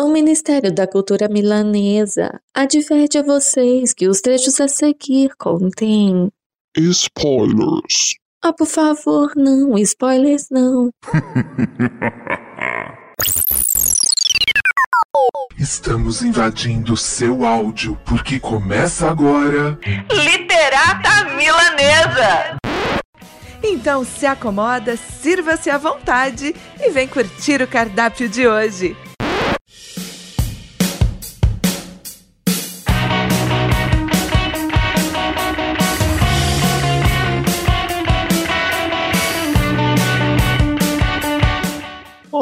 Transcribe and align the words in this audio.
O 0.00 0.08
Ministério 0.08 0.74
da 0.74 0.86
Cultura 0.86 1.28
Milanesa 1.28 2.40
adverte 2.54 3.18
a 3.18 3.22
vocês 3.22 3.92
que 3.92 4.08
os 4.08 4.22
trechos 4.22 4.58
a 4.58 4.66
seguir 4.66 5.36
contêm. 5.36 6.30
Spoilers. 6.74 8.14
Ah, 8.42 8.50
por 8.50 8.66
favor, 8.66 9.30
não, 9.36 9.76
spoilers 9.76 10.46
não. 10.50 10.88
Estamos 15.58 16.22
invadindo 16.22 16.96
seu 16.96 17.44
áudio 17.44 18.00
porque 18.06 18.40
começa 18.40 19.06
agora. 19.06 19.78
Literata 20.10 21.24
Milanesa! 21.36 22.56
Então 23.62 24.02
se 24.02 24.24
acomoda, 24.24 24.96
sirva-se 24.96 25.68
à 25.68 25.76
vontade 25.76 26.56
e 26.80 26.88
vem 26.88 27.06
curtir 27.06 27.60
o 27.60 27.68
cardápio 27.68 28.30
de 28.30 28.48
hoje. 28.48 28.96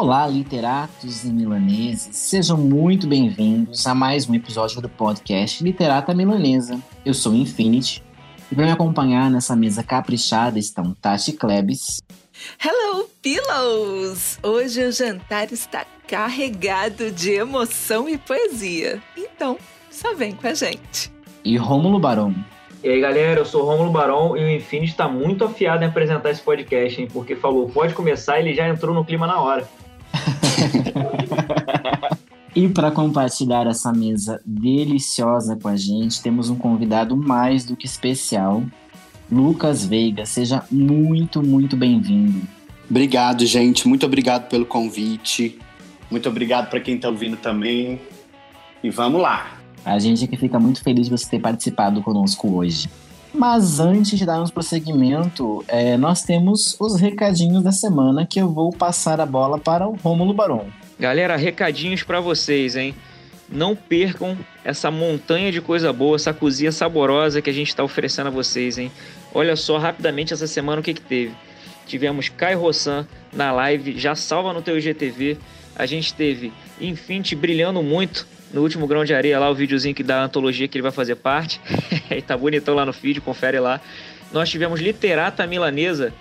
Olá, 0.01 0.29
literatos 0.29 1.25
e 1.25 1.29
milaneses, 1.29 2.15
sejam 2.15 2.57
muito 2.57 3.05
bem-vindos 3.09 3.85
a 3.85 3.97
mais 3.97 4.29
um 4.29 4.35
episódio 4.37 4.81
do 4.81 4.89
podcast 4.89 5.61
Literata 5.65 6.15
Milanesa. 6.15 6.81
Eu 7.05 7.13
sou 7.13 7.35
Infinity 7.35 8.01
e 8.49 8.55
para 8.55 8.67
me 8.67 8.71
acompanhar 8.71 9.29
nessa 9.29 9.57
mesa 9.57 9.83
caprichada 9.83 10.57
estão 10.57 10.95
Tati 10.95 11.33
Klebs. 11.33 12.01
Hello, 12.65 13.11
Pillows! 13.21 14.39
Hoje 14.41 14.85
o 14.85 14.93
jantar 14.93 15.53
está 15.53 15.85
carregado 16.07 17.11
de 17.11 17.33
emoção 17.33 18.09
e 18.09 18.17
poesia. 18.17 19.03
Então, 19.17 19.59
só 19.91 20.15
vem 20.15 20.31
com 20.31 20.47
a 20.47 20.55
gente. 20.55 21.11
E 21.45 21.57
Rômulo 21.57 21.99
Barão. 21.99 22.33
E 22.85 22.89
aí, 22.89 23.01
galera, 23.01 23.41
eu 23.41 23.45
sou 23.45 23.65
o 23.65 23.67
Rômulo 23.67 23.91
Barão 23.91 24.37
e 24.37 24.45
o 24.45 24.49
Infinity 24.49 24.93
está 24.93 25.09
muito 25.09 25.45
afiado 25.45 25.83
em 25.83 25.89
apresentar 25.89 26.31
esse 26.31 26.41
podcast, 26.41 27.01
hein? 27.01 27.09
Porque 27.13 27.35
falou, 27.35 27.69
pode 27.69 27.95
começar, 27.95 28.39
ele 28.39 28.55
já 28.55 28.69
entrou 28.69 28.95
no 28.95 29.05
clima 29.05 29.27
na 29.27 29.41
hora. 29.41 29.69
E 32.55 32.69
para 32.69 32.91
compartilhar 32.91 33.67
essa 33.67 33.93
mesa 33.93 34.41
deliciosa 34.45 35.57
com 35.57 35.69
a 35.69 35.77
gente, 35.77 36.23
temos 36.23 36.51
um 36.51 36.57
convidado 36.57 37.17
mais 37.17 37.65
do 37.65 37.77
que 37.77 37.87
especial, 37.87 38.63
Lucas 39.31 39.85
Veiga. 39.85 40.27
Seja 40.27 40.65
muito, 40.71 41.43
muito 41.43 41.77
bem-vindo. 41.77 42.41
Obrigado, 42.91 43.45
gente. 43.45 43.87
Muito 43.87 44.07
obrigado 44.07 44.49
pelo 44.49 44.65
convite. 44.65 45.59
Muito 46.11 46.29
obrigado 46.29 46.71
para 46.71 46.81
quem 46.81 46.97
está 46.97 47.09
ouvindo 47.09 47.37
também. 47.37 48.01
E 48.83 48.91
vamos 48.91 49.21
lá. 49.21 49.59
A 49.85 49.99
gente 49.99 50.25
aqui 50.25 50.37
fica 50.37 50.59
muito 50.59 50.83
feliz 50.83 51.07
de 51.07 51.11
você 51.11 51.29
ter 51.29 51.41
participado 51.41 52.03
conosco 52.03 52.49
hoje. 52.57 52.89
Mas 53.33 53.79
antes 53.79 54.19
de 54.19 54.25
darmos 54.25 54.51
prosseguimento, 54.51 55.65
é, 55.69 55.97
nós 55.97 56.23
temos 56.23 56.77
os 56.81 56.99
recadinhos 57.01 57.63
da 57.63 57.73
semana 57.73 58.27
que 58.27 58.41
eu 58.41 58.49
vou 58.51 58.73
passar 58.73 59.21
a 59.21 59.27
bola 59.27 59.59
para 59.59 59.87
o 59.87 59.97
Rômulo 59.97 60.33
Barão. 60.33 60.67
Galera, 60.99 61.37
recadinhos 61.37 62.03
para 62.03 62.21
vocês, 62.21 62.75
hein? 62.75 62.95
Não 63.51 63.77
percam 63.77 64.37
essa 64.65 64.91
montanha 64.91 65.53
de 65.53 65.61
coisa 65.61 65.93
boa, 65.93 66.17
essa 66.17 66.35
cozinha 66.35 66.73
saborosa 66.73 67.41
que 67.41 67.51
a 67.51 67.53
gente 67.53 67.69
está 67.69 67.85
oferecendo 67.85 68.27
a 68.27 68.31
vocês, 68.31 68.79
hein? 68.79 68.91
Olha 69.35 69.57
só 69.57 69.79
rapidamente 69.79 70.33
essa 70.33 70.47
semana 70.47 70.81
o 70.81 70.85
que, 70.85 70.95
que 70.95 71.01
teve. 71.01 71.35
Tivemos 71.87 72.29
Kai 72.29 72.55
Rossan 72.55 73.07
na 73.33 73.53
live, 73.53 73.99
já 73.99 74.15
salva 74.15 74.53
no 74.53 74.61
teu 74.61 74.79
IGTV. 74.79 75.39
A 75.77 75.87
gente 75.87 76.13
teve 76.13 76.53
Infinity 76.81 77.37
brilhando 77.37 77.83
muito 77.83 78.27
no 78.53 78.63
último 78.63 78.87
grão 78.87 79.05
de 79.05 79.15
areia 79.15 79.39
lá, 79.39 79.51
o 79.51 79.55
videozinho 79.55 79.95
que 79.95 80.03
da 80.03 80.23
antologia 80.23 80.67
que 80.69 80.77
ele 80.77 80.83
vai 80.83 80.93
fazer 80.93 81.17
parte. 81.17 81.61
e 82.11 82.23
tá 82.23 82.37
bonitão 82.37 82.75
lá 82.75 82.85
no 82.85 82.93
feed, 82.93 83.21
confere 83.21 83.61
lá. 83.61 83.81
Nós 84.33 84.49
tivemos 84.49 84.81
Literata 84.81 85.47
Milanesa, 85.47 86.13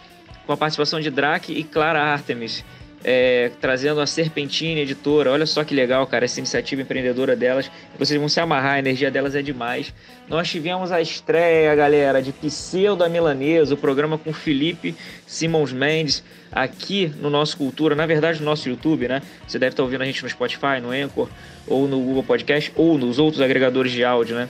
com 0.45 0.53
a 0.53 0.57
participação 0.57 0.99
de 0.99 1.09
Drake 1.09 1.53
e 1.53 1.63
Clara 1.63 2.01
Artemis, 2.01 2.63
é, 3.03 3.51
trazendo 3.61 4.01
a 4.01 4.07
Serpentina 4.07 4.81
Editora. 4.81 5.31
Olha 5.31 5.45
só 5.45 5.63
que 5.63 5.73
legal, 5.73 6.05
cara, 6.07 6.25
essa 6.25 6.39
iniciativa 6.39 6.81
empreendedora 6.81 7.35
delas. 7.35 7.69
Vocês 7.97 8.19
vão 8.19 8.29
se 8.29 8.39
amarrar, 8.39 8.73
a 8.73 8.79
energia 8.79 9.11
delas 9.11 9.35
é 9.35 9.41
demais. 9.41 9.93
Nós 10.27 10.49
tivemos 10.49 10.91
a 10.91 11.01
estreia, 11.01 11.73
galera, 11.75 12.21
de 12.21 12.31
Pseudo 12.31 13.07
Milanesa, 13.09 13.73
o 13.73 13.77
programa 13.77 14.17
com 14.17 14.33
Felipe 14.33 14.95
Simons 15.25 15.71
Mendes, 15.71 16.23
aqui 16.51 17.11
no 17.21 17.29
nosso 17.29 17.57
Cultura, 17.57 17.95
na 17.95 18.05
verdade 18.05 18.39
no 18.39 18.45
nosso 18.45 18.67
YouTube, 18.67 19.07
né? 19.07 19.21
Você 19.47 19.59
deve 19.59 19.73
estar 19.73 19.83
ouvindo 19.83 20.01
a 20.01 20.05
gente 20.05 20.23
no 20.23 20.29
Spotify, 20.29 20.79
no 20.81 20.91
Anchor, 20.91 21.29
ou 21.67 21.87
no 21.87 21.99
Google 21.99 22.23
Podcast, 22.23 22.71
ou 22.75 22.97
nos 22.97 23.19
outros 23.19 23.41
agregadores 23.41 23.91
de 23.91 24.03
áudio, 24.03 24.35
né? 24.35 24.49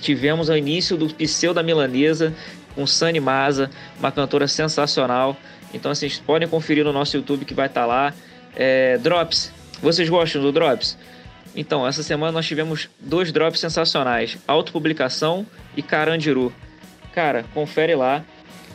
Tivemos 0.00 0.48
o 0.48 0.56
início 0.56 0.96
do 0.96 1.12
Pseudo 1.14 1.62
Milanesa 1.62 2.34
com 2.74 2.86
Sani 2.86 3.20
Maza, 3.20 3.70
uma 3.98 4.10
cantora 4.10 4.48
sensacional. 4.48 5.36
Então, 5.72 5.90
assim, 5.90 6.08
vocês 6.08 6.20
podem 6.20 6.48
conferir 6.48 6.84
no 6.84 6.92
nosso 6.92 7.16
YouTube 7.16 7.44
que 7.44 7.54
vai 7.54 7.66
estar 7.66 7.86
lá. 7.86 8.12
É, 8.56 8.98
drops, 8.98 9.52
vocês 9.82 10.08
gostam 10.08 10.42
do 10.42 10.52
Drops? 10.52 10.98
Então, 11.54 11.86
essa 11.86 12.02
semana 12.02 12.32
nós 12.32 12.46
tivemos 12.46 12.88
dois 12.98 13.32
drops 13.32 13.60
sensacionais: 13.60 14.38
Autopublicação 14.46 15.46
e 15.76 15.82
Carandiru. 15.82 16.52
Cara, 17.12 17.44
confere 17.54 17.94
lá. 17.94 18.24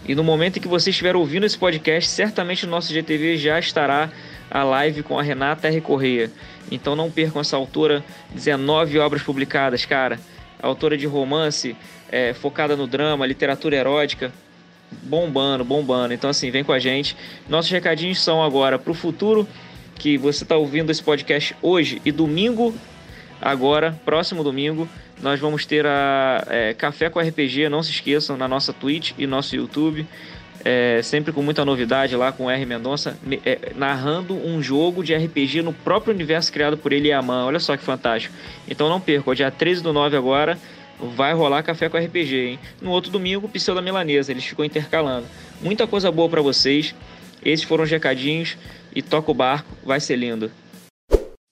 E 0.08 0.14
no 0.14 0.24
momento 0.24 0.58
em 0.58 0.62
que 0.62 0.68
você 0.68 0.92
estiver 0.92 1.16
ouvindo 1.16 1.46
esse 1.46 1.58
podcast, 1.58 2.10
certamente 2.10 2.66
no 2.66 2.72
nosso 2.72 2.94
GTV 2.94 3.38
já 3.38 3.58
estará 3.58 4.12
a 4.52 4.64
live 4.64 5.02
com 5.04 5.18
a 5.18 5.24
Renata 5.24 5.68
R. 5.68 5.82
Correia. 5.82 6.32
Então 6.72 6.96
não 6.96 7.10
percam 7.10 7.42
essa 7.42 7.56
autora, 7.56 8.04
19 8.34 9.00
obras 9.00 9.24
publicadas, 9.24 9.86
cara. 9.86 10.20
Autora 10.62 10.98
de 10.98 11.06
romance, 11.06 11.76
é, 12.12 12.34
focada 12.34 12.76
no 12.76 12.88
drama, 12.88 13.26
literatura 13.26 13.76
erótica, 13.76 14.32
bombando, 15.04 15.64
bombando. 15.64 16.14
Então, 16.14 16.30
assim, 16.30 16.52
vem 16.52 16.64
com 16.64 16.72
a 16.72 16.80
gente. 16.80 17.16
Nossos 17.48 17.72
recadinhos 17.72 18.22
são 18.22 18.44
agora 18.44 18.78
para 18.78 18.92
o 18.92 18.96
futuro, 18.96 19.48
que 19.96 20.18
você 20.18 20.44
está 20.44 20.56
ouvindo 20.56 20.92
esse 20.92 21.04
podcast 21.04 21.56
hoje 21.62 22.02
e 22.04 22.12
domingo, 22.12 22.76
agora, 23.42 23.98
próximo 24.04 24.44
domingo, 24.44 24.88
nós 25.22 25.40
vamos 25.40 25.66
ter 25.66 25.86
a 25.86 26.44
é, 26.50 26.74
Café 26.74 27.10
com 27.10 27.20
RPG, 27.20 27.70
não 27.70 27.82
se 27.82 27.92
esqueçam, 27.92 28.36
na 28.36 28.48
nossa 28.48 28.74
Twitch 28.74 29.14
e 29.18 29.26
nosso 29.26 29.56
YouTube. 29.56 30.06
É, 30.68 31.00
sempre 31.04 31.32
com 31.32 31.44
muita 31.44 31.64
novidade 31.64 32.16
lá 32.16 32.32
com 32.32 32.46
o 32.46 32.50
R. 32.50 32.66
Mendonça, 32.66 33.16
é, 33.46 33.72
narrando 33.76 34.34
um 34.34 34.64
jogo 34.64 35.04
de 35.04 35.14
RPG 35.14 35.62
no 35.62 35.72
próprio 35.72 36.12
universo 36.12 36.52
criado 36.52 36.76
por 36.76 36.92
ele 36.92 37.10
e 37.10 37.12
a 37.12 37.20
Aman. 37.20 37.46
Olha 37.46 37.60
só 37.60 37.78
que 37.78 37.84
fantástico. 37.84 38.34
Então 38.68 38.90
não 38.90 39.00
perca, 39.00 39.36
dia 39.36 39.52
13 39.52 39.84
do 39.84 39.94
9 39.94 40.18
agora, 40.18 40.58
vai 41.00 41.34
rolar 41.34 41.64
café 41.64 41.90
com 41.90 41.98
RPG, 41.98 42.36
hein? 42.36 42.60
No 42.82 42.92
outro 42.92 43.12
domingo, 43.12 43.50
Pseudo 43.50 43.78
da 43.78 43.82
Milanesa, 43.82 44.32
eles 44.32 44.46
ficam 44.46 44.66
intercalando. 44.66 45.28
Muita 45.62 45.88
coisa 45.88 46.12
boa 46.12 46.30
para 46.30 46.42
vocês. 46.42 46.96
Esses 47.44 47.66
foram 47.66 47.84
os 47.84 47.92
recadinhos 47.92 48.58
e 48.96 49.02
toca 49.02 49.32
o 49.32 49.34
barco, 49.34 49.70
vai 49.84 50.00
ser 50.00 50.16
lindo. 50.16 50.50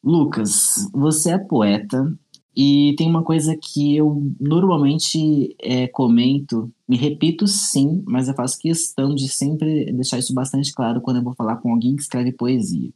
Lucas, 0.04 0.90
você 0.94 1.32
é 1.32 1.38
poeta 1.38 2.12
e 2.56 2.94
tem 2.98 3.10
uma 3.10 3.24
coisa 3.24 3.58
que 3.60 3.96
eu 3.96 4.22
normalmente 4.40 5.56
é, 5.60 5.88
comento, 5.88 6.72
me 6.88 6.96
repito 6.96 7.48
sim, 7.48 8.04
mas 8.06 8.28
eu 8.28 8.36
faço 8.36 8.60
questão 8.60 9.16
de 9.16 9.28
sempre 9.28 9.92
deixar 9.92 10.20
isso 10.20 10.34
bastante 10.34 10.72
claro 10.74 11.02
quando 11.02 11.18
eu 11.18 11.24
vou 11.24 11.34
falar 11.34 11.58
com 11.58 11.72
alguém 11.72 11.96
que 11.96 12.02
escreve 12.02 12.32
poesia. 12.32 12.92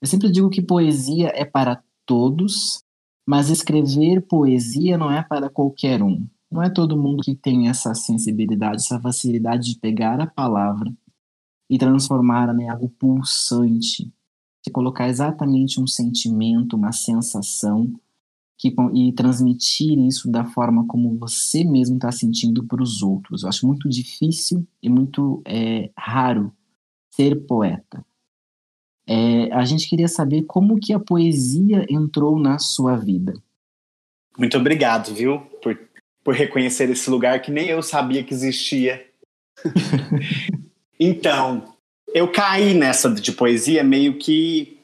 Eu 0.00 0.08
sempre 0.08 0.30
digo 0.30 0.50
que 0.50 0.62
poesia 0.62 1.32
é 1.34 1.44
para 1.44 1.82
todos, 2.06 2.82
mas 3.28 3.50
escrever 3.50 4.22
poesia 4.22 4.96
não 4.96 5.10
é 5.10 5.22
para 5.22 5.50
qualquer 5.50 6.02
um. 6.02 6.26
Não 6.50 6.62
é 6.62 6.70
todo 6.70 6.96
mundo 6.96 7.22
que 7.22 7.34
tem 7.34 7.68
essa 7.68 7.94
sensibilidade, 7.94 8.76
essa 8.76 8.98
facilidade 8.98 9.74
de 9.74 9.78
pegar 9.78 10.18
a 10.18 10.26
palavra 10.26 10.90
e 11.68 11.76
transformá-la 11.76 12.54
em 12.54 12.70
algo 12.70 12.88
pulsante, 12.88 14.10
de 14.64 14.72
colocar 14.72 15.10
exatamente 15.10 15.78
um 15.78 15.86
sentimento, 15.86 16.74
uma 16.74 16.90
sensação 16.90 17.92
que, 18.56 18.74
e 18.94 19.12
transmitir 19.12 19.98
isso 19.98 20.30
da 20.30 20.46
forma 20.46 20.86
como 20.86 21.18
você 21.18 21.64
mesmo 21.64 21.96
está 21.96 22.10
sentindo 22.10 22.64
para 22.64 22.82
os 22.82 23.02
outros. 23.02 23.42
Eu 23.42 23.50
acho 23.50 23.66
muito 23.66 23.90
difícil 23.90 24.66
e 24.82 24.88
muito 24.88 25.42
é, 25.44 25.90
raro 25.94 26.50
ser 27.10 27.44
poeta. 27.46 28.02
É, 29.08 29.50
a 29.54 29.64
gente 29.64 29.88
queria 29.88 30.06
saber 30.06 30.42
como 30.42 30.78
que 30.78 30.92
a 30.92 31.00
poesia 31.00 31.86
entrou 31.88 32.38
na 32.38 32.58
sua 32.58 32.94
vida. 32.94 33.32
Muito 34.36 34.58
obrigado, 34.58 35.14
viu, 35.14 35.40
por, 35.62 35.78
por 36.22 36.34
reconhecer 36.34 36.90
esse 36.90 37.08
lugar 37.08 37.40
que 37.40 37.50
nem 37.50 37.68
eu 37.68 37.82
sabia 37.82 38.22
que 38.22 38.34
existia. 38.34 39.04
então, 41.00 41.74
eu 42.14 42.30
caí 42.30 42.74
nessa 42.74 43.10
de 43.10 43.32
poesia 43.32 43.82
meio 43.82 44.18
que 44.18 44.78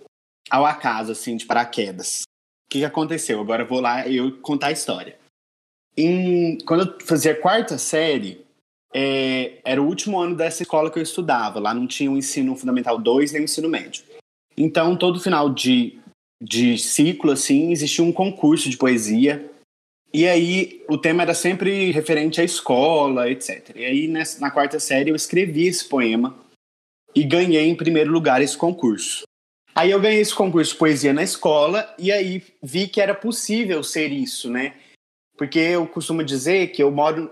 ao 0.50 0.64
acaso, 0.64 1.12
assim, 1.12 1.36
de 1.36 1.44
paraquedas. 1.44 2.22
O 2.66 2.70
que, 2.70 2.78
que 2.78 2.84
aconteceu? 2.84 3.38
Agora 3.40 3.62
eu 3.62 3.68
vou 3.68 3.80
lá 3.80 4.08
eu 4.08 4.38
contar 4.40 4.68
a 4.68 4.72
história. 4.72 5.18
Em, 5.96 6.56
quando 6.66 6.88
eu 6.88 7.06
fazia 7.06 7.38
quarta 7.38 7.76
série, 7.76 8.44
é, 8.92 9.58
era 9.64 9.82
o 9.82 9.86
último 9.86 10.18
ano 10.18 10.34
dessa 10.34 10.62
escola 10.62 10.90
que 10.90 10.98
eu 10.98 11.02
estudava. 11.02 11.60
Lá 11.60 11.74
não 11.74 11.86
tinha 11.86 12.10
o 12.10 12.16
ensino 12.16 12.56
fundamental 12.56 12.98
2 12.98 13.32
nem 13.32 13.42
o 13.42 13.44
ensino 13.44 13.68
médio. 13.68 14.02
Então, 14.56 14.96
todo 14.96 15.20
final 15.20 15.50
de 15.50 15.98
de 16.44 16.76
ciclo, 16.76 17.32
assim, 17.32 17.72
existia 17.72 18.04
um 18.04 18.12
concurso 18.12 18.68
de 18.68 18.76
poesia. 18.76 19.50
E 20.12 20.26
aí 20.28 20.84
o 20.88 20.98
tema 20.98 21.22
era 21.22 21.34
sempre 21.34 21.90
referente 21.90 22.40
à 22.40 22.44
escola, 22.44 23.28
etc. 23.30 23.70
E 23.74 23.84
aí 23.84 24.08
nessa, 24.08 24.40
na 24.40 24.50
quarta 24.50 24.78
série 24.78 25.10
eu 25.10 25.16
escrevi 25.16 25.66
esse 25.66 25.88
poema 25.88 26.38
e 27.14 27.24
ganhei 27.24 27.66
em 27.68 27.74
primeiro 27.74 28.12
lugar 28.12 28.40
esse 28.42 28.56
concurso. 28.56 29.24
Aí 29.74 29.90
eu 29.90 30.00
ganhei 30.00 30.20
esse 30.20 30.34
concurso 30.34 30.72
de 30.72 30.78
poesia 30.78 31.12
na 31.12 31.22
escola 31.22 31.92
e 31.98 32.12
aí 32.12 32.44
vi 32.62 32.86
que 32.86 33.00
era 33.00 33.14
possível 33.14 33.82
ser 33.82 34.12
isso, 34.12 34.48
né? 34.48 34.74
Porque 35.36 35.58
eu 35.58 35.84
costumo 35.84 36.22
dizer 36.22 36.68
que 36.68 36.80
eu 36.80 36.92
moro 36.92 37.28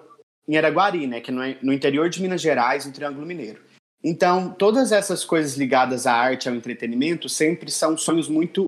em 0.48 0.56
Araguari, 0.56 1.06
né? 1.06 1.20
Que 1.20 1.30
é 1.30 1.58
no 1.62 1.72
interior 1.72 2.10
de 2.10 2.20
Minas 2.20 2.40
Gerais, 2.40 2.84
no 2.84 2.92
Triângulo 2.92 3.24
Mineiro. 3.24 3.62
Então, 4.04 4.52
todas 4.52 4.90
essas 4.90 5.24
coisas 5.24 5.56
ligadas 5.56 6.06
à 6.06 6.14
arte, 6.14 6.48
ao 6.48 6.54
entretenimento, 6.54 7.28
sempre 7.28 7.70
são 7.70 7.96
sonhos 7.96 8.28
muito 8.28 8.64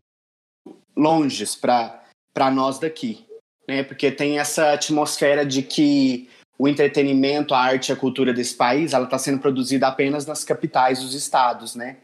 longes 0.96 1.56
para 1.56 2.50
nós 2.52 2.78
daqui, 2.78 3.26
né? 3.68 3.82
Porque 3.82 4.12
tem 4.12 4.38
essa 4.38 4.72
atmosfera 4.72 5.44
de 5.44 5.62
que 5.62 6.28
o 6.56 6.68
entretenimento, 6.68 7.52
a 7.52 7.58
arte 7.58 7.88
e 7.88 7.92
a 7.92 7.96
cultura 7.96 8.32
desse 8.32 8.54
país, 8.54 8.92
ela 8.92 9.06
está 9.06 9.18
sendo 9.18 9.40
produzida 9.40 9.88
apenas 9.88 10.24
nas 10.24 10.44
capitais 10.44 11.00
dos 11.00 11.14
estados, 11.14 11.74
né? 11.74 11.96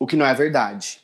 O 0.00 0.06
que 0.06 0.16
não 0.16 0.26
é 0.26 0.34
verdade. 0.34 1.00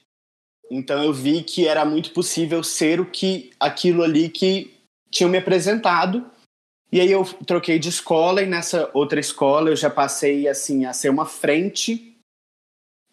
Então 0.69 1.05
eu 1.05 1.13
vi 1.13 1.45
que 1.45 1.69
era 1.69 1.85
muito 1.85 2.13
possível 2.13 2.65
ser 2.65 2.99
o 2.99 3.07
que 3.07 3.53
aquilo 3.61 4.03
ali 4.03 4.29
que 4.29 4.77
tinham 5.09 5.31
me 5.31 5.39
apresentado. 5.39 6.32
E 6.93 7.01
aí 7.01 7.11
eu 7.11 7.25
troquei 7.47 7.79
de 7.79 7.89
escola 7.89 8.43
e 8.43 8.47
nessa 8.47 8.91
outra 8.93 9.19
escola 9.19 9.71
eu 9.71 9.77
já 9.77 9.89
passei 9.89 10.47
assim 10.47 10.85
a 10.85 10.93
ser 10.93 11.09
uma 11.09 11.25
frente 11.25 12.15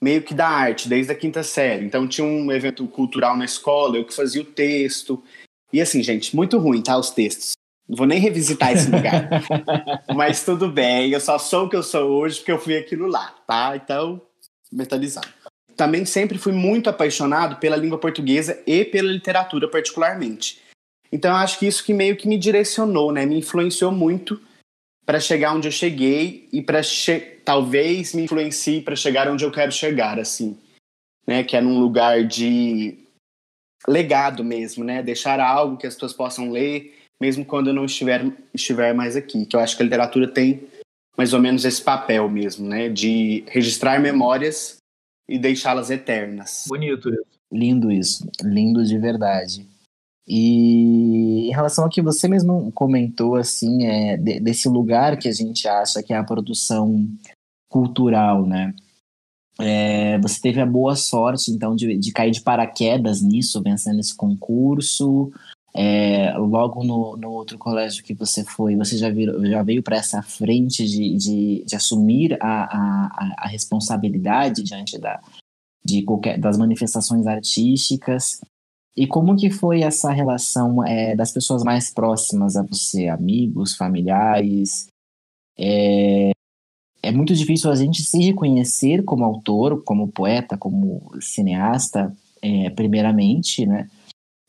meio 0.02 0.22
que 0.22 0.34
da 0.34 0.48
arte 0.50 0.90
desde 0.90 1.14
a 1.14 1.16
quinta 1.16 1.44
série. 1.44 1.86
Então 1.86 2.08
tinha 2.08 2.28
um 2.28 2.52
evento 2.52 2.86
cultural 2.88 3.38
na 3.38 3.46
escola, 3.46 3.98
eu 3.98 4.06
que 4.06 4.14
fazia 4.14 4.42
o 4.42 4.46
texto. 4.46 5.24
E 5.72 5.80
assim, 5.80 6.04
gente, 6.04 6.36
muito 6.36 6.58
ruim, 6.58 6.82
tá 6.82 6.98
os 6.98 7.10
textos. 7.10 7.54
Não 7.88 7.96
vou 7.96 8.06
nem 8.06 8.20
revisitar 8.20 8.74
esse 8.74 8.92
lugar. 8.92 9.30
Mas 10.14 10.44
tudo 10.44 10.70
bem, 10.70 11.12
eu 11.12 11.20
só 11.22 11.40
sou 11.40 11.66
o 11.66 11.70
que 11.70 11.76
eu 11.76 11.84
sou 11.84 12.10
hoje 12.10 12.40
porque 12.40 12.52
eu 12.52 12.60
fui 12.60 12.78
aquilo 12.78 13.08
lá, 13.08 13.34
tá? 13.48 13.76
Então, 13.76 14.22
metalizando 14.72 15.40
também 15.80 16.04
sempre 16.04 16.38
fui 16.38 16.52
muito 16.52 16.90
apaixonado 16.90 17.56
pela 17.56 17.78
língua 17.78 17.98
portuguesa 17.98 18.62
e 18.68 18.84
pela 18.84 19.10
literatura 19.10 19.66
particularmente. 19.66 20.62
Então 21.12 21.36
acho 21.36 21.60
que 21.60 21.68
isso 21.68 21.84
que 21.84 21.94
meio 21.94 22.16
que 22.16 22.28
me 22.28 22.38
direcionou, 22.38 23.12
né, 23.12 23.26
me 23.26 23.38
influenciou 23.38 23.92
muito 23.92 24.40
para 25.06 25.20
chegar 25.20 25.56
onde 25.56 25.68
eu 25.68 25.72
cheguei 25.72 26.48
e 26.54 26.62
para 26.62 26.84
che 26.84 27.40
talvez 27.44 28.14
me 28.14 28.24
influencie 28.24 28.82
para 28.82 28.96
chegar 28.96 29.28
onde 29.28 29.44
eu 29.44 29.52
quero 29.52 29.72
chegar, 29.72 30.20
assim, 30.20 30.56
né, 31.26 31.44
que 31.44 31.58
é 31.58 31.62
num 31.62 31.80
lugar 31.80 32.24
de 32.24 32.96
legado 33.88 34.44
mesmo, 34.44 34.84
né, 34.84 35.02
deixar 35.02 35.40
algo 35.40 35.78
que 35.78 35.88
as 35.88 35.96
pessoas 35.96 36.14
possam 36.14 36.52
ler, 36.52 36.96
mesmo 37.20 37.44
quando 37.44 37.68
eu 37.68 37.74
não 37.74 37.86
estiver 37.86 38.24
estiver 38.54 38.94
mais 38.94 39.16
aqui. 39.16 39.48
Que 39.48 39.56
eu 39.56 39.60
acho 39.60 39.76
que 39.76 39.82
a 39.82 39.86
literatura 39.86 40.28
tem 40.28 40.68
mais 41.18 41.34
ou 41.34 41.40
menos 41.40 41.66
esse 41.66 41.82
papel 41.82 42.30
mesmo, 42.30 42.68
né, 42.68 42.88
de 42.88 43.44
registrar 43.48 44.00
memórias 44.00 44.78
e 45.28 45.40
deixá-las 45.40 45.90
eternas. 45.90 46.66
Bonito 46.68 47.10
isso. 47.10 47.26
Lindo 47.52 47.92
isso, 47.92 48.30
lindo 48.44 48.86
de 48.86 48.98
verdade. 49.00 49.66
E 50.30 51.50
em 51.50 51.52
relação 51.52 51.86
ao 51.86 51.90
que 51.90 52.04
você 52.04 52.28
mesmo 52.28 52.72
comentou, 52.72 53.36
assim, 53.36 53.88
é, 53.88 54.16
de, 54.16 54.40
desse 54.40 54.70
lugar 54.70 55.18
que 55.18 55.28
a 55.28 55.32
gente 55.32 55.68
acha 55.68 56.04
que 56.04 56.14
é 56.14 56.18
a 56.18 56.24
produção 56.24 57.08
cultural, 57.68 58.46
né? 58.46 58.76
É, 59.60 60.20
você 60.20 60.40
teve 60.40 60.62
a 60.62 60.66
boa 60.68 60.96
sorte, 60.96 61.52
então, 61.52 61.76
de, 61.76 61.98
de 61.98 62.12
cair 62.12 62.30
de 62.30 62.42
paraquedas 62.42 63.22
nisso, 63.24 63.62
vencendo 63.62 64.00
esse 64.00 64.16
concurso. 64.16 65.32
É, 65.76 66.36
logo 66.38 66.84
no, 66.84 67.18
no 67.18 67.32
outro 67.32 67.58
colégio 67.58 68.04
que 68.04 68.14
você 68.14 68.44
foi, 68.44 68.76
você 68.76 68.98
já, 68.98 69.10
virou, 69.10 69.44
já 69.46 69.64
veio 69.64 69.84
para 69.84 69.98
essa 69.98 70.22
frente 70.22 70.86
de, 70.86 71.16
de, 71.16 71.64
de 71.66 71.76
assumir 71.76 72.38
a, 72.40 72.64
a, 72.64 73.36
a, 73.38 73.48
responsabilidade 73.48 74.64
diante 74.64 74.98
da, 74.98 75.20
de 75.84 76.02
qualquer, 76.04 76.40
das 76.40 76.58
manifestações 76.58 77.28
artísticas. 77.28 78.42
E 78.96 79.08
como 79.08 79.36
que 79.36 79.50
foi 79.50 79.82
essa 79.82 80.12
relação 80.12 80.86
é, 80.86 81.16
das 81.16 81.32
pessoas 81.32 81.64
mais 81.64 81.94
próximas 81.94 82.56
a 82.56 82.64
você, 82.64 83.08
amigos, 83.08 83.76
familiares? 83.76 84.88
É, 85.58 86.32
é 87.02 87.12
muito 87.12 87.34
difícil 87.34 87.72
a 87.72 87.76
gente 87.76 88.04
se 88.04 88.20
reconhecer 88.22 89.04
como 89.04 89.24
autor, 89.24 89.84
como 89.84 90.12
poeta, 90.12 90.58
como 90.58 91.12
cineasta, 91.22 92.14
é, 92.42 92.70
primeiramente, 92.72 93.66
né? 93.66 93.88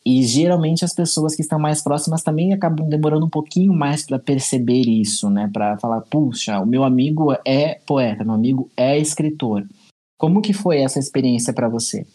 E 0.04 0.22
geralmente 0.22 0.84
as 0.84 0.94
pessoas 0.94 1.37
que 1.37 1.42
estão 1.42 1.58
mais 1.58 1.82
próximas 1.82 2.22
também 2.22 2.52
acabam 2.52 2.88
demorando 2.88 3.26
um 3.26 3.31
pouquinho 3.31 3.72
mais 3.72 4.06
para 4.06 4.19
perceber 4.19 4.88
isso, 4.88 5.28
né? 5.28 5.48
Para 5.52 5.78
falar, 5.78 6.00
puxa, 6.02 6.58
o 6.58 6.66
meu 6.66 6.84
amigo 6.84 7.32
é 7.44 7.75
poeta, 7.87 8.25
meu 8.25 8.34
amigo 8.34 8.70
é 8.76 8.98
escritor. 8.98 9.66
Como 10.19 10.40
que 10.40 10.52
foi 10.52 10.81
essa 10.81 10.98
experiência 10.98 11.52
para 11.52 11.69
você? 11.69 12.06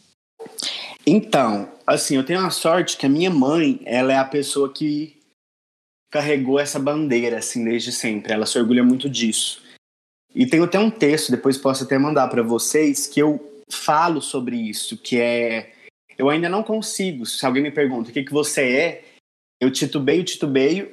Então, 1.06 1.68
assim, 1.86 2.16
eu 2.16 2.26
tenho 2.26 2.46
a 2.46 2.50
sorte 2.50 2.98
que 2.98 3.06
a 3.06 3.10
minha 3.10 3.30
mãe, 3.30 3.80
ela 3.86 4.14
é 4.14 4.18
a 4.18 4.26
pessoa 4.26 4.72
que 4.72 5.20
carregou 6.12 6.60
essa 6.60 6.80
bandeira 6.80 7.38
assim 7.38 7.64
desde 7.64 7.92
sempre. 7.92 8.34
Ela 8.34 8.46
se 8.46 8.58
orgulha 8.58 8.84
muito 8.84 9.10
disso. 9.10 9.62
E 10.34 10.46
tem 10.46 10.62
até 10.62 10.80
um 10.80 10.90
texto, 10.90 11.32
depois 11.32 11.58
posso 11.58 11.84
até 11.84 11.98
mandar 11.98 12.28
para 12.28 12.44
vocês, 12.44 13.08
que 13.08 13.22
eu 13.22 13.64
falo 13.70 14.22
sobre 14.22 14.56
isso, 14.56 14.98
que 14.98 15.20
é 15.20 15.74
eu 16.18 16.30
ainda 16.30 16.48
não 16.48 16.64
consigo. 16.64 17.26
Se 17.26 17.46
alguém 17.46 17.64
me 17.64 17.72
pergunta 17.72 18.10
o 18.10 18.14
que, 18.14 18.24
que 18.24 18.32
você 18.32 18.62
é, 18.62 19.06
eu 19.60 19.72
titubeio, 19.72 20.24
titubeio 20.24 20.92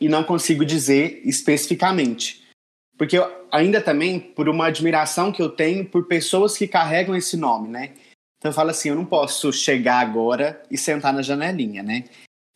e 0.00 0.08
não 0.08 0.24
consigo 0.24 0.64
dizer 0.64 1.20
especificamente. 1.24 2.48
Porque 2.96 3.18
eu, 3.18 3.46
ainda 3.50 3.80
também, 3.80 4.20
por 4.20 4.48
uma 4.48 4.66
admiração 4.66 5.32
que 5.32 5.42
eu 5.42 5.48
tenho 5.48 5.84
por 5.84 6.06
pessoas 6.06 6.56
que 6.56 6.68
carregam 6.68 7.16
esse 7.16 7.36
nome, 7.36 7.68
né? 7.68 7.94
Então 8.40 8.50
eu 8.50 8.54
falo 8.54 8.70
assim, 8.70 8.88
eu 8.88 8.94
não 8.94 9.04
posso 9.04 9.52
chegar 9.52 10.00
agora 10.00 10.62
e 10.70 10.78
sentar 10.78 11.12
na 11.12 11.20
janelinha, 11.20 11.82
né? 11.82 12.04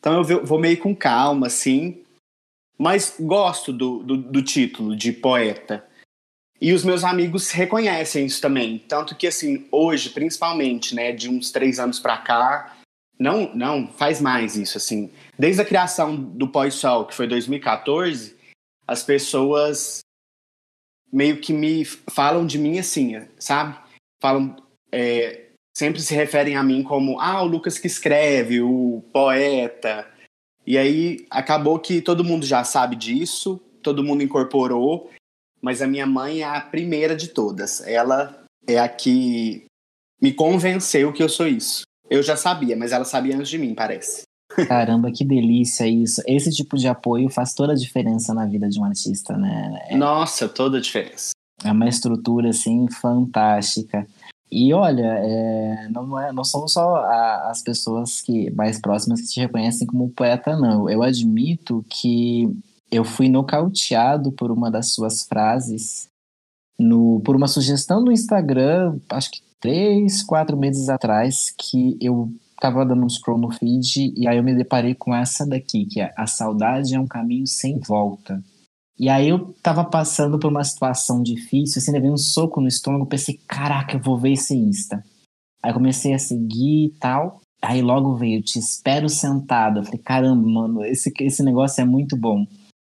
Então 0.01 0.15
eu 0.15 0.45
vou 0.45 0.59
meio 0.59 0.79
com 0.79 0.97
calma, 0.97 1.47
assim, 1.47 2.03
mas 2.79 3.17
gosto 3.21 3.71
do, 3.71 4.03
do, 4.03 4.17
do 4.17 4.43
título 4.43 4.97
de 4.97 5.13
poeta. 5.13 5.87
E 6.59 6.73
os 6.73 6.83
meus 6.83 7.05
amigos 7.05 7.51
reconhecem 7.51 8.25
isso 8.25 8.41
também. 8.41 8.79
Tanto 8.79 9.15
que, 9.15 9.27
assim, 9.27 9.69
hoje, 9.71 10.09
principalmente, 10.09 10.95
né, 10.95 11.13
de 11.13 11.29
uns 11.29 11.51
três 11.51 11.79
anos 11.79 12.01
para 12.01 12.17
cá, 12.17 12.79
não, 13.19 13.55
não 13.55 13.87
faz 13.87 14.21
mais 14.21 14.57
isso, 14.57 14.79
assim. 14.79 15.11
Desde 15.39 15.61
a 15.61 15.65
criação 15.65 16.17
do 16.17 16.49
Pós-Sol, 16.49 17.05
que 17.05 17.15
foi 17.15 17.27
2014, 17.27 18.37
as 18.87 19.03
pessoas 19.03 20.01
meio 21.13 21.41
que 21.41 21.53
me 21.53 21.85
falam 21.85 22.47
de 22.47 22.59
mim 22.59 22.79
assim, 22.79 23.27
sabe? 23.39 23.79
Falam, 24.21 24.57
é, 24.91 25.44
sempre 25.77 26.01
se 26.01 26.15
referem 26.15 26.57
a 26.57 26.63
mim 26.63 26.83
como, 26.83 27.21
ah, 27.21 27.43
o 27.43 27.47
Lucas 27.47 27.79
que 27.79 27.87
escreve, 27.87 28.61
o 28.61 29.03
poeta. 29.13 30.07
E 30.67 30.79
aí 30.79 31.27
acabou 31.31 31.79
que 31.79 32.01
todo 32.01 32.25
mundo 32.25 32.47
já 32.47 32.65
sabe 32.65 32.97
disso, 32.97 33.61
todo 33.83 34.05
mundo 34.05 34.23
incorporou 34.23 35.11
mas 35.65 35.81
a 35.81 35.87
minha 35.87 36.07
mãe 36.07 36.43
é 36.43 36.45
a 36.45 36.61
primeira 36.61 37.17
de 37.17 37.29
todas. 37.29 37.81
Ela 37.87 38.45
é 38.69 38.79
a 38.79 38.87
que 38.87 39.65
me 40.21 40.31
convenceu 40.31 41.11
que 41.11 41.23
eu 41.23 41.29
sou 41.29 41.49
isso. 41.49 41.85
Eu 42.11 42.23
já 42.23 42.37
sabia, 42.37 42.77
mas 42.77 42.93
ela 42.93 43.07
sabia 43.07 43.35
antes 43.35 43.49
de 43.49 43.57
mim, 43.57 43.75
parece. 43.75 44.25
Caramba, 44.69 45.11
que 45.11 45.25
delícia 45.25 45.87
isso. 45.87 46.21
Esse 46.27 46.51
tipo 46.51 46.77
de 46.77 46.87
apoio 46.87 47.31
faz 47.31 47.55
toda 47.55 47.73
a 47.73 47.77
diferença 47.77 48.35
na 48.35 48.45
vida 48.45 48.69
de 48.69 48.79
um 48.79 48.85
artista, 48.85 49.39
né? 49.39 49.87
É... 49.89 49.97
Nossa, 49.97 50.51
toda 50.51 50.77
a 50.77 50.81
diferença. 50.83 51.31
É 51.65 51.73
uma 51.73 51.89
estrutura, 51.89 52.51
assim, 52.51 52.87
fantástica. 52.91 54.07
E 54.51 54.73
olha, 54.73 55.03
é, 55.03 55.89
não, 55.89 56.21
é, 56.21 56.33
não 56.33 56.45
são 56.45 56.69
só 56.69 56.97
a, 56.97 57.51
as 57.51 57.63
pessoas 57.63 58.21
que 58.21 58.51
mais 58.51 58.81
próximas 58.81 59.21
que 59.21 59.29
te 59.29 59.41
reconhecem 59.41 59.87
como 59.87 60.11
poeta, 60.11 60.57
não. 60.57 60.89
Eu 60.89 61.03
admito 61.03 61.85
que 61.89 62.49
eu 62.91 63.05
fui 63.05 63.29
nocauteado 63.29 64.31
por 64.31 64.51
uma 64.51 64.71
das 64.71 64.93
suas 64.93 65.23
frases 65.23 66.09
no, 66.79 67.21
por 67.25 67.37
uma 67.37 67.49
sugestão 67.49 68.03
do 68.03 68.13
Instagram, 68.13 68.99
acho 69.11 69.31
que 69.31 69.41
três, 69.61 70.23
quatro 70.23 70.57
meses 70.57 70.89
atrás, 70.89 71.53
que 71.57 71.97
eu 72.01 72.31
tava 72.61 72.85
dando 72.85 73.05
um 73.05 73.09
scroll 73.09 73.39
no 73.39 73.51
feed 73.51 74.13
e 74.17 74.27
aí 74.29 74.37
eu 74.37 74.43
me 74.43 74.55
deparei 74.55 74.95
com 74.95 75.15
essa 75.15 75.47
daqui, 75.47 75.87
que 75.87 76.01
é 76.01 76.13
a 76.17 76.27
saudade 76.27 76.95
é 76.95 77.01
um 77.01 77.07
caminho 77.07 77.47
sem 77.47 77.79
volta. 77.79 78.43
E 78.99 79.09
aí 79.09 79.29
eu 79.29 79.53
tava 79.63 79.85
passando 79.85 80.39
por 80.39 80.51
uma 80.51 80.63
situação 80.63 81.23
difícil, 81.23 81.81
assim, 81.81 81.91
levei 81.91 82.11
um 82.11 82.17
soco 82.17 82.61
no 82.61 82.69
estômago, 82.69 83.07
pensei, 83.07 83.41
caraca, 83.47 83.97
eu 83.97 84.01
vou 84.01 84.19
ver 84.19 84.33
esse 84.33 84.55
Insta. 84.57 85.05
Aí 85.63 85.73
comecei 85.73 86.15
a 86.15 86.19
seguir 86.19 86.87
e 86.87 86.91
tal. 87.01 87.41
Aí 87.61 87.81
logo 87.83 88.15
veio, 88.15 88.43
te 88.43 88.59
espero 88.59 89.09
sentado. 89.09 89.81
Eu 89.81 89.85
falei, 89.85 89.99
caramba, 89.99 90.47
mano, 90.47 90.85
esse, 90.85 91.13
esse 91.21 91.43
negócio 91.43 91.81
é 91.81 91.85
muito 91.85 92.17
bom. 92.17 92.47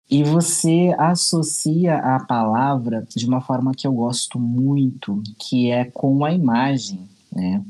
E 0.09 0.23
você 0.23 0.95
associa 0.97 1.97
a 1.97 2.23
palavra 2.25 3.05
de 3.13 3.25
uma 3.25 3.41
forma 3.41 3.73
que 3.73 3.85
eu 3.85 3.91
gosto 3.91 4.39
muito, 4.39 5.21
que 5.37 5.69
é 5.69 5.83
com 5.83 6.23
a 6.23 6.31
imagem, 6.31 6.99
né? 7.33 7.65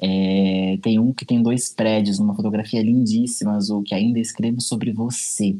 É, 0.00 0.78
tem 0.80 0.98
um 0.98 1.12
que 1.12 1.24
tem 1.24 1.42
dois 1.42 1.72
prédios, 1.72 2.18
uma 2.18 2.34
fotografia 2.34 2.82
lindíssima, 2.82 3.54
azul, 3.54 3.82
que 3.82 3.94
ainda 3.94 4.18
escrevo 4.18 4.60
sobre 4.60 4.92
você. 4.92 5.56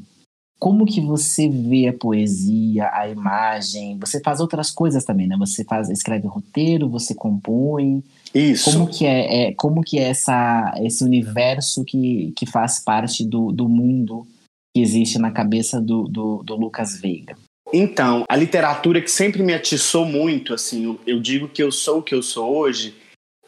Como 0.58 0.84
que 0.84 1.00
você 1.00 1.48
vê 1.48 1.86
a 1.86 1.92
poesia, 1.92 2.90
a 2.92 3.08
imagem? 3.08 3.96
Você 4.00 4.20
faz 4.20 4.40
outras 4.40 4.70
coisas 4.70 5.04
também, 5.04 5.28
né? 5.28 5.36
Você 5.38 5.64
faz, 5.64 5.88
escreve 5.88 6.26
roteiro, 6.26 6.88
você 6.88 7.14
compõe. 7.14 8.02
Isso. 8.34 8.72
Como 8.72 8.88
que 8.88 9.06
é, 9.06 9.48
é 9.48 9.54
como 9.54 9.82
que 9.82 9.98
é 9.98 10.08
essa, 10.08 10.74
esse 10.82 11.04
universo 11.04 11.84
que, 11.84 12.32
que 12.36 12.44
faz 12.44 12.82
parte 12.82 13.24
do, 13.24 13.52
do 13.52 13.68
mundo 13.68 14.26
que 14.74 14.82
existe 14.82 15.18
na 15.18 15.30
cabeça 15.30 15.80
do, 15.80 16.08
do, 16.08 16.42
do 16.42 16.56
Lucas 16.56 17.00
Veiga? 17.00 17.36
Então, 17.72 18.24
a 18.28 18.34
literatura 18.34 19.00
que 19.00 19.10
sempre 19.10 19.42
me 19.42 19.54
atiçou 19.54 20.04
muito, 20.04 20.54
assim, 20.54 20.84
eu, 20.84 21.00
eu 21.06 21.20
digo 21.20 21.48
que 21.48 21.62
eu 21.62 21.70
sou 21.70 21.98
o 21.98 22.02
que 22.02 22.14
eu 22.14 22.22
sou 22.22 22.56
hoje, 22.56 22.94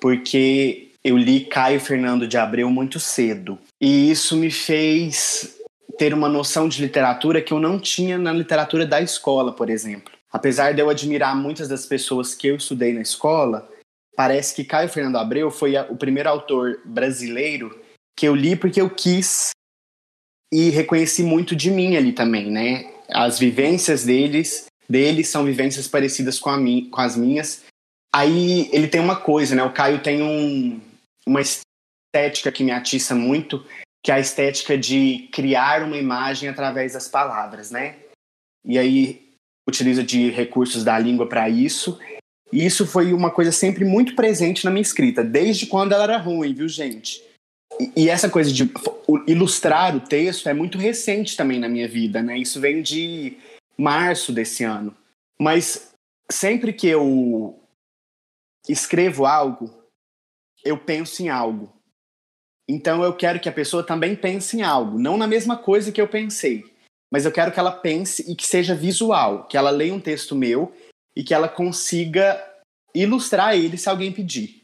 porque 0.00 0.90
eu 1.02 1.17
li 1.17 1.40
Caio 1.40 1.81
Fernando 1.81 2.29
de 2.29 2.37
Abreu 2.37 2.71
muito 2.71 3.00
cedo. 3.00 3.59
E 3.81 4.11
isso 4.11 4.37
me 4.37 4.50
fez 4.50 5.60
ter 6.00 6.14
uma 6.14 6.30
noção 6.30 6.66
de 6.66 6.80
literatura 6.80 7.42
que 7.42 7.52
eu 7.52 7.61
não 7.61 7.78
tinha 7.78 8.16
na 8.16 8.33
literatura 8.33 8.87
da 8.87 9.02
escola, 9.02 9.52
por 9.52 9.69
exemplo. 9.69 10.11
Apesar 10.33 10.73
de 10.73 10.80
eu 10.80 10.88
admirar 10.88 11.37
muitas 11.37 11.69
das 11.69 11.85
pessoas 11.85 12.35
que 12.35 12.47
eu 12.47 12.57
estudei 12.57 12.95
na 12.95 13.02
escola, 13.02 13.71
parece 14.16 14.54
que 14.54 14.64
Caio 14.64 14.88
Fernando 14.88 15.19
Abreu 15.19 15.50
foi 15.50 15.76
o 15.90 15.97
primeiro 15.99 16.30
autor 16.30 16.80
brasileiro 16.87 17.78
que 18.16 18.26
eu 18.26 18.35
li 18.35 18.57
porque 18.57 18.80
eu 18.80 18.88
quis 18.88 19.50
e 20.50 20.71
reconheci 20.71 21.23
muito 21.23 21.54
de 21.54 21.71
mim 21.71 21.95
ali 21.97 22.14
também, 22.14 22.50
né? 22.50 22.90
As 23.11 23.38
vivências 23.38 24.02
deles, 24.02 24.69
deles 24.88 25.28
são 25.28 25.45
vivências 25.45 25.87
parecidas 25.87 26.38
com, 26.38 26.49
a 26.49 26.57
com 26.57 27.00
as 27.02 27.14
minhas. 27.14 27.64
Aí 28.11 28.71
ele 28.73 28.88
tem 28.88 29.02
uma 29.02 29.16
coisa, 29.16 29.54
né? 29.54 29.62
O 29.62 29.75
Caio 29.75 30.02
tem 30.02 30.23
um, 30.23 30.80
uma 31.26 31.42
estética 31.42 32.50
que 32.50 32.64
me 32.64 32.71
atiça 32.71 33.14
muito, 33.14 33.62
que 34.02 34.11
é 34.11 34.14
a 34.14 34.21
estética 34.21 34.76
de 34.78 35.28
criar 35.33 35.83
uma 35.83 35.97
imagem 35.97 36.49
através 36.49 36.95
das 36.95 37.09
palavras, 37.09 37.71
né? 37.71 37.99
E 38.64 38.78
aí 38.78 39.30
utiliza 39.69 40.02
de 40.02 40.30
recursos 40.30 40.85
da 40.85 40.99
língua 40.99 41.28
para 41.28 41.49
isso. 41.49 41.99
E 42.52 42.64
isso 42.64 42.87
foi 42.87 43.12
uma 43.12 43.30
coisa 43.30 43.52
sempre 43.52 43.85
muito 43.85 44.14
presente 44.16 44.64
na 44.64 44.71
minha 44.71 44.83
escrita, 44.83 45.23
desde 45.23 45.66
quando 45.66 45.92
ela 45.92 46.04
era 46.04 46.16
ruim, 46.16 46.52
viu, 46.52 46.69
gente? 46.69 47.23
E, 47.78 48.04
e 48.04 48.09
essa 48.09 48.28
coisa 48.28 48.52
de 48.52 48.71
ilustrar 49.26 49.95
o 49.95 50.00
texto 50.00 50.49
é 50.49 50.54
muito 50.54 50.76
recente 50.76 51.37
também 51.37 51.59
na 51.59 51.69
minha 51.69 51.87
vida, 51.87 52.23
né? 52.23 52.37
Isso 52.38 52.61
vem 52.61 52.83
de 52.83 53.37
março 53.78 54.33
desse 54.33 54.64
ano. 54.64 54.97
Mas 55.40 55.92
sempre 56.30 56.73
que 56.73 56.88
eu 56.88 57.59
escrevo 58.69 59.25
algo, 59.25 59.73
eu 60.64 60.76
penso 60.76 61.23
em 61.23 61.28
algo. 61.28 61.73
Então 62.71 63.03
eu 63.03 63.12
quero 63.12 63.41
que 63.41 63.49
a 63.49 63.53
pessoa 63.53 63.83
também 63.83 64.15
pense 64.15 64.57
em 64.57 64.62
algo, 64.62 64.97
não 64.97 65.17
na 65.17 65.27
mesma 65.27 65.57
coisa 65.57 65.91
que 65.91 66.00
eu 66.00 66.07
pensei, 66.07 66.62
mas 67.11 67.25
eu 67.25 67.33
quero 67.33 67.50
que 67.50 67.59
ela 67.59 67.73
pense 67.73 68.31
e 68.31 68.37
que 68.37 68.47
seja 68.47 68.77
visual, 68.77 69.49
que 69.49 69.57
ela 69.57 69.71
leia 69.71 69.93
um 69.93 69.99
texto 69.99 70.37
meu 70.37 70.73
e 71.17 71.25
que 71.25 71.35
ela 71.35 71.49
consiga 71.49 72.41
ilustrar 72.95 73.57
ele 73.57 73.77
se 73.77 73.89
alguém 73.89 74.12
pedir. 74.12 74.62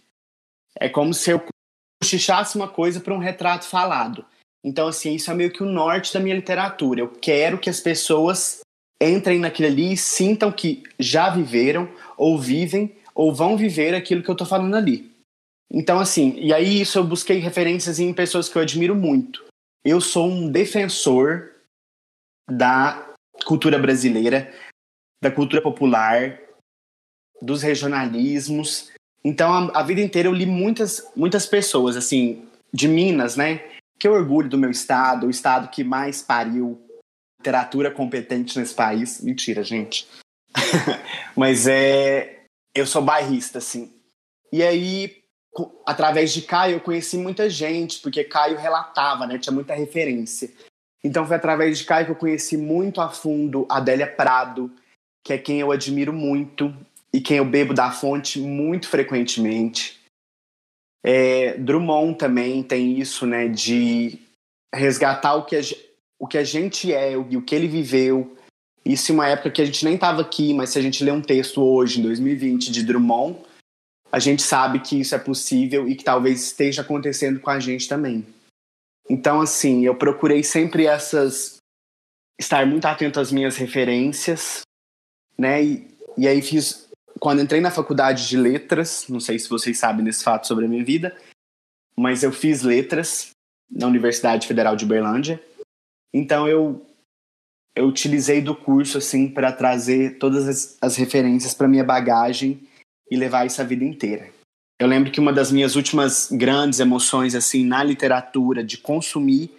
É 0.78 0.88
como 0.88 1.12
se 1.12 1.32
eu 1.32 1.42
cochichasse 2.00 2.54
uma 2.54 2.68
coisa 2.68 3.00
para 3.00 3.12
um 3.12 3.18
retrato 3.18 3.64
falado. 3.64 4.24
Então, 4.62 4.86
assim, 4.86 5.16
isso 5.16 5.28
é 5.30 5.34
meio 5.34 5.50
que 5.50 5.64
o 5.64 5.66
norte 5.66 6.14
da 6.14 6.20
minha 6.20 6.34
literatura. 6.36 7.00
Eu 7.00 7.08
quero 7.08 7.58
que 7.58 7.70
as 7.70 7.80
pessoas 7.80 8.60
entrem 9.02 9.40
naquilo 9.40 9.68
ali 9.68 9.94
e 9.94 9.96
sintam 9.96 10.52
que 10.52 10.84
já 10.98 11.28
viveram, 11.28 11.88
ou 12.16 12.38
vivem, 12.38 12.94
ou 13.14 13.34
vão 13.34 13.56
viver 13.56 13.96
aquilo 13.96 14.22
que 14.22 14.28
eu 14.28 14.34
estou 14.34 14.46
falando 14.46 14.76
ali. 14.76 15.15
Então, 15.70 15.98
assim, 15.98 16.34
e 16.38 16.52
aí 16.52 16.80
isso 16.80 16.98
eu 16.98 17.04
busquei 17.04 17.38
referências 17.38 17.98
em 17.98 18.12
pessoas 18.14 18.48
que 18.48 18.56
eu 18.56 18.62
admiro 18.62 18.94
muito. 18.94 19.44
Eu 19.84 20.00
sou 20.00 20.28
um 20.28 20.50
defensor 20.50 21.52
da 22.48 23.14
cultura 23.44 23.78
brasileira, 23.78 24.52
da 25.22 25.30
cultura 25.30 25.60
popular, 25.60 26.40
dos 27.42 27.62
regionalismos. 27.62 28.92
Então, 29.24 29.52
a, 29.52 29.80
a, 29.80 29.82
vida 29.82 30.00
inteira 30.00 30.28
eu 30.28 30.32
li 30.32 30.46
muitas, 30.46 31.10
muitas 31.14 31.46
pessoas, 31.46 31.96
assim, 31.96 32.48
de 32.72 32.88
Minas, 32.88 33.36
né? 33.36 33.58
Que 33.98 34.06
eu 34.06 34.12
orgulho 34.12 34.48
do 34.48 34.58
meu 34.58 34.70
estado, 34.70 35.26
o 35.26 35.30
estado 35.30 35.68
que 35.68 35.82
mais 35.82 36.22
pariu 36.22 36.80
literatura 37.38 37.90
competente 37.90 38.58
nesse 38.58 38.74
país. 38.74 39.20
Mentira, 39.20 39.62
gente. 39.62 40.08
Mas 41.36 41.66
é. 41.66 42.44
Eu 42.74 42.86
sou 42.86 43.02
bairrista, 43.02 43.58
assim. 43.58 43.92
E 44.52 44.62
aí, 44.62 45.22
através 45.84 46.32
de 46.32 46.42
Caio, 46.42 46.76
eu 46.76 46.80
conheci 46.80 47.16
muita 47.16 47.48
gente, 47.48 48.00
porque 48.00 48.24
Caio 48.24 48.58
relatava, 48.58 49.26
né? 49.26 49.38
Tinha 49.38 49.52
muita 49.52 49.74
referência. 49.74 50.50
Então 51.02 51.26
foi 51.26 51.36
através 51.36 51.78
de 51.78 51.84
Caio 51.84 52.06
que 52.06 52.12
eu 52.12 52.16
conheci 52.16 52.56
muito 52.56 53.00
a 53.00 53.08
fundo 53.08 53.66
Adélia 53.68 54.06
Prado, 54.06 54.70
que 55.24 55.32
é 55.32 55.38
quem 55.38 55.60
eu 55.60 55.70
admiro 55.70 56.12
muito 56.12 56.74
e 57.12 57.20
quem 57.20 57.38
eu 57.38 57.44
bebo 57.44 57.72
da 57.72 57.90
fonte 57.90 58.40
muito 58.40 58.88
frequentemente. 58.88 60.00
É, 61.04 61.56
Drummond 61.56 62.18
também 62.18 62.62
tem 62.62 62.98
isso, 62.98 63.26
né, 63.26 63.46
de 63.46 64.18
resgatar 64.74 65.34
o 65.36 65.44
que 65.44 65.56
a, 65.56 65.60
o 66.18 66.26
que 66.26 66.36
a 66.36 66.44
gente 66.44 66.92
é 66.92 67.16
o 67.16 67.42
que 67.42 67.54
ele 67.54 67.68
viveu. 67.68 68.36
Isso 68.84 69.10
em 69.10 69.14
uma 69.14 69.28
época 69.28 69.50
que 69.50 69.62
a 69.62 69.64
gente 69.64 69.84
nem 69.84 69.94
estava 69.94 70.22
aqui, 70.22 70.52
mas 70.52 70.70
se 70.70 70.78
a 70.78 70.82
gente 70.82 71.02
lê 71.02 71.10
um 71.10 71.22
texto 71.22 71.62
hoje, 71.62 72.00
em 72.00 72.02
2020, 72.02 72.70
de 72.70 72.84
Drummond, 72.84 73.38
a 74.10 74.18
gente 74.18 74.42
sabe 74.42 74.80
que 74.80 75.00
isso 75.00 75.14
é 75.14 75.18
possível 75.18 75.88
e 75.88 75.94
que 75.94 76.04
talvez 76.04 76.42
esteja 76.42 76.82
acontecendo 76.82 77.40
com 77.40 77.50
a 77.50 77.60
gente 77.60 77.88
também. 77.88 78.24
Então, 79.08 79.40
assim, 79.40 79.84
eu 79.84 79.94
procurei 79.94 80.42
sempre 80.42 80.86
essas. 80.86 81.56
estar 82.38 82.66
muito 82.66 82.86
atento 82.86 83.20
às 83.20 83.30
minhas 83.30 83.56
referências, 83.56 84.62
né? 85.38 85.62
E, 85.62 85.88
e 86.16 86.26
aí 86.26 86.42
fiz. 86.42 86.86
Quando 87.18 87.40
entrei 87.40 87.60
na 87.60 87.70
faculdade 87.70 88.28
de 88.28 88.36
letras, 88.36 89.06
não 89.08 89.20
sei 89.20 89.38
se 89.38 89.48
vocês 89.48 89.78
sabem 89.78 90.04
desse 90.04 90.22
fato 90.22 90.46
sobre 90.46 90.66
a 90.66 90.68
minha 90.68 90.84
vida, 90.84 91.16
mas 91.96 92.22
eu 92.22 92.30
fiz 92.30 92.62
letras 92.62 93.30
na 93.70 93.86
Universidade 93.86 94.46
Federal 94.46 94.76
de 94.76 94.84
Uberlândia. 94.84 95.42
Então 96.12 96.46
eu 96.46 96.84
eu 97.74 97.86
utilizei 97.86 98.40
do 98.40 98.54
curso 98.56 98.98
assim 98.98 99.28
para 99.28 99.52
trazer 99.52 100.18
todas 100.18 100.48
as, 100.48 100.78
as 100.80 100.96
referências 100.96 101.52
para 101.52 101.68
minha 101.68 101.84
bagagem 101.84 102.66
e 103.10 103.16
levar 103.16 103.46
isso 103.46 103.60
a 103.60 103.64
vida 103.64 103.84
inteira. 103.84 104.30
Eu 104.78 104.86
lembro 104.86 105.10
que 105.10 105.20
uma 105.20 105.32
das 105.32 105.50
minhas 105.50 105.74
últimas 105.74 106.28
grandes 106.30 106.80
emoções 106.80 107.34
assim 107.34 107.64
na 107.64 107.82
literatura 107.82 108.62
de 108.62 108.76
consumir 108.76 109.50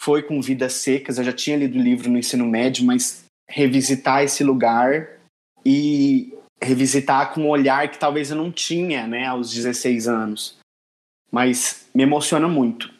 foi 0.00 0.22
com 0.22 0.40
Vidas 0.40 0.74
Secas. 0.74 1.18
Eu 1.18 1.24
já 1.24 1.32
tinha 1.32 1.56
lido 1.56 1.78
o 1.78 1.82
livro 1.82 2.08
no 2.08 2.18
ensino 2.18 2.46
médio, 2.46 2.84
mas 2.84 3.24
revisitar 3.48 4.22
esse 4.22 4.44
lugar 4.44 5.18
e 5.64 6.32
revisitar 6.62 7.32
com 7.32 7.42
um 7.42 7.48
olhar 7.48 7.90
que 7.90 7.98
talvez 7.98 8.30
eu 8.30 8.36
não 8.36 8.52
tinha, 8.52 9.06
né, 9.06 9.26
aos 9.26 9.52
16 9.52 10.06
anos. 10.06 10.58
Mas 11.30 11.88
me 11.94 12.02
emociona 12.02 12.48
muito. 12.48 12.92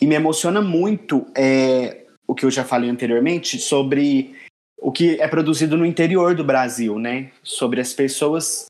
E 0.00 0.06
me 0.06 0.14
emociona 0.14 0.62
muito 0.62 1.26
é, 1.36 2.06
o 2.26 2.34
que 2.34 2.44
eu 2.44 2.50
já 2.50 2.64
falei 2.64 2.88
anteriormente 2.88 3.58
sobre 3.58 4.34
o 4.80 4.92
que 4.92 5.20
é 5.20 5.26
produzido 5.26 5.76
no 5.76 5.84
interior 5.84 6.36
do 6.36 6.44
Brasil, 6.44 6.98
né? 6.98 7.32
Sobre 7.42 7.80
as 7.80 7.92
pessoas 7.92 8.66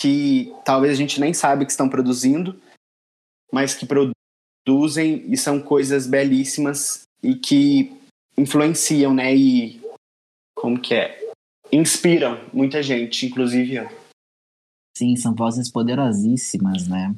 que 0.00 0.50
talvez 0.64 0.94
a 0.94 0.96
gente 0.96 1.20
nem 1.20 1.34
saiba 1.34 1.64
que 1.64 1.70
estão 1.70 1.86
produzindo, 1.86 2.58
mas 3.52 3.74
que 3.74 3.86
produzem 3.86 5.30
e 5.30 5.36
são 5.36 5.60
coisas 5.60 6.06
belíssimas 6.06 7.02
e 7.22 7.34
que 7.34 7.92
influenciam, 8.36 9.12
né? 9.12 9.36
E 9.36 9.78
como 10.56 10.80
que 10.80 10.94
é? 10.94 11.20
Inspiram 11.70 12.40
muita 12.50 12.82
gente, 12.82 13.26
inclusive 13.26 13.74
eu. 13.74 13.88
Sim, 14.96 15.14
são 15.16 15.34
vozes 15.34 15.70
poderosíssimas, 15.70 16.88
né? 16.88 17.14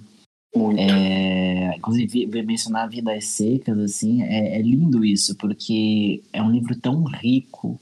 Muito. 0.55 0.81
É, 0.81 1.77
inclusive, 1.77 2.27
mencionar 2.43 2.91
Vidas 2.91 3.27
Secas, 3.27 3.79
assim, 3.79 4.23
é, 4.25 4.59
é 4.59 4.62
lindo 4.62 5.05
isso, 5.05 5.37
porque 5.37 6.23
é 6.33 6.43
um 6.43 6.51
livro 6.51 6.77
tão 6.79 7.05
rico 7.05 7.81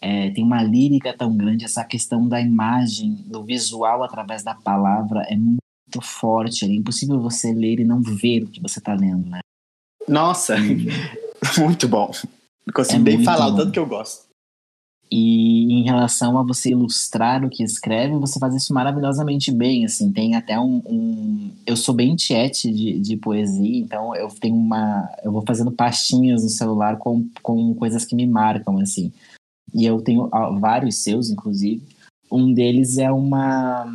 é, 0.00 0.30
tem 0.30 0.44
uma 0.44 0.62
lírica 0.62 1.16
tão 1.16 1.34
grande, 1.34 1.64
essa 1.64 1.82
questão 1.82 2.28
da 2.28 2.40
imagem, 2.40 3.14
do 3.26 3.42
visual 3.42 4.02
através 4.02 4.42
da 4.42 4.54
palavra 4.54 5.22
é 5.22 5.34
muito 5.34 5.60
forte. 6.02 6.66
É 6.66 6.68
impossível 6.68 7.20
você 7.20 7.52
ler 7.52 7.80
e 7.80 7.84
não 7.84 8.02
ver 8.02 8.42
o 8.42 8.48
que 8.48 8.60
você 8.60 8.78
está 8.78 8.94
lendo, 8.94 9.28
né? 9.30 9.40
Nossa, 10.06 10.56
muito 11.58 11.88
bom. 11.88 12.10
Consigo 12.74 13.08
é 13.08 13.16
nem 13.16 13.24
falar 13.24 13.48
bom. 13.48 13.54
o 13.54 13.56
tanto 13.56 13.72
que 13.72 13.78
eu 13.78 13.86
gosto. 13.86 14.24
E 15.10 15.72
em 15.72 15.84
relação 15.84 16.36
a 16.38 16.42
você 16.42 16.70
ilustrar 16.70 17.44
o 17.44 17.48
que 17.48 17.62
escreve, 17.62 18.16
você 18.16 18.38
faz 18.38 18.54
isso 18.54 18.74
maravilhosamente 18.74 19.52
bem, 19.52 19.84
assim, 19.84 20.12
tem 20.12 20.34
até 20.34 20.58
um... 20.58 20.82
um... 20.86 21.50
Eu 21.66 21.76
sou 21.76 21.94
bem 21.94 22.16
tiete 22.16 22.70
de, 22.70 22.98
de 22.98 23.16
poesia, 23.16 23.78
então 23.78 24.14
eu 24.16 24.28
tenho 24.28 24.56
uma... 24.56 25.08
Eu 25.22 25.30
vou 25.30 25.44
fazendo 25.46 25.70
pastinhas 25.70 26.42
no 26.42 26.48
celular 26.48 26.96
com, 26.98 27.28
com 27.42 27.74
coisas 27.74 28.04
que 28.04 28.16
me 28.16 28.26
marcam, 28.26 28.78
assim 28.80 29.12
e 29.74 29.84
eu 29.84 30.00
tenho 30.00 30.28
vários 30.60 30.96
seus, 30.96 31.30
inclusive. 31.30 31.82
Um 32.30 32.52
deles 32.52 32.98
é 32.98 33.10
uma 33.10 33.86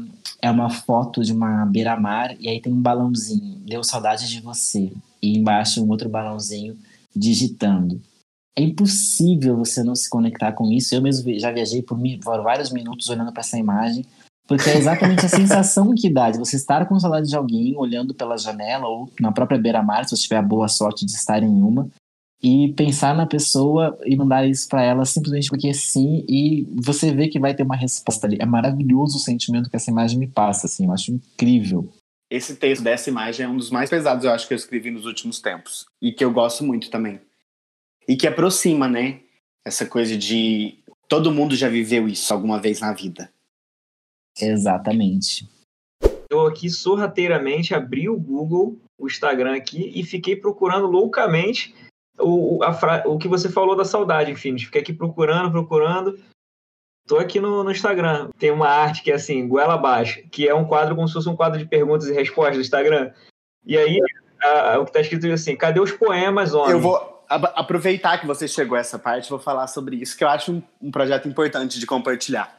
é 0.42 0.50
uma 0.50 0.70
foto 0.70 1.24
de 1.24 1.34
uma 1.34 1.66
beira-mar 1.66 2.36
e 2.40 2.48
aí 2.48 2.62
tem 2.62 2.72
um 2.72 2.82
balãozinho, 2.82 3.58
deu 3.66 3.84
saudade 3.84 4.30
de 4.30 4.42
você. 4.42 4.92
E 5.22 5.38
embaixo 5.38 5.84
um 5.84 5.90
outro 5.90 6.08
balãozinho 6.08 6.78
digitando. 7.16 8.02
É 8.58 8.62
impossível 8.62 9.58
você 9.58 9.84
não 9.84 9.96
se 9.96 10.10
conectar 10.10 10.54
com 10.54 10.72
isso. 10.72 10.94
Eu 10.94 11.02
mesmo 11.02 11.38
já 11.40 11.52
viajei 11.52 11.82
por, 11.82 11.98
por 12.24 12.44
vários 12.44 12.72
minutos 12.72 13.10
olhando 13.10 13.32
para 13.32 13.42
essa 13.42 13.58
imagem, 13.58 14.06
porque 14.48 14.70
é 14.70 14.78
exatamente 14.78 15.26
a 15.26 15.30
sensação 15.30 15.94
que 15.94 16.10
dá 16.10 16.32
de 16.32 16.40
você 16.40 16.56
estar 16.56 16.86
com 16.88 17.00
saudade 17.00 17.30
de 17.30 17.36
alguém, 17.36 17.78
olhando 17.78 18.14
pela 18.14 18.38
janela 18.38 18.88
ou 18.88 19.10
na 19.20 19.32
própria 19.32 19.60
beira-mar, 19.60 20.06
se 20.06 20.16
você 20.16 20.24
tiver 20.24 20.38
a 20.38 20.42
boa 20.42 20.68
sorte 20.68 21.06
de 21.06 21.12
estar 21.12 21.44
em 21.44 21.62
uma, 21.62 21.90
e 22.42 22.74
pensar 22.74 23.14
na 23.14 23.26
pessoa 23.26 23.98
e 24.06 24.16
mandar 24.16 24.48
isso 24.48 24.68
para 24.70 24.84
ela 24.84 25.04
simplesmente 25.04 25.50
porque 25.50 25.74
sim, 25.74 26.26
e 26.28 26.66
você 26.72 27.14
vê 27.14 27.28
que 27.28 27.40
vai 27.40 27.54
ter 27.54 27.64
uma 27.64 27.76
resposta 27.76 28.26
ali. 28.26 28.38
É 28.40 28.46
maravilhoso 28.46 29.18
o 29.18 29.20
sentimento 29.20 29.70
que 29.70 29.76
essa 29.76 29.92
imagem 29.92 30.18
me 30.18 30.28
passa, 30.28 30.66
assim, 30.66 30.86
eu 30.86 30.94
acho 30.94 31.12
incrível. 31.12 31.92
Esse 32.30 32.56
texto 32.56 32.84
dessa 32.84 33.10
imagem 33.10 33.46
é 33.46 33.50
um 33.50 33.58
dos 33.58 33.70
mais 33.70 33.90
pesados, 33.90 34.24
eu 34.24 34.32
acho, 34.32 34.48
que 34.48 34.54
eu 34.54 34.58
escrevi 34.58 34.92
nos 34.92 35.06
últimos 35.06 35.42
tempos. 35.42 35.86
E 36.02 36.14
que 36.14 36.24
eu 36.24 36.32
gosto 36.32 36.64
muito 36.64 36.90
também. 36.90 37.20
E 38.08 38.16
que 38.16 38.28
aproxima, 38.28 38.88
né? 38.88 39.22
Essa 39.66 39.86
coisa 39.86 40.16
de. 40.16 40.78
Todo 41.08 41.34
mundo 41.34 41.56
já 41.56 41.68
viveu 41.68 42.08
isso 42.08 42.32
alguma 42.32 42.60
vez 42.60 42.80
na 42.80 42.94
vida. 42.94 43.32
Exatamente. 44.40 45.50
Eu 46.30 46.46
aqui 46.46 46.70
sorrateiramente 46.70 47.74
abri 47.74 48.08
o 48.08 48.20
Google, 48.20 48.80
o 48.98 49.08
Instagram 49.08 49.56
aqui, 49.56 49.92
e 49.96 50.04
fiquei 50.04 50.36
procurando 50.36 50.86
loucamente 50.86 51.74
o, 52.20 52.64
a, 52.64 53.04
o 53.08 53.18
que 53.18 53.28
você 53.28 53.50
falou 53.50 53.76
da 53.76 53.86
saudade, 53.86 54.32
enfim. 54.32 54.58
Fiquei 54.58 54.82
aqui 54.82 54.94
procurando, 54.94 55.52
procurando. 55.52 56.20
Tô 57.08 57.18
aqui 57.18 57.40
no, 57.40 57.64
no, 57.64 57.72
Instagram. 57.72 58.30
Tem 58.38 58.52
uma 58.52 58.68
arte 58.68 59.02
que 59.02 59.12
é 59.12 59.16
assim, 59.16 59.48
goela 59.48 59.74
abaixo, 59.74 60.22
que 60.30 60.48
é 60.48 60.54
um 60.54 60.66
quadro 60.66 60.96
como 60.96 61.08
se 61.08 61.14
fosse 61.14 61.30
um 61.30 61.36
quadro 61.36 61.58
de 61.58 61.66
perguntas 61.66 62.08
e 62.08 62.14
respostas 62.14 62.58
do 62.58 62.62
Instagram. 62.62 63.12
E 63.66 63.78
aí, 63.78 64.00
a, 64.42 64.74
a, 64.74 64.80
o 64.80 64.86
que 64.86 64.92
tá 64.92 65.02
escrito 65.02 65.26
é 65.26 65.32
assim: 65.32 65.56
cadê 65.56 65.80
os 65.80 65.92
poemas, 65.92 66.54
homem? 66.54 66.72
Eu 66.72 66.80
vou 66.80 67.24
aproveitar 67.28 68.20
que 68.20 68.28
você 68.28 68.48
chegou 68.48 68.76
a 68.76 68.82
essa 68.82 68.98
parte, 68.98 69.30
vou 69.30 69.40
falar 69.40 69.68
sobre 69.68 69.98
isso, 69.98 70.18
que 70.18 70.24
eu 70.24 70.30
acho 70.30 70.52
um, 70.52 70.64
um 70.82 70.92
projeto 70.92 71.28
importante 71.28 71.80
de 71.80 71.86
compartilhar. 71.86 72.58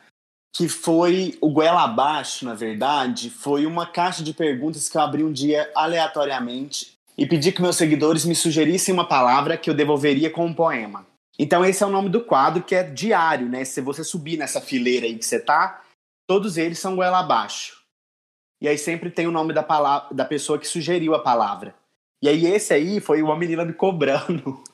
Que 0.52 0.68
foi 0.68 1.38
o 1.40 1.50
Goela 1.50 1.84
Abaixo, 1.84 2.44
na 2.44 2.54
verdade, 2.54 3.30
foi 3.30 3.66
uma 3.66 3.86
caixa 3.86 4.22
de 4.22 4.34
perguntas 4.34 4.88
que 4.88 4.96
eu 4.96 5.00
abri 5.00 5.22
um 5.22 5.32
dia 5.32 5.70
aleatoriamente 5.76 6.98
e 7.20 7.26
pedi 7.26 7.52
que 7.52 7.60
meus 7.60 7.76
seguidores 7.76 8.24
me 8.24 8.34
sugerissem 8.34 8.94
uma 8.94 9.06
palavra 9.06 9.58
que 9.58 9.68
eu 9.68 9.74
devolveria 9.74 10.30
com 10.30 10.46
um 10.46 10.54
poema. 10.54 11.06
Então 11.38 11.62
esse 11.62 11.82
é 11.82 11.86
o 11.86 11.90
nome 11.90 12.08
do 12.08 12.24
quadro, 12.24 12.62
que 12.62 12.74
é 12.74 12.82
diário, 12.82 13.46
né? 13.46 13.62
Se 13.62 13.82
você 13.82 14.02
subir 14.02 14.38
nessa 14.38 14.58
fileira 14.58 15.04
aí 15.04 15.18
que 15.18 15.26
você 15.26 15.38
tá, 15.38 15.82
todos 16.26 16.56
eles 16.56 16.78
são 16.78 16.96
goela 16.96 17.18
abaixo. 17.18 17.84
E 18.58 18.66
aí 18.66 18.78
sempre 18.78 19.10
tem 19.10 19.26
o 19.26 19.30
nome 19.30 19.52
da, 19.52 19.62
palavra, 19.62 20.14
da 20.14 20.24
pessoa 20.24 20.58
que 20.58 20.66
sugeriu 20.66 21.14
a 21.14 21.22
palavra. 21.22 21.74
E 22.22 22.28
aí 22.28 22.46
esse 22.46 22.72
aí 22.72 23.00
foi 23.00 23.20
uma 23.20 23.36
menina 23.36 23.66
me 23.66 23.74
cobrando 23.74 24.64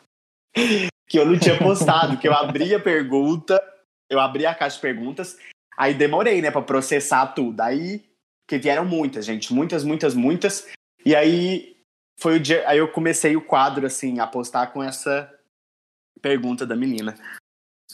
que 1.08 1.18
eu 1.18 1.26
não 1.26 1.36
tinha 1.36 1.58
postado, 1.58 2.16
que 2.16 2.28
eu 2.28 2.32
abri 2.32 2.72
a 2.72 2.80
pergunta, 2.80 3.60
eu 4.08 4.20
abri 4.20 4.46
a 4.46 4.54
caixa 4.54 4.76
de 4.76 4.82
perguntas, 4.82 5.36
aí 5.76 5.94
demorei, 5.94 6.40
né, 6.40 6.52
para 6.52 6.62
processar 6.62 7.26
tudo. 7.26 7.60
Aí 7.60 8.04
que 8.46 8.56
vieram 8.56 8.84
muitas, 8.84 9.24
gente, 9.24 9.52
muitas, 9.52 9.82
muitas, 9.82 10.14
muitas. 10.14 10.68
E 11.04 11.14
aí 11.14 11.75
foi 12.18 12.37
o 12.37 12.40
dia, 12.40 12.66
aí 12.68 12.78
eu 12.78 12.90
comecei 12.90 13.37
o 13.37 13.44
quadro 13.44 13.87
assim 13.87 14.18
a 14.18 14.26
postar 14.26 14.68
com 14.68 14.82
essa 14.82 15.32
pergunta 16.20 16.66
da 16.66 16.75
menina. 16.75 17.14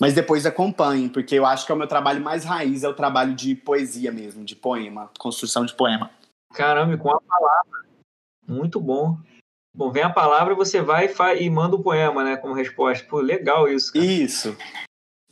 Mas 0.00 0.14
depois 0.14 0.46
acompanhem, 0.46 1.08
porque 1.08 1.34
eu 1.34 1.44
acho 1.44 1.66
que 1.66 1.72
é 1.72 1.74
o 1.74 1.78
meu 1.78 1.86
trabalho 1.86 2.22
mais 2.22 2.44
raiz, 2.44 2.82
é 2.82 2.88
o 2.88 2.94
trabalho 2.94 3.34
de 3.34 3.54
poesia 3.54 4.10
mesmo, 4.10 4.44
de 4.44 4.56
poema, 4.56 5.10
construção 5.18 5.66
de 5.66 5.74
poema. 5.74 6.10
Caramba, 6.54 6.96
com 6.96 7.10
a 7.10 7.20
palavra. 7.20 7.86
Muito 8.48 8.80
bom. 8.80 9.18
Bom, 9.74 9.90
vem 9.90 10.02
a 10.02 10.10
palavra, 10.10 10.54
você 10.54 10.80
vai 10.80 11.06
e, 11.06 11.42
e 11.42 11.50
manda 11.50 11.76
o 11.76 11.80
um 11.80 11.82
poema, 11.82 12.24
né, 12.24 12.36
como 12.36 12.54
resposta. 12.54 13.06
Pô, 13.08 13.20
legal 13.20 13.68
isso. 13.68 13.92
Cara. 13.92 14.04
Isso. 14.04 14.56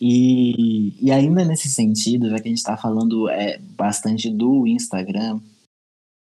E, 0.01 0.97
e 1.05 1.13
ainda 1.13 1.45
nesse 1.45 1.69
sentido, 1.69 2.31
já 2.31 2.37
que 2.37 2.49
a 2.49 2.49
gente 2.49 2.59
está 2.59 2.77
falando 2.77 3.29
é, 3.29 3.59
bastante 3.59 4.31
do 4.31 4.67
Instagram, 4.67 5.41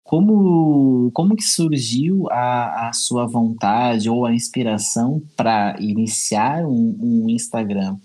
como, 0.07 1.11
como 1.13 1.35
que 1.35 1.43
surgiu 1.43 2.31
a, 2.31 2.89
a 2.89 2.93
sua 2.93 3.27
vontade 3.27 4.09
ou 4.09 4.25
a 4.25 4.33
inspiração 4.33 5.21
para 5.37 5.77
iniciar 5.81 6.65
um, 6.65 6.97
um 7.01 7.29
Instagram 7.29 7.99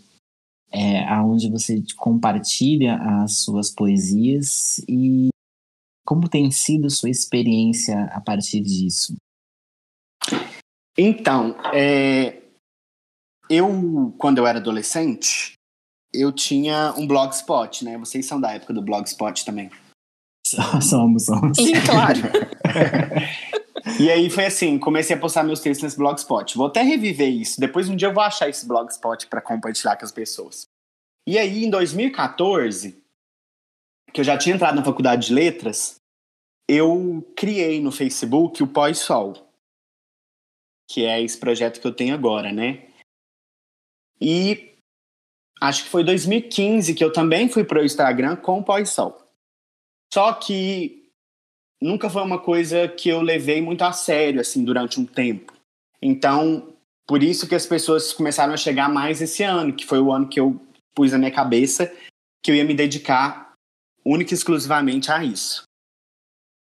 é, 0.72 1.04
onde 1.22 1.50
você 1.50 1.84
compartilha 1.98 2.96
as 2.96 3.44
suas 3.44 3.70
poesias 3.70 4.80
e 4.90 5.30
como 6.04 6.28
tem 6.28 6.50
sido 6.50 6.90
sua 6.90 7.10
experiência 7.10 8.06
a 8.06 8.20
partir 8.20 8.62
disso? 8.62 9.16
Então, 10.98 11.56
é, 11.74 12.42
eu, 13.50 14.14
quando 14.18 14.40
eu 14.40 14.48
era 14.48 14.58
adolescente, 14.58 15.54
eu 16.12 16.32
tinha 16.32 16.94
um 16.98 17.06
blogspot, 17.06 17.86
né? 17.86 17.98
Vocês 17.98 18.26
são 18.26 18.42
da 18.42 18.54
época 18.54 18.74
do 18.74 18.82
blogspot 18.82 19.46
também. 19.46 19.70
Somos, 20.82 21.26
somos. 21.26 21.58
Sim, 21.58 21.74
claro. 21.86 22.20
e 24.00 24.10
aí 24.10 24.30
foi 24.30 24.46
assim, 24.46 24.78
comecei 24.78 25.16
a 25.16 25.20
postar 25.20 25.44
meus 25.44 25.60
textos 25.60 25.84
nesse 25.84 25.98
blogspot. 25.98 26.58
Vou 26.58 26.68
até 26.68 26.82
reviver 26.82 27.30
isso. 27.30 27.60
Depois 27.60 27.90
um 27.90 27.96
dia 27.96 28.08
eu 28.08 28.14
vou 28.14 28.24
achar 28.24 28.50
esse 28.50 28.68
blogspot 28.68 29.28
para 29.28 29.42
compartilhar 29.42 29.96
com 29.96 30.06
as 30.06 30.12
pessoas. 30.12 30.66
E 31.28 31.38
aí 31.38 31.64
em 31.64 31.70
2014, 31.70 33.02
que 34.14 34.22
eu 34.22 34.26
já 34.26 34.38
tinha 34.38 34.56
entrado 34.56 34.76
na 34.76 34.84
faculdade 34.84 35.28
de 35.28 35.34
letras, 35.34 35.96
eu 36.68 37.26
criei 37.36 37.82
no 37.82 37.92
Facebook 37.92 38.62
o 38.64 38.68
Pós-Sol, 38.68 39.34
que 40.90 41.06
é 41.06 41.22
esse 41.22 41.38
projeto 41.38 41.80
que 41.80 41.88
eu 41.88 41.94
tenho 41.94 42.14
agora, 42.14 42.52
né? 42.52 42.88
E 44.20 44.76
acho 45.60 45.84
que 45.84 45.90
foi 45.90 46.04
2015 46.04 46.94
que 46.94 47.04
eu 47.04 47.12
também 47.12 47.50
fui 47.50 47.64
pro 47.64 47.84
Instagram 47.84 48.36
com 48.36 48.60
o 48.60 48.64
Pós-Sol. 48.64 49.21
Só 50.14 50.34
que 50.34 51.10
nunca 51.82 52.10
foi 52.10 52.22
uma 52.22 52.40
coisa 52.40 52.88
que 52.88 53.10
eu 53.10 53.22
levei 53.22 53.62
muito 53.62 53.84
a 53.84 53.92
sério, 53.92 54.42
assim, 54.42 54.64
durante 54.64 55.00
um 55.00 55.06
tempo. 55.06 55.54
Então, 56.02 56.74
por 57.08 57.24
isso 57.24 57.48
que 57.48 57.56
as 57.56 57.66
pessoas 57.66 58.14
começaram 58.14 58.54
a 58.54 58.58
chegar 58.58 58.90
mais 58.90 59.22
esse 59.22 59.44
ano, 59.44 59.74
que 59.74 59.86
foi 59.86 60.00
o 60.00 60.12
ano 60.12 60.28
que 60.28 60.40
eu 60.40 60.60
pus 60.94 61.12
na 61.12 61.18
minha 61.18 61.32
cabeça 61.32 61.92
que 62.44 62.52
eu 62.52 62.56
ia 62.56 62.66
me 62.66 62.74
dedicar 62.74 63.54
única 64.04 64.34
e 64.34 64.36
exclusivamente 64.36 65.12
a 65.12 65.24
isso. 65.24 65.64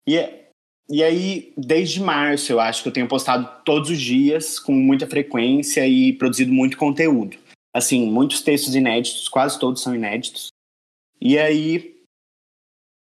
E, 0.07 0.17
e 0.89 1.03
aí, 1.03 1.53
desde 1.57 2.01
março, 2.01 2.53
eu 2.53 2.61
acho 2.61 2.83
que 2.83 2.89
eu 2.89 2.93
tenho 2.93 3.09
postado 3.09 3.63
todos 3.65 3.91
os 3.91 4.01
dias, 4.01 4.59
com 4.59 4.73
muita 4.73 5.07
frequência 5.07 5.87
e 5.87 6.13
produzido 6.13 6.53
muito 6.53 6.77
conteúdo. 6.77 7.39
Assim, 7.75 8.11
muitos 8.11 8.43
textos 8.43 8.75
inéditos, 8.75 9.29
quase 9.29 9.59
todos 9.59 9.83
são 9.83 9.95
inéditos. 9.95 10.49
E 11.21 11.39
aí, 11.39 11.90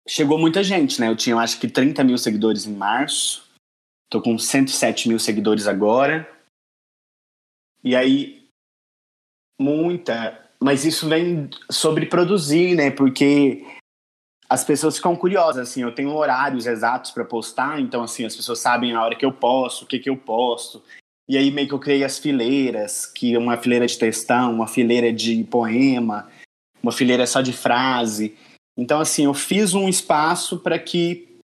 chegou 0.08 0.38
muita 0.38 0.64
gente, 0.64 1.00
né? 1.00 1.10
Eu 1.10 1.16
tinha, 1.16 1.34
eu 1.34 1.40
acho 1.40 1.60
que 1.60 1.68
30 1.68 2.04
mil 2.04 2.18
seguidores 2.18 2.66
em 2.66 2.74
março. 2.74 3.44
Tô 4.10 4.22
com 4.22 4.38
107 4.38 5.10
mil 5.10 5.20
seguidores 5.20 5.68
agora. 5.68 6.30
E 7.84 7.96
aí, 7.96 8.48
muita. 9.60 10.42
Mas 10.60 10.86
isso 10.86 11.10
vem 11.10 11.50
sobre 11.70 12.06
produzir, 12.06 12.76
né? 12.76 12.92
Porque 12.92 13.66
as 14.50 14.64
pessoas 14.64 14.98
ficam 14.98 15.16
curiosas, 15.16 15.70
assim. 15.70 15.82
Eu 15.82 15.94
tenho 15.94 16.16
horários 16.16 16.66
exatos 16.66 17.12
para 17.12 17.26
postar, 17.26 17.80
então, 17.80 18.04
assim, 18.04 18.26
as 18.26 18.36
pessoas 18.36 18.60
sabem 18.60 18.94
a 18.94 19.04
hora 19.04 19.16
que 19.16 19.26
eu 19.26 19.34
posto, 19.34 19.84
o 19.84 19.88
que, 19.88 20.00
que 20.00 20.10
eu 20.10 20.18
posto. 20.18 20.84
E 21.28 21.38
aí, 21.38 21.50
meio 21.50 21.68
que 21.68 21.74
eu 21.74 21.80
criei 21.80 22.04
as 22.04 22.20
fileiras, 22.20 23.08
que 23.08 23.34
é 23.34 23.40
uma 23.40 23.58
fileira 23.58 23.88
de 23.88 23.98
textão, 23.98 24.54
uma 24.54 24.68
fileira 24.68 25.12
de 25.12 25.44
poema, 25.46 26.30
uma 26.82 26.92
fileira 26.92 27.26
só 27.26 27.42
de 27.42 27.52
frase. 27.52 28.38
Então, 28.78 29.00
assim, 29.00 29.26
eu 29.26 29.34
fiz 29.34 29.74
um 29.74 29.88
espaço 29.88 30.60
para 30.60 30.78
que 30.78 31.40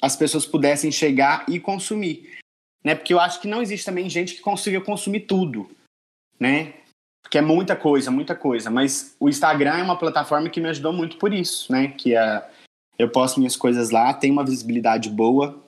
as 0.00 0.16
pessoas 0.16 0.46
pudessem 0.46 0.90
chegar 0.90 1.44
e 1.48 1.58
consumir. 1.60 2.38
Né? 2.84 2.94
Porque 2.94 3.12
eu 3.12 3.20
acho 3.20 3.40
que 3.40 3.48
não 3.48 3.60
existe 3.60 3.84
também 3.84 4.08
gente 4.08 4.34
que 4.34 4.40
consiga 4.40 4.80
consumir 4.80 5.20
tudo, 5.20 5.68
né? 6.38 6.74
Porque 7.22 7.38
é 7.38 7.42
muita 7.42 7.74
coisa, 7.74 8.10
muita 8.10 8.36
coisa. 8.36 8.70
Mas 8.70 9.16
o 9.18 9.28
Instagram 9.28 9.78
é 9.78 9.82
uma 9.82 9.98
plataforma 9.98 10.48
que 10.48 10.60
me 10.60 10.68
ajudou 10.68 10.92
muito 10.92 11.16
por 11.16 11.34
isso, 11.34 11.72
né? 11.72 11.88
Que 11.88 12.14
é, 12.14 12.48
eu 12.98 13.10
posto 13.10 13.40
minhas 13.40 13.56
coisas 13.56 13.90
lá, 13.90 14.14
tem 14.14 14.30
uma 14.30 14.44
visibilidade 14.44 15.10
boa 15.10 15.60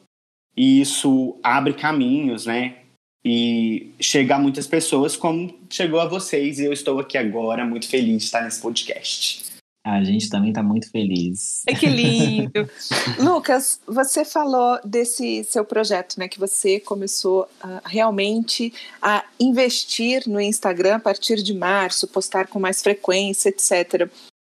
e 0.56 0.80
isso 0.80 1.36
abre 1.42 1.74
caminhos, 1.74 2.46
né? 2.46 2.82
E 3.24 3.92
chega 4.00 4.36
a 4.36 4.38
muitas 4.38 4.66
pessoas 4.66 5.16
como 5.16 5.58
chegou 5.68 6.00
a 6.00 6.06
vocês 6.06 6.60
e 6.60 6.64
eu 6.64 6.72
estou 6.72 7.00
aqui 7.00 7.18
agora 7.18 7.64
muito 7.64 7.88
feliz 7.88 8.18
de 8.18 8.24
estar 8.24 8.42
nesse 8.42 8.60
podcast. 8.60 9.57
A 9.84 10.04
gente 10.04 10.28
também 10.28 10.50
está 10.50 10.62
muito 10.62 10.90
feliz. 10.90 11.62
É 11.66 11.74
que 11.74 11.86
lindo. 11.86 12.68
Lucas, 13.18 13.80
você 13.86 14.24
falou 14.24 14.78
desse 14.84 15.44
seu 15.44 15.64
projeto, 15.64 16.18
né? 16.18 16.28
Que 16.28 16.38
você 16.38 16.78
começou 16.78 17.48
uh, 17.64 17.80
realmente 17.84 18.72
a 19.00 19.24
investir 19.40 20.28
no 20.28 20.40
Instagram 20.40 20.96
a 20.96 21.00
partir 21.00 21.42
de 21.42 21.54
março, 21.54 22.08
postar 22.08 22.48
com 22.48 22.60
mais 22.60 22.82
frequência, 22.82 23.48
etc. 23.48 24.10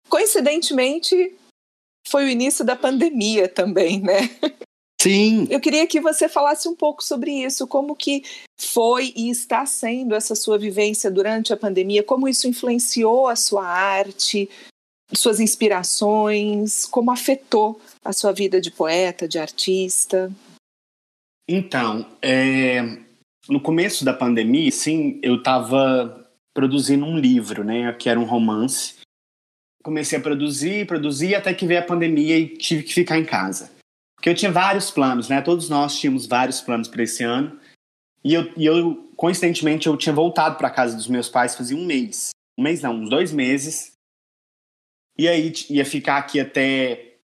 coincidentemente, 0.08 1.36
foi 2.08 2.26
o 2.26 2.30
início 2.30 2.66
da 2.66 2.76
pandemia 2.76 3.48
também, 3.48 4.02
né? 4.02 4.30
Sim. 5.02 5.48
Eu 5.50 5.62
queria 5.62 5.88
que 5.88 6.02
você 6.02 6.28
falasse 6.28 6.68
um 6.68 6.76
pouco 6.76 7.02
sobre 7.02 7.32
isso, 7.32 7.66
como 7.66 7.96
que 7.96 8.24
foi 8.60 9.14
e 9.16 9.30
está 9.30 9.66
sendo 9.66 10.14
essa 10.14 10.36
sua 10.36 10.58
vivência 10.58 11.10
durante 11.10 11.54
a 11.54 11.58
pandemia, 11.58 12.04
como 12.04 12.28
isso 12.28 12.48
influenciou 12.48 13.28
a 13.28 13.36
sua 13.36 13.66
arte, 13.66 14.50
suas 15.14 15.40
inspirações, 15.40 16.86
como 16.86 17.12
afetou 17.12 17.80
a 18.04 18.14
sua 18.14 18.32
vida 18.32 18.62
de 18.62 18.72
poeta, 18.72 19.28
de 19.28 19.40
artista. 19.40 20.32
Então, 21.48 22.06
é, 22.22 22.82
no 23.48 23.60
começo 23.60 24.06
da 24.06 24.14
pandemia, 24.14 24.72
sim, 24.72 25.20
eu 25.24 25.36
estava 25.38 26.30
produzindo 26.54 27.06
um 27.06 27.18
livro, 27.18 27.64
né, 27.64 27.92
que 27.94 28.10
era 28.10 28.20
um 28.20 28.26
romance. 28.26 28.96
Comecei 29.84 30.20
a 30.20 30.22
produzir, 30.22 30.86
produzir, 30.86 31.36
até 31.36 31.54
que 31.54 31.66
veio 31.66 31.80
a 31.80 31.86
pandemia 31.86 32.38
e 32.38 32.48
tive 32.48 32.84
que 32.84 32.94
ficar 32.94 33.18
em 33.18 33.26
casa. 33.26 33.72
Porque 34.16 34.30
eu 34.30 34.36
tinha 34.36 34.52
vários 34.52 34.92
planos, 34.92 35.30
né? 35.30 35.42
Todos 35.42 35.70
nós 35.70 35.98
tínhamos 35.98 36.26
vários 36.26 36.60
planos 36.60 36.90
para 36.90 37.04
esse 37.04 37.24
ano. 37.24 37.58
E 38.22 38.34
eu, 38.34 38.52
e 38.58 38.66
eu, 38.66 39.10
coincidentemente, 39.16 39.88
eu 39.88 39.96
tinha 39.96 40.14
voltado 40.14 40.58
para 40.58 40.70
casa 40.70 40.98
dos 40.98 41.08
meus 41.08 41.30
pais 41.30 41.56
fazia 41.56 41.78
um 41.78 41.86
mês. 41.86 42.32
Um 42.58 42.64
mês 42.64 42.82
não, 42.82 42.96
uns 42.96 43.10
dois 43.10 43.32
meses. 43.32 43.94
E 45.20 45.28
aí 45.28 45.52
ia 45.70 45.84
ficar 45.84 46.16
aqui 46.16 46.40
até 46.40 47.18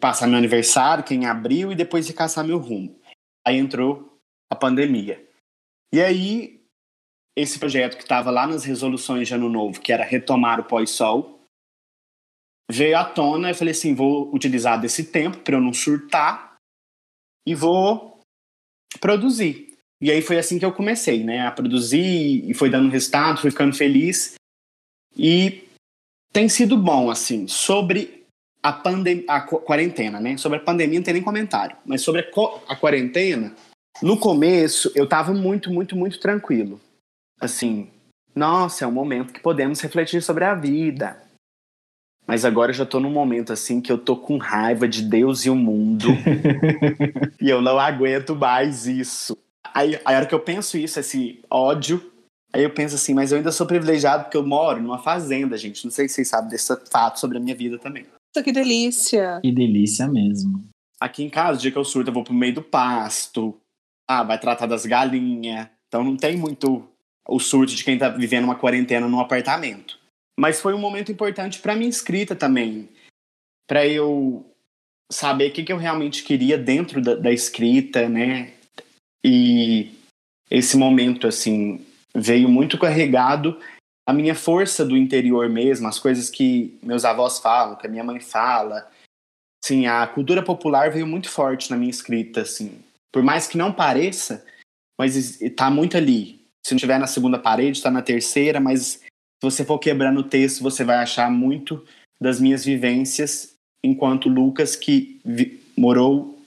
passar 0.00 0.26
meu 0.26 0.38
aniversário, 0.38 1.04
que 1.04 1.12
é 1.12 1.16
em 1.18 1.26
abril, 1.26 1.70
e 1.70 1.74
depois 1.76 2.06
de 2.06 2.14
caçar 2.14 2.42
meu 2.42 2.56
rumo. 2.56 2.98
Aí 3.46 3.58
entrou 3.58 4.18
a 4.50 4.56
pandemia. 4.56 5.22
E 5.92 6.00
aí, 6.00 6.64
esse 7.36 7.58
projeto 7.58 7.98
que 7.98 8.02
estava 8.02 8.30
lá 8.30 8.46
nas 8.46 8.64
resoluções 8.64 9.28
de 9.28 9.34
Ano 9.34 9.50
Novo, 9.50 9.78
que 9.78 9.92
era 9.92 10.02
retomar 10.02 10.58
o 10.58 10.64
pós-sol, 10.64 11.44
veio 12.70 12.96
à 12.96 13.04
tona 13.04 13.50
e 13.50 13.54
falei 13.54 13.72
assim, 13.72 13.94
vou 13.94 14.34
utilizar 14.34 14.80
desse 14.80 15.04
tempo 15.04 15.36
para 15.40 15.56
eu 15.56 15.60
não 15.60 15.74
surtar 15.74 16.56
e 17.46 17.54
vou 17.54 18.20
produzir. 19.00 19.76
E 20.00 20.10
aí 20.10 20.22
foi 20.22 20.38
assim 20.38 20.58
que 20.58 20.64
eu 20.64 20.72
comecei, 20.72 21.22
né, 21.22 21.46
a 21.46 21.52
produzir 21.52 22.48
e 22.48 22.54
foi 22.54 22.70
dando 22.70 22.88
resultado, 22.88 23.38
fui 23.42 23.50
ficando 23.50 23.76
feliz 23.76 24.36
e 25.14 25.68
tem 26.32 26.48
sido 26.48 26.76
bom 26.76 27.10
assim 27.10 27.46
sobre 27.46 28.24
a 28.62 28.72
pandemia, 28.72 29.24
a 29.28 29.40
quarentena, 29.40 30.20
né? 30.20 30.36
Sobre 30.36 30.58
a 30.58 30.62
pandemia 30.62 30.98
não 30.98 31.04
tem 31.04 31.14
nem 31.14 31.22
comentário, 31.22 31.76
mas 31.84 32.00
sobre 32.00 32.20
a, 32.20 32.72
a 32.72 32.76
quarentena, 32.76 33.54
no 34.00 34.16
começo 34.16 34.90
eu 34.94 35.06
tava 35.06 35.34
muito, 35.34 35.70
muito, 35.70 35.96
muito 35.96 36.18
tranquilo. 36.18 36.80
Assim, 37.40 37.90
nossa, 38.34 38.84
é 38.84 38.88
um 38.88 38.92
momento 38.92 39.32
que 39.32 39.40
podemos 39.40 39.80
refletir 39.80 40.22
sobre 40.22 40.44
a 40.44 40.54
vida. 40.54 41.20
Mas 42.26 42.44
agora 42.44 42.70
eu 42.70 42.74
já 42.74 42.86
tô 42.86 43.00
num 43.00 43.10
momento 43.10 43.52
assim 43.52 43.80
que 43.80 43.90
eu 43.90 43.98
tô 43.98 44.16
com 44.16 44.38
raiva 44.38 44.86
de 44.86 45.02
Deus 45.02 45.44
e 45.44 45.50
o 45.50 45.56
mundo. 45.56 46.06
e 47.40 47.50
eu 47.50 47.60
não 47.60 47.78
aguento 47.78 48.36
mais 48.36 48.86
isso. 48.86 49.36
Aí, 49.74 50.00
a 50.04 50.12
hora 50.12 50.26
que 50.26 50.34
eu 50.34 50.40
penso 50.40 50.78
isso, 50.78 51.00
esse 51.00 51.40
ódio, 51.50 52.11
aí 52.52 52.62
eu 52.62 52.70
penso 52.70 52.94
assim, 52.94 53.14
mas 53.14 53.32
eu 53.32 53.38
ainda 53.38 53.52
sou 53.52 53.66
privilegiado 53.66 54.24
porque 54.24 54.36
eu 54.36 54.46
moro 54.46 54.82
numa 54.82 54.98
fazenda, 54.98 55.56
gente. 55.56 55.84
Não 55.84 55.90
sei 55.90 56.08
se 56.08 56.16
vocês 56.16 56.28
sabem 56.28 56.50
desse 56.50 56.74
fato 56.90 57.18
sobre 57.18 57.38
a 57.38 57.40
minha 57.40 57.56
vida 57.56 57.78
também. 57.78 58.06
Que 58.32 58.52
delícia! 58.52 59.40
Que 59.42 59.52
delícia 59.52 60.06
mesmo. 60.06 60.64
Aqui 61.00 61.22
em 61.22 61.30
casa, 61.30 61.58
o 61.58 61.60
dia 61.60 61.70
que 61.70 61.78
eu 61.78 61.84
surto, 61.84 62.10
eu 62.10 62.14
vou 62.14 62.24
pro 62.24 62.32
meio 62.32 62.54
do 62.54 62.62
pasto. 62.62 63.58
Ah, 64.08 64.22
vai 64.22 64.38
tratar 64.38 64.66
das 64.66 64.86
galinhas. 64.86 65.68
Então 65.88 66.02
não 66.02 66.16
tem 66.16 66.36
muito 66.36 66.88
o 67.28 67.38
surto 67.38 67.74
de 67.74 67.84
quem 67.84 67.98
tá 67.98 68.08
vivendo 68.08 68.44
uma 68.44 68.54
quarentena 68.54 69.08
num 69.08 69.20
apartamento. 69.20 69.98
Mas 70.38 70.60
foi 70.60 70.74
um 70.74 70.78
momento 70.78 71.12
importante 71.12 71.60
para 71.60 71.76
minha 71.76 71.90
escrita 71.90 72.34
também, 72.34 72.88
para 73.68 73.86
eu 73.86 74.46
saber 75.10 75.50
o 75.50 75.52
que, 75.52 75.62
que 75.62 75.72
eu 75.72 75.76
realmente 75.76 76.24
queria 76.24 76.56
dentro 76.56 77.02
da, 77.02 77.14
da 77.14 77.30
escrita, 77.30 78.08
né? 78.08 78.54
E 79.24 79.90
esse 80.50 80.76
momento, 80.76 81.26
assim, 81.26 81.84
veio 82.14 82.48
muito 82.48 82.78
carregado 82.78 83.58
a 84.06 84.12
minha 84.12 84.34
força 84.34 84.84
do 84.84 84.96
interior 84.96 85.48
mesmo, 85.48 85.86
as 85.86 85.98
coisas 85.98 86.28
que 86.28 86.78
meus 86.82 87.04
avós 87.04 87.38
falam, 87.38 87.76
que 87.76 87.86
a 87.86 87.90
minha 87.90 88.04
mãe 88.04 88.20
fala. 88.20 88.90
Sim, 89.64 89.86
a 89.86 90.06
cultura 90.06 90.42
popular 90.42 90.90
veio 90.90 91.06
muito 91.06 91.28
forte 91.28 91.70
na 91.70 91.76
minha 91.76 91.90
escrita, 91.90 92.42
assim. 92.42 92.82
Por 93.12 93.22
mais 93.22 93.46
que 93.46 93.56
não 93.56 93.72
pareça, 93.72 94.44
mas 94.98 95.40
está 95.40 95.70
muito 95.70 95.96
ali. 95.96 96.40
Se 96.66 96.72
não 96.72 96.76
estiver 96.76 96.98
na 96.98 97.06
segunda 97.06 97.38
parede, 97.38 97.78
está 97.78 97.90
na 97.90 98.02
terceira, 98.02 98.60
mas 98.60 99.00
se 99.00 99.00
você 99.40 99.64
for 99.64 99.78
quebrando 99.78 100.20
o 100.20 100.28
texto, 100.28 100.62
você 100.62 100.84
vai 100.84 100.96
achar 100.96 101.30
muito 101.30 101.84
das 102.20 102.40
minhas 102.40 102.64
vivências 102.64 103.54
enquanto 103.84 104.28
Lucas 104.28 104.76
que 104.76 105.20
morou 105.76 106.38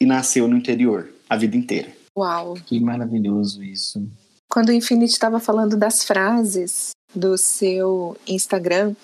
e 0.00 0.06
nasceu 0.06 0.48
no 0.48 0.56
interior 0.56 1.08
a 1.28 1.36
vida 1.36 1.56
inteira. 1.56 1.92
Uau! 2.16 2.54
Que 2.54 2.78
maravilhoso 2.78 3.62
isso. 3.62 4.06
Quando 4.52 4.68
o 4.68 4.72
Infinity 4.72 5.14
estava 5.14 5.40
falando 5.40 5.78
das 5.78 6.04
frases 6.04 6.90
do 7.14 7.38
seu 7.38 8.18
Instagram, 8.28 8.94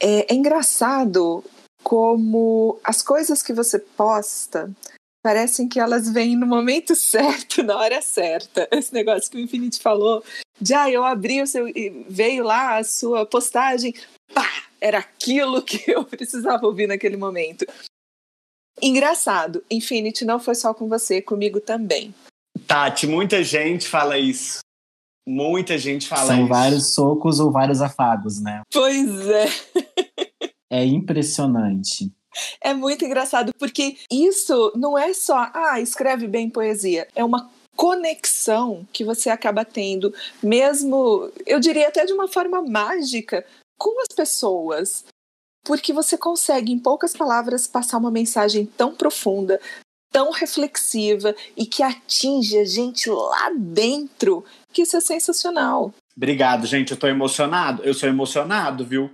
é, 0.00 0.32
é 0.32 0.34
engraçado 0.34 1.44
como 1.82 2.80
as 2.82 3.02
coisas 3.02 3.42
que 3.42 3.52
você 3.52 3.78
posta 3.78 4.74
parecem 5.22 5.68
que 5.68 5.78
elas 5.78 6.08
vêm 6.08 6.36
no 6.36 6.46
momento 6.46 6.94
certo, 6.96 7.62
na 7.62 7.76
hora 7.76 8.00
certa. 8.00 8.66
Esse 8.70 8.94
negócio 8.94 9.30
que 9.30 9.36
o 9.36 9.40
Infinity 9.40 9.78
falou, 9.78 10.24
de 10.58 10.72
ah, 10.72 10.90
eu 10.90 11.04
abri 11.04 11.42
o 11.42 11.46
seu. 11.46 11.66
veio 12.08 12.42
lá 12.42 12.78
a 12.78 12.84
sua 12.84 13.26
postagem, 13.26 13.92
pá! 14.32 14.48
Era 14.80 15.00
aquilo 15.00 15.62
que 15.62 15.84
eu 15.90 16.02
precisava 16.02 16.66
ouvir 16.66 16.86
naquele 16.86 17.18
momento. 17.18 17.66
Engraçado, 18.80 19.62
Infinity 19.70 20.24
não 20.24 20.40
foi 20.40 20.54
só 20.54 20.72
com 20.72 20.88
você, 20.88 21.20
comigo 21.20 21.60
também. 21.60 22.14
Tati, 22.58 23.06
muita 23.06 23.42
gente 23.42 23.88
fala 23.88 24.18
isso. 24.18 24.60
Muita 25.28 25.76
gente 25.76 26.06
fala 26.06 26.26
São 26.26 26.40
isso. 26.40 26.48
vários 26.48 26.94
socos 26.94 27.40
ou 27.40 27.50
vários 27.50 27.80
afagos, 27.82 28.40
né? 28.40 28.62
Pois 28.72 29.28
é. 29.28 29.46
é 30.70 30.84
impressionante. 30.84 32.12
É 32.60 32.72
muito 32.72 33.04
engraçado, 33.04 33.52
porque 33.58 33.96
isso 34.10 34.72
não 34.76 34.96
é 34.96 35.12
só, 35.12 35.50
ah, 35.52 35.80
escreve 35.80 36.28
bem 36.28 36.50
poesia. 36.50 37.08
É 37.14 37.24
uma 37.24 37.50
conexão 37.74 38.86
que 38.92 39.04
você 39.04 39.28
acaba 39.28 39.64
tendo, 39.64 40.14
mesmo, 40.42 41.30
eu 41.44 41.58
diria 41.58 41.88
até 41.88 42.04
de 42.04 42.12
uma 42.12 42.28
forma 42.28 42.62
mágica, 42.62 43.44
com 43.78 44.00
as 44.00 44.14
pessoas. 44.14 45.04
Porque 45.64 45.92
você 45.92 46.16
consegue, 46.16 46.72
em 46.72 46.78
poucas 46.78 47.12
palavras, 47.16 47.66
passar 47.66 47.98
uma 47.98 48.10
mensagem 48.10 48.64
tão 48.64 48.94
profunda, 48.94 49.60
tão 50.16 50.32
reflexiva 50.32 51.36
e 51.54 51.66
que 51.66 51.82
atinge 51.82 52.56
a 52.56 52.64
gente 52.64 53.10
lá 53.10 53.50
dentro, 53.54 54.42
que 54.72 54.80
isso 54.80 54.96
é 54.96 55.00
sensacional. 55.00 55.92
Obrigado, 56.16 56.66
gente. 56.66 56.92
Eu 56.92 56.96
tô 56.96 57.06
emocionado. 57.06 57.82
Eu 57.82 57.92
sou 57.92 58.08
emocionado, 58.08 58.82
viu? 58.82 59.10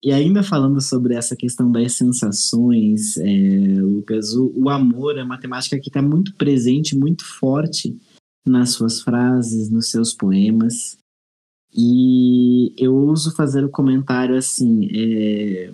E 0.00 0.12
ainda 0.12 0.44
falando 0.44 0.80
sobre 0.80 1.16
essa 1.16 1.34
questão 1.34 1.68
das 1.72 1.94
sensações, 1.94 3.16
é, 3.16 3.80
Lucas, 3.80 4.34
o, 4.34 4.52
o, 4.54 4.70
amor 4.70 5.18
é 5.18 5.24
uma 5.24 5.40
temática 5.40 5.80
que 5.80 5.88
está 5.88 6.00
muito 6.00 6.32
presente, 6.36 6.96
muito 6.96 7.24
forte 7.24 7.98
nas 8.46 8.70
suas 8.70 9.00
frases, 9.00 9.68
nos 9.68 9.90
seus 9.90 10.14
poemas. 10.14 10.96
E 11.74 12.72
eu 12.78 12.94
ouso 12.94 13.34
fazer 13.34 13.64
o 13.64 13.70
comentário 13.70 14.36
assim: 14.36 14.88
é, 14.94 15.72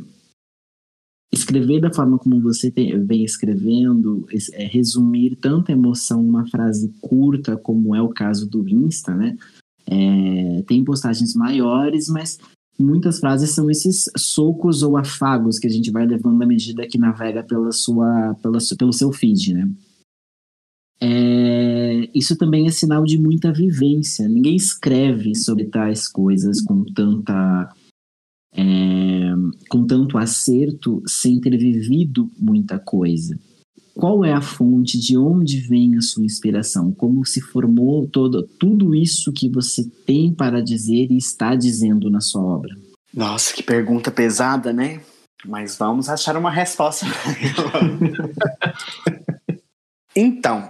escrever 1.32 1.80
da 1.80 1.92
forma 1.92 2.18
como 2.18 2.40
você 2.40 2.70
tem, 2.70 3.02
vem 3.04 3.24
escrevendo, 3.24 4.26
é, 4.52 4.66
resumir 4.66 5.36
tanta 5.36 5.72
emoção 5.72 6.22
numa 6.22 6.46
frase 6.46 6.92
curta, 7.00 7.56
como 7.56 7.96
é 7.96 8.02
o 8.02 8.10
caso 8.10 8.48
do 8.48 8.68
Insta, 8.68 9.14
né? 9.14 9.36
É, 9.86 10.62
tem 10.66 10.84
postagens 10.84 11.34
maiores, 11.34 12.08
mas 12.08 12.38
muitas 12.78 13.18
frases 13.18 13.50
são 13.50 13.70
esses 13.70 14.10
socos 14.16 14.82
ou 14.82 14.96
afagos 14.96 15.58
que 15.58 15.66
a 15.66 15.70
gente 15.70 15.90
vai 15.90 16.06
levando 16.06 16.42
à 16.42 16.46
medida 16.46 16.86
que 16.86 16.98
navega 16.98 17.42
pela 17.42 17.72
sua, 17.72 18.34
pela, 18.42 18.58
pelo 18.78 18.92
seu 18.92 19.10
feed, 19.10 19.54
né? 19.54 19.70
É, 21.00 22.08
isso 22.14 22.36
também 22.36 22.66
é 22.66 22.70
sinal 22.70 23.04
de 23.04 23.18
muita 23.18 23.52
vivência. 23.52 24.28
Ninguém 24.28 24.54
escreve 24.54 25.34
sobre 25.34 25.64
tais 25.64 26.06
coisas 26.06 26.60
com 26.62 26.84
tanta 26.84 27.74
é, 28.54 29.34
com 29.72 29.86
tanto 29.86 30.18
acerto 30.18 31.02
sem 31.06 31.40
ter 31.40 31.56
vivido 31.56 32.30
muita 32.38 32.78
coisa. 32.78 33.38
Qual 33.94 34.22
é 34.22 34.30
a 34.30 34.42
fonte? 34.42 35.00
De 35.00 35.16
onde 35.16 35.60
vem 35.60 35.96
a 35.96 36.02
sua 36.02 36.26
inspiração? 36.26 36.92
Como 36.92 37.24
se 37.24 37.40
formou 37.40 38.06
todo, 38.06 38.42
tudo 38.42 38.94
isso 38.94 39.32
que 39.32 39.48
você 39.48 39.82
tem 40.04 40.30
para 40.34 40.62
dizer 40.62 41.10
e 41.10 41.16
está 41.16 41.54
dizendo 41.54 42.10
na 42.10 42.20
sua 42.20 42.42
obra? 42.42 42.76
Nossa, 43.14 43.54
que 43.54 43.62
pergunta 43.62 44.10
pesada, 44.10 44.74
né? 44.74 45.00
Mas 45.42 45.78
vamos 45.78 46.10
achar 46.10 46.36
uma 46.36 46.50
resposta. 46.50 47.06
então, 50.14 50.68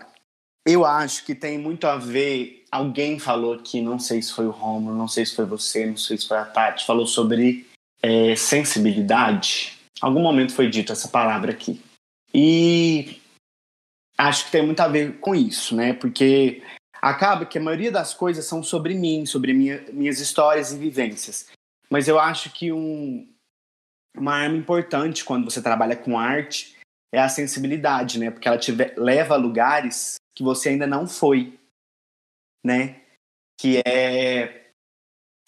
eu 0.65 0.85
acho 0.85 1.27
que 1.27 1.35
tem 1.35 1.59
muito 1.59 1.89
a 1.89 1.97
ver. 1.97 2.63
Alguém 2.71 3.19
falou 3.19 3.55
aqui, 3.55 3.81
não 3.81 3.99
sei 3.99 4.23
se 4.23 4.33
foi 4.33 4.47
o 4.47 4.51
Romulo, 4.53 4.97
não 4.97 5.09
sei 5.09 5.27
se 5.27 5.35
foi 5.35 5.45
você, 5.45 5.87
não 5.87 5.97
sei 5.97 6.17
se 6.17 6.29
foi 6.29 6.39
a 6.39 6.45
Tati, 6.45 6.87
falou 6.87 7.07
sobre 7.07 7.67
é, 8.03 8.35
sensibilidade. 8.35 9.79
Algum 10.01 10.21
momento 10.21 10.53
foi 10.53 10.69
dito 10.69 10.93
essa 10.93 11.09
palavra 11.09 11.53
aqui. 11.53 11.81
E 12.35 13.21
acho 14.19 14.47
que 14.47 14.51
tem 14.51 14.67
muito 14.67 14.81
a 14.81 14.89
ver 14.89 15.19
com 15.21 15.35
isso, 15.35 15.77
né? 15.77 15.93
Porque 15.93 16.63
acaba 17.01 17.47
que 17.47 17.59
a 17.59 17.63
maioria 17.63 17.93
das 17.93 18.13
coisas 18.13 18.45
são 18.45 18.63
sobre 18.63 18.95
mim, 18.95 19.25
sobre 19.25 19.53
minha, 19.55 19.85
minhas 19.93 20.19
histórias 20.19 20.73
e 20.73 20.79
vivências. 20.79 21.51
Mas 21.89 22.09
eu 22.09 22.19
acho 22.19 22.51
que 22.51 22.73
um, 22.73 23.29
uma 24.17 24.35
arma 24.35 24.57
importante 24.57 25.25
quando 25.25 25.45
você 25.45 25.63
trabalha 25.63 25.97
com 25.97 26.19
arte 26.19 26.77
é 27.13 27.21
a 27.21 27.29
sensibilidade, 27.29 28.19
né? 28.19 28.31
Porque 28.31 28.49
ela 28.49 28.59
te 28.59 28.73
leva 28.97 29.35
a 29.35 29.39
lugares 29.39 30.17
que 30.35 30.43
você 30.43 30.71
ainda 30.71 30.87
não 30.87 31.07
foi, 31.07 31.59
né? 32.65 33.03
Que 33.61 33.83
é 33.87 34.62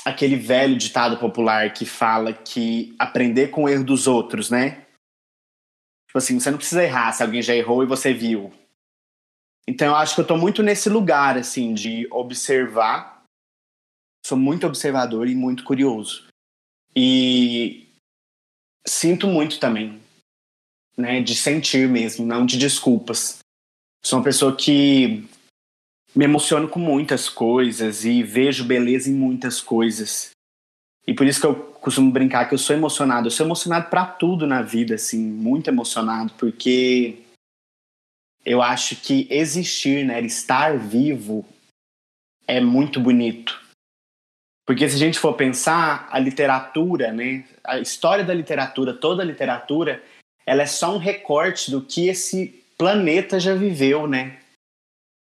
aquele 0.04 0.36
velho 0.36 0.76
ditado 0.76 1.18
popular 1.18 1.72
que 1.72 1.86
fala 1.86 2.32
que 2.32 2.94
aprender 2.98 3.48
com 3.48 3.64
o 3.64 3.68
erro 3.68 3.84
dos 3.84 4.06
outros, 4.06 4.50
né? 4.50 4.82
Tipo 6.06 6.18
assim, 6.18 6.38
você 6.38 6.50
não 6.50 6.58
precisa 6.58 6.84
errar 6.84 7.12
se 7.12 7.22
alguém 7.22 7.42
já 7.42 7.54
errou 7.54 7.82
e 7.82 7.86
você 7.86 8.12
viu. 8.12 8.52
Então 9.66 9.88
eu 9.88 9.96
acho 9.96 10.14
que 10.14 10.20
eu 10.20 10.26
tô 10.26 10.36
muito 10.36 10.62
nesse 10.62 10.88
lugar, 10.88 11.38
assim, 11.38 11.72
de 11.72 12.06
observar. 12.10 13.24
Sou 14.24 14.36
muito 14.36 14.66
observador 14.66 15.26
e 15.26 15.34
muito 15.34 15.64
curioso. 15.64 16.26
E 16.94 17.88
sinto 18.86 19.26
muito 19.26 19.58
também, 19.58 20.00
né? 20.96 21.20
De 21.22 21.34
sentir 21.34 21.88
mesmo, 21.88 22.26
não 22.26 22.44
de 22.44 22.58
desculpas. 22.58 23.38
Sou 24.02 24.18
uma 24.18 24.24
pessoa 24.24 24.54
que 24.54 25.26
me 26.14 26.24
emociono 26.24 26.68
com 26.68 26.79
muitas 26.79 27.29
coisas 27.29 28.05
e 28.05 28.22
vejo 28.22 28.64
beleza 28.64 29.11
em 29.11 29.14
muitas 29.14 29.61
coisas. 29.61 30.31
E 31.07 31.12
por 31.12 31.27
isso 31.27 31.40
que 31.40 31.46
eu 31.46 31.55
costumo 31.55 32.11
brincar 32.11 32.48
que 32.48 32.55
eu 32.55 32.59
sou 32.59 32.74
emocionado. 32.74 33.27
Eu 33.27 33.31
sou 33.31 33.44
emocionado 33.44 33.90
para 33.90 34.07
tudo 34.07 34.46
na 34.46 34.62
vida, 34.62 34.94
assim, 34.94 35.18
muito 35.18 35.68
emocionado, 35.68 36.33
porque 36.38 37.18
eu 38.44 38.62
acho 38.62 38.96
que 38.96 39.27
existir, 39.31 40.05
né, 40.05 40.20
estar 40.22 40.79
vivo 40.79 41.44
é 42.46 42.61
muito 42.61 43.00
bonito. 43.00 43.61
Porque 44.66 44.88
se 44.88 44.96
a 44.96 44.98
gente 44.98 45.18
for 45.18 45.35
pensar, 45.35 46.09
a 46.11 46.18
literatura, 46.18 47.12
né, 47.12 47.44
a 47.62 47.79
história 47.79 48.24
da 48.24 48.33
literatura, 48.33 48.94
toda 48.94 49.22
a 49.22 49.27
literatura, 49.27 50.03
ela 50.46 50.62
é 50.62 50.66
só 50.66 50.94
um 50.94 50.98
recorte 50.98 51.70
do 51.70 51.83
que 51.83 52.09
esse 52.09 52.64
planeta 52.79 53.38
já 53.38 53.55
viveu, 53.55 54.07
né? 54.07 54.38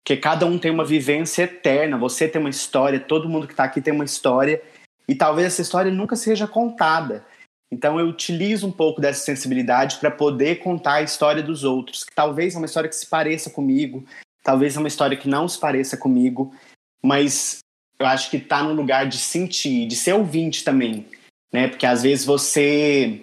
Porque 0.04 0.20
cada 0.20 0.44
um 0.44 0.58
tem 0.58 0.70
uma 0.70 0.84
vivência 0.84 1.44
eterna, 1.44 1.96
você 1.96 2.28
tem 2.28 2.38
uma 2.38 2.50
história, 2.50 3.00
todo 3.00 3.28
mundo 3.28 3.46
que 3.46 3.54
está 3.54 3.64
aqui 3.64 3.80
tem 3.80 3.94
uma 3.94 4.04
história, 4.04 4.62
e 5.08 5.14
talvez 5.14 5.46
essa 5.46 5.62
história 5.62 5.90
nunca 5.90 6.14
seja 6.14 6.46
contada. 6.46 7.24
Então 7.72 7.98
eu 7.98 8.06
utilizo 8.06 8.66
um 8.66 8.70
pouco 8.70 9.00
dessa 9.00 9.24
sensibilidade 9.24 9.96
para 9.96 10.10
poder 10.10 10.56
contar 10.56 10.96
a 10.96 11.02
história 11.02 11.42
dos 11.42 11.64
outros, 11.64 12.04
que 12.04 12.14
talvez 12.14 12.54
é 12.54 12.58
uma 12.58 12.66
história 12.66 12.88
que 12.88 12.94
se 12.94 13.06
pareça 13.06 13.48
comigo, 13.48 14.04
talvez 14.42 14.76
é 14.76 14.78
uma 14.78 14.88
história 14.88 15.16
que 15.16 15.26
não 15.26 15.48
se 15.48 15.58
pareça 15.58 15.96
comigo, 15.96 16.54
mas 17.02 17.60
eu 17.98 18.06
acho 18.06 18.30
que 18.30 18.36
está 18.36 18.62
no 18.62 18.74
lugar 18.74 19.08
de 19.08 19.16
sentir, 19.16 19.86
de 19.86 19.96
ser 19.96 20.12
ouvinte 20.12 20.62
também, 20.62 21.06
né? 21.50 21.66
Porque 21.66 21.86
às 21.86 22.02
vezes 22.02 22.26
você 22.26 23.22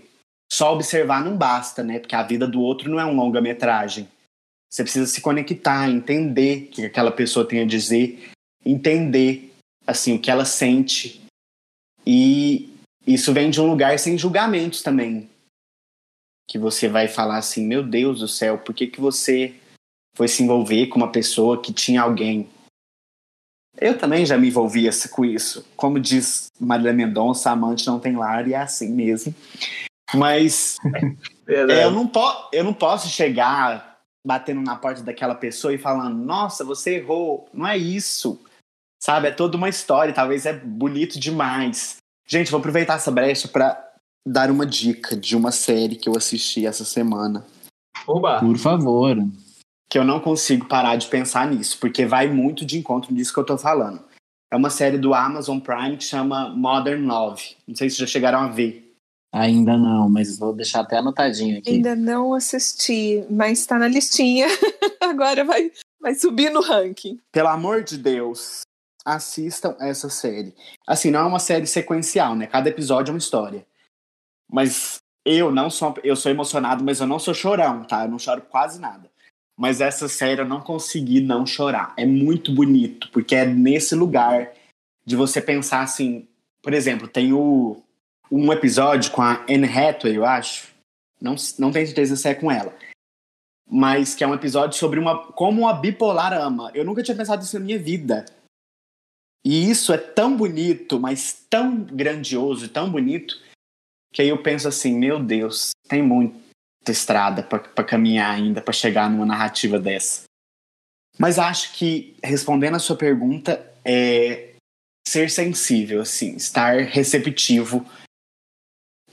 só 0.51 0.73
observar 0.73 1.23
não 1.23 1.37
basta, 1.37 1.83
né? 1.83 1.99
Porque 1.99 2.15
a 2.15 2.23
vida 2.23 2.47
do 2.47 2.59
outro 2.59 2.89
não 2.89 2.99
é 2.99 3.05
um 3.05 3.15
longa-metragem. 3.15 4.09
Você 4.71 4.83
precisa 4.83 5.05
se 5.05 5.19
conectar, 5.19 5.89
entender 5.89 6.63
o 6.63 6.67
que 6.67 6.85
aquela 6.85 7.11
pessoa 7.11 7.45
tem 7.45 7.59
a 7.59 7.65
dizer, 7.65 8.31
entender 8.65 9.53
assim 9.85 10.15
o 10.15 10.19
que 10.19 10.31
ela 10.31 10.45
sente. 10.45 11.21
E 12.07 12.73
isso 13.05 13.33
vem 13.33 13.49
de 13.49 13.59
um 13.59 13.69
lugar 13.69 13.99
sem 13.99 14.17
julgamentos 14.17 14.81
também. 14.81 15.29
Que 16.47 16.57
você 16.57 16.87
vai 16.87 17.09
falar 17.09 17.37
assim, 17.37 17.65
meu 17.65 17.83
Deus 17.83 18.21
do 18.21 18.29
céu, 18.29 18.57
por 18.57 18.73
que, 18.73 18.87
que 18.87 19.01
você 19.01 19.53
foi 20.15 20.29
se 20.29 20.41
envolver 20.41 20.87
com 20.87 20.97
uma 20.97 21.11
pessoa 21.11 21.61
que 21.61 21.73
tinha 21.73 22.01
alguém? 22.01 22.49
Eu 23.77 23.97
também 23.97 24.25
já 24.25 24.37
me 24.37 24.47
envolvi 24.47 24.87
com 25.09 25.25
isso. 25.25 25.65
Como 25.75 25.99
diz 25.99 26.47
Marília 26.57 26.93
Mendonça, 26.93 27.51
amante 27.51 27.87
não 27.87 27.99
tem 27.99 28.15
lar 28.15 28.47
e 28.47 28.53
é 28.53 28.57
assim 28.57 28.89
mesmo. 28.89 29.35
Mas 30.13 30.77
é, 31.47 31.83
eu, 31.85 31.91
não 31.91 32.09
eu 32.53 32.63
não 32.63 32.73
posso 32.73 33.09
chegar 33.09 33.90
batendo 34.25 34.61
na 34.61 34.75
porta 34.75 35.01
daquela 35.01 35.35
pessoa 35.35 35.73
e 35.73 35.77
falando: 35.77 36.17
Nossa, 36.17 36.63
você 36.63 36.95
errou. 36.95 37.49
Não 37.53 37.67
é 37.67 37.77
isso. 37.77 38.39
Sabe? 39.01 39.27
É 39.27 39.31
toda 39.31 39.57
uma 39.57 39.69
história. 39.69 40.13
Talvez 40.13 40.45
é 40.45 40.53
bonito 40.53 41.19
demais. 41.19 41.97
Gente, 42.27 42.51
vou 42.51 42.59
aproveitar 42.59 42.95
essa 42.95 43.11
brecha 43.11 43.47
para 43.47 43.91
dar 44.25 44.51
uma 44.51 44.65
dica 44.65 45.15
de 45.17 45.35
uma 45.35 45.51
série 45.51 45.95
que 45.95 46.07
eu 46.07 46.15
assisti 46.15 46.65
essa 46.65 46.85
semana. 46.85 47.45
Oba! 48.07 48.39
Por 48.39 48.57
favor. 48.57 49.17
Que 49.89 49.97
eu 49.97 50.03
não 50.03 50.19
consigo 50.19 50.67
parar 50.67 50.95
de 50.95 51.07
pensar 51.07 51.47
nisso, 51.47 51.77
porque 51.79 52.05
vai 52.05 52.27
muito 52.27 52.65
de 52.65 52.77
encontro 52.77 53.13
disso 53.13 53.33
que 53.33 53.39
eu 53.39 53.45
tô 53.45 53.57
falando. 53.57 54.01
É 54.51 54.55
uma 54.55 54.69
série 54.69 54.97
do 54.97 55.13
Amazon 55.13 55.59
Prime 55.59 55.97
que 55.97 56.03
chama 56.03 56.49
Modern 56.49 57.05
Love. 57.05 57.55
Não 57.67 57.75
sei 57.75 57.89
se 57.89 57.97
já 57.97 58.05
chegaram 58.05 58.39
a 58.39 58.47
ver. 58.47 58.90
Ainda 59.33 59.77
não, 59.77 60.09
mas 60.09 60.37
vou 60.37 60.53
deixar 60.53 60.81
até 60.81 60.97
anotadinho 60.97 61.59
aqui. 61.59 61.69
Ainda 61.69 61.95
não 61.95 62.33
assisti, 62.33 63.25
mas 63.29 63.59
está 63.59 63.79
na 63.79 63.87
listinha. 63.87 64.47
Agora 64.99 65.45
vai, 65.45 65.71
vai 66.01 66.13
subir 66.15 66.49
no 66.51 66.61
ranking. 66.61 67.17
Pelo 67.31 67.47
amor 67.47 67.83
de 67.83 67.97
Deus, 67.97 68.61
assistam 69.05 69.75
essa 69.79 70.09
série. 70.09 70.53
Assim, 70.85 71.11
não 71.11 71.21
é 71.21 71.23
uma 71.23 71.39
série 71.39 71.65
sequencial, 71.65 72.35
né? 72.35 72.45
Cada 72.45 72.69
episódio 72.69 73.11
é 73.11 73.13
uma 73.13 73.19
história. 73.19 73.65
Mas 74.51 74.97
eu 75.25 75.49
não 75.49 75.69
sou, 75.69 75.95
eu 76.03 76.15
sou 76.15 76.29
emocionado, 76.29 76.83
mas 76.83 76.99
eu 76.99 77.07
não 77.07 77.19
sou 77.19 77.33
chorão, 77.33 77.85
tá? 77.85 78.03
Eu 78.03 78.11
não 78.11 78.19
choro 78.19 78.41
quase 78.41 78.81
nada. 78.81 79.09
Mas 79.57 79.79
essa 79.79 80.09
série 80.09 80.41
eu 80.41 80.47
não 80.47 80.59
consegui 80.59 81.21
não 81.21 81.45
chorar. 81.45 81.93
É 81.95 82.05
muito 82.05 82.53
bonito, 82.53 83.09
porque 83.11 83.35
é 83.35 83.45
nesse 83.45 83.95
lugar 83.95 84.51
de 85.05 85.15
você 85.15 85.41
pensar 85.41 85.81
assim, 85.81 86.27
por 86.61 86.73
exemplo, 86.73 87.07
tem 87.07 87.31
o 87.31 87.81
um 88.31 88.51
episódio 88.53 89.11
com 89.11 89.21
a 89.21 89.43
Anne 89.49 89.67
Hathaway, 89.67 90.15
eu 90.15 90.25
acho. 90.25 90.71
Não, 91.19 91.35
não 91.59 91.71
tenho 91.71 91.85
certeza 91.85 92.15
se 92.15 92.27
é 92.29 92.33
com 92.33 92.49
ela. 92.49 92.73
Mas 93.69 94.15
que 94.15 94.23
é 94.23 94.27
um 94.27 94.33
episódio 94.33 94.77
sobre 94.77 94.99
uma 94.99 95.31
como 95.33 95.67
a 95.67 95.73
bipolar 95.73 96.33
ama. 96.33 96.71
Eu 96.73 96.85
nunca 96.85 97.03
tinha 97.03 97.15
pensado 97.15 97.43
isso 97.43 97.59
na 97.59 97.65
minha 97.65 97.77
vida. 97.77 98.25
E 99.43 99.69
isso 99.69 99.91
é 99.91 99.97
tão 99.97 100.37
bonito, 100.37 100.99
mas 100.99 101.45
tão 101.49 101.83
grandioso 101.83 102.65
e 102.65 102.69
tão 102.69 102.91
bonito, 102.91 103.41
que 104.13 104.21
aí 104.21 104.29
eu 104.29 104.41
penso 104.41 104.67
assim, 104.67 104.95
meu 104.95 105.21
Deus, 105.21 105.71
tem 105.87 106.01
muita 106.01 106.91
estrada 106.91 107.41
para 107.41 107.83
caminhar 107.83 108.31
ainda 108.31 108.61
para 108.61 108.73
chegar 108.73 109.09
numa 109.09 109.25
narrativa 109.25 109.79
dessa. 109.79 110.23
Mas 111.17 111.39
acho 111.39 111.73
que 111.73 112.15
respondendo 112.23 112.75
a 112.75 112.79
sua 112.79 112.95
pergunta 112.95 113.67
é 113.83 114.53
ser 115.07 115.29
sensível, 115.29 116.01
assim, 116.01 116.35
estar 116.35 116.83
receptivo 116.83 117.85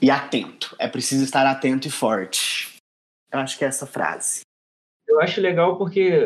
e 0.01 0.09
atento. 0.09 0.75
É 0.79 0.87
preciso 0.87 1.23
estar 1.23 1.45
atento 1.45 1.87
e 1.87 1.91
forte. 1.91 2.77
Eu 3.31 3.39
acho 3.39 3.57
que 3.57 3.65
é 3.65 3.67
essa 3.67 3.85
frase. 3.85 4.41
Eu 5.07 5.19
acho 5.19 5.41
legal 5.41 5.77
porque 5.77 6.23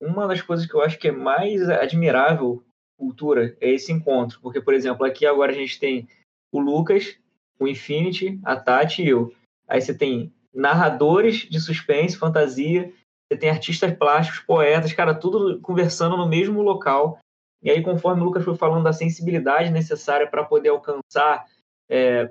uma 0.00 0.26
das 0.26 0.42
coisas 0.42 0.66
que 0.66 0.74
eu 0.74 0.82
acho 0.82 0.98
que 0.98 1.08
é 1.08 1.12
mais 1.12 1.68
admirável 1.68 2.64
cultura 2.98 3.56
é 3.60 3.70
esse 3.70 3.92
encontro. 3.92 4.40
Porque, 4.40 4.60
por 4.60 4.74
exemplo, 4.74 5.04
aqui 5.06 5.26
agora 5.26 5.52
a 5.52 5.54
gente 5.54 5.78
tem 5.78 6.08
o 6.52 6.58
Lucas, 6.58 7.18
o 7.58 7.68
Infinity, 7.68 8.40
a 8.44 8.56
Tati 8.56 9.02
e 9.02 9.08
eu. 9.08 9.32
Aí 9.68 9.80
você 9.80 9.96
tem 9.96 10.32
narradores 10.52 11.48
de 11.48 11.60
suspense, 11.60 12.16
fantasia, 12.16 12.92
você 13.28 13.38
tem 13.38 13.50
artistas 13.50 13.92
plásticos, 13.96 14.40
poetas, 14.40 14.92
cara, 14.92 15.14
tudo 15.14 15.60
conversando 15.60 16.16
no 16.16 16.28
mesmo 16.28 16.62
local. 16.62 17.18
E 17.62 17.70
aí, 17.70 17.82
conforme 17.82 18.22
o 18.22 18.24
Lucas 18.24 18.44
foi 18.44 18.56
falando 18.56 18.84
da 18.84 18.92
sensibilidade 18.92 19.70
necessária 19.70 20.26
para 20.26 20.44
poder 20.44 20.70
alcançar 20.70 21.46
é, 21.88 22.30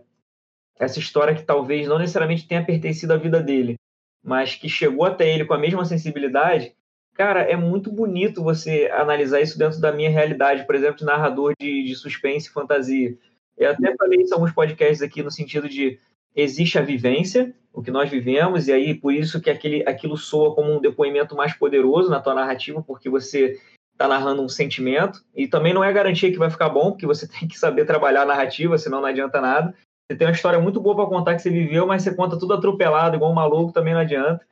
essa 0.77 0.99
história 0.99 1.35
que 1.35 1.43
talvez 1.43 1.87
não 1.87 1.97
necessariamente 1.97 2.47
tenha 2.47 2.65
pertencido 2.65 3.13
à 3.13 3.17
vida 3.17 3.41
dele, 3.41 3.75
mas 4.23 4.55
que 4.55 4.67
chegou 4.67 5.05
até 5.05 5.33
ele 5.33 5.45
com 5.45 5.53
a 5.53 5.59
mesma 5.59 5.85
sensibilidade, 5.85 6.73
cara, 7.13 7.41
é 7.41 7.55
muito 7.55 7.91
bonito 7.91 8.43
você 8.43 8.89
analisar 8.91 9.41
isso 9.41 9.57
dentro 9.57 9.79
da 9.79 9.91
minha 9.91 10.09
realidade, 10.09 10.65
por 10.65 10.75
exemplo, 10.75 10.97
de 10.97 11.05
narrador 11.05 11.53
de, 11.59 11.83
de 11.83 11.95
suspense 11.95 12.49
e 12.49 12.51
fantasia. 12.51 13.17
Eu 13.57 13.71
até 13.71 13.95
falei 13.95 14.21
isso 14.21 14.31
em 14.31 14.33
alguns 14.33 14.51
podcasts 14.51 15.01
aqui 15.01 15.23
no 15.23 15.31
sentido 15.31 15.69
de 15.69 15.97
existe 16.35 16.77
a 16.77 16.81
vivência, 16.81 17.53
o 17.71 17.81
que 17.81 17.91
nós 17.91 18.09
vivemos, 18.09 18.67
e 18.67 18.73
aí 18.73 18.93
por 18.93 19.13
isso 19.13 19.39
que 19.39 19.49
aquele, 19.49 19.83
aquilo 19.87 20.17
soa 20.17 20.53
como 20.53 20.73
um 20.73 20.81
depoimento 20.81 21.35
mais 21.35 21.53
poderoso 21.53 22.09
na 22.09 22.19
tua 22.19 22.33
narrativa, 22.33 22.81
porque 22.81 23.09
você 23.09 23.57
está 23.93 24.09
narrando 24.09 24.41
um 24.41 24.49
sentimento, 24.49 25.23
e 25.33 25.47
também 25.47 25.73
não 25.73 25.83
é 25.83 25.93
garantia 25.93 26.31
que 26.31 26.37
vai 26.37 26.49
ficar 26.49 26.67
bom, 26.67 26.91
porque 26.91 27.05
você 27.05 27.25
tem 27.31 27.47
que 27.47 27.57
saber 27.57 27.85
trabalhar 27.85 28.23
a 28.23 28.25
narrativa, 28.25 28.77
senão 28.77 28.99
não 28.99 29.07
adianta 29.07 29.39
nada. 29.39 29.73
Você 30.07 30.17
tem 30.17 30.27
uma 30.27 30.33
história 30.33 30.59
muito 30.59 30.79
boa 30.79 30.95
para 30.95 31.07
contar 31.07 31.35
que 31.35 31.41
você 31.41 31.49
viveu, 31.49 31.87
mas 31.87 32.03
você 32.03 32.13
conta 32.13 32.37
tudo 32.37 32.53
atropelado, 32.53 33.15
igual 33.15 33.31
um 33.31 33.35
maluco, 33.35 33.73
também 33.73 33.93
não 33.93 34.01
adianta. 34.01 34.45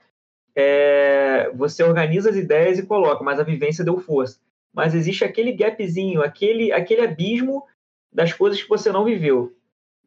É, 0.56 1.52
você 1.54 1.84
organiza 1.84 2.30
as 2.30 2.36
ideias 2.36 2.80
e 2.80 2.86
coloca, 2.86 3.24
mas 3.24 3.40
a 3.40 3.44
vivência 3.44 3.84
deu 3.84 4.00
força. 4.00 4.40
Mas 4.74 4.96
existe 4.96 5.24
aquele 5.24 5.52
gapzinho, 5.52 6.24
aquele, 6.24 6.72
aquele 6.72 7.02
abismo 7.02 7.64
das 8.12 8.34
coisas 8.34 8.62
que 8.62 8.70
você 8.70 8.92
não 8.92 9.06
viveu. 9.06 9.56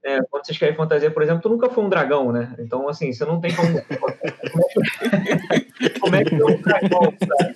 É, 0.04 0.20
quando 0.30 0.46
vocês 0.46 0.56
querem 0.56 0.76
fantasia, 0.76 1.10
por 1.10 1.22
exemplo, 1.22 1.42
tu 1.42 1.48
nunca 1.48 1.68
foi 1.68 1.82
um 1.84 1.88
dragão, 1.88 2.30
né? 2.30 2.54
Então, 2.60 2.88
assim, 2.88 3.12
você 3.12 3.24
não 3.24 3.40
tem 3.40 3.52
como. 3.54 3.68
como 6.00 6.16
é 6.16 6.24
que 6.24 6.34
é 6.34 6.44
um 6.44 6.60
dragão, 6.62 7.00
sabe? 7.18 7.54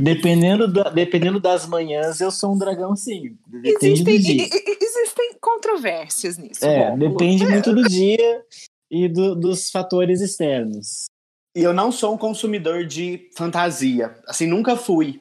Dependendo, 0.00 0.72
da- 0.72 0.90
dependendo 0.90 1.40
das 1.40 1.66
manhãs, 1.66 2.20
eu 2.20 2.30
sou 2.30 2.54
um 2.54 2.58
dragão, 2.58 2.94
sim. 2.94 3.36
Depende 3.46 4.02
Existem, 4.02 4.16
do 4.16 4.22
dia. 4.22 4.48
existem 4.80 5.34
controvérsias 5.40 6.38
nisso. 6.38 6.64
É, 6.64 6.96
depende 6.96 7.46
muito 7.46 7.74
do 7.74 7.82
dia 7.88 8.42
e 8.90 9.08
do- 9.08 9.34
dos 9.34 9.70
fatores 9.70 10.20
externos. 10.20 11.06
E 11.56 11.62
eu 11.62 11.72
não 11.72 11.90
sou 11.90 12.14
um 12.14 12.18
consumidor 12.18 12.86
de 12.86 13.28
fantasia. 13.36 14.14
Assim, 14.28 14.46
nunca 14.46 14.76
fui. 14.76 15.20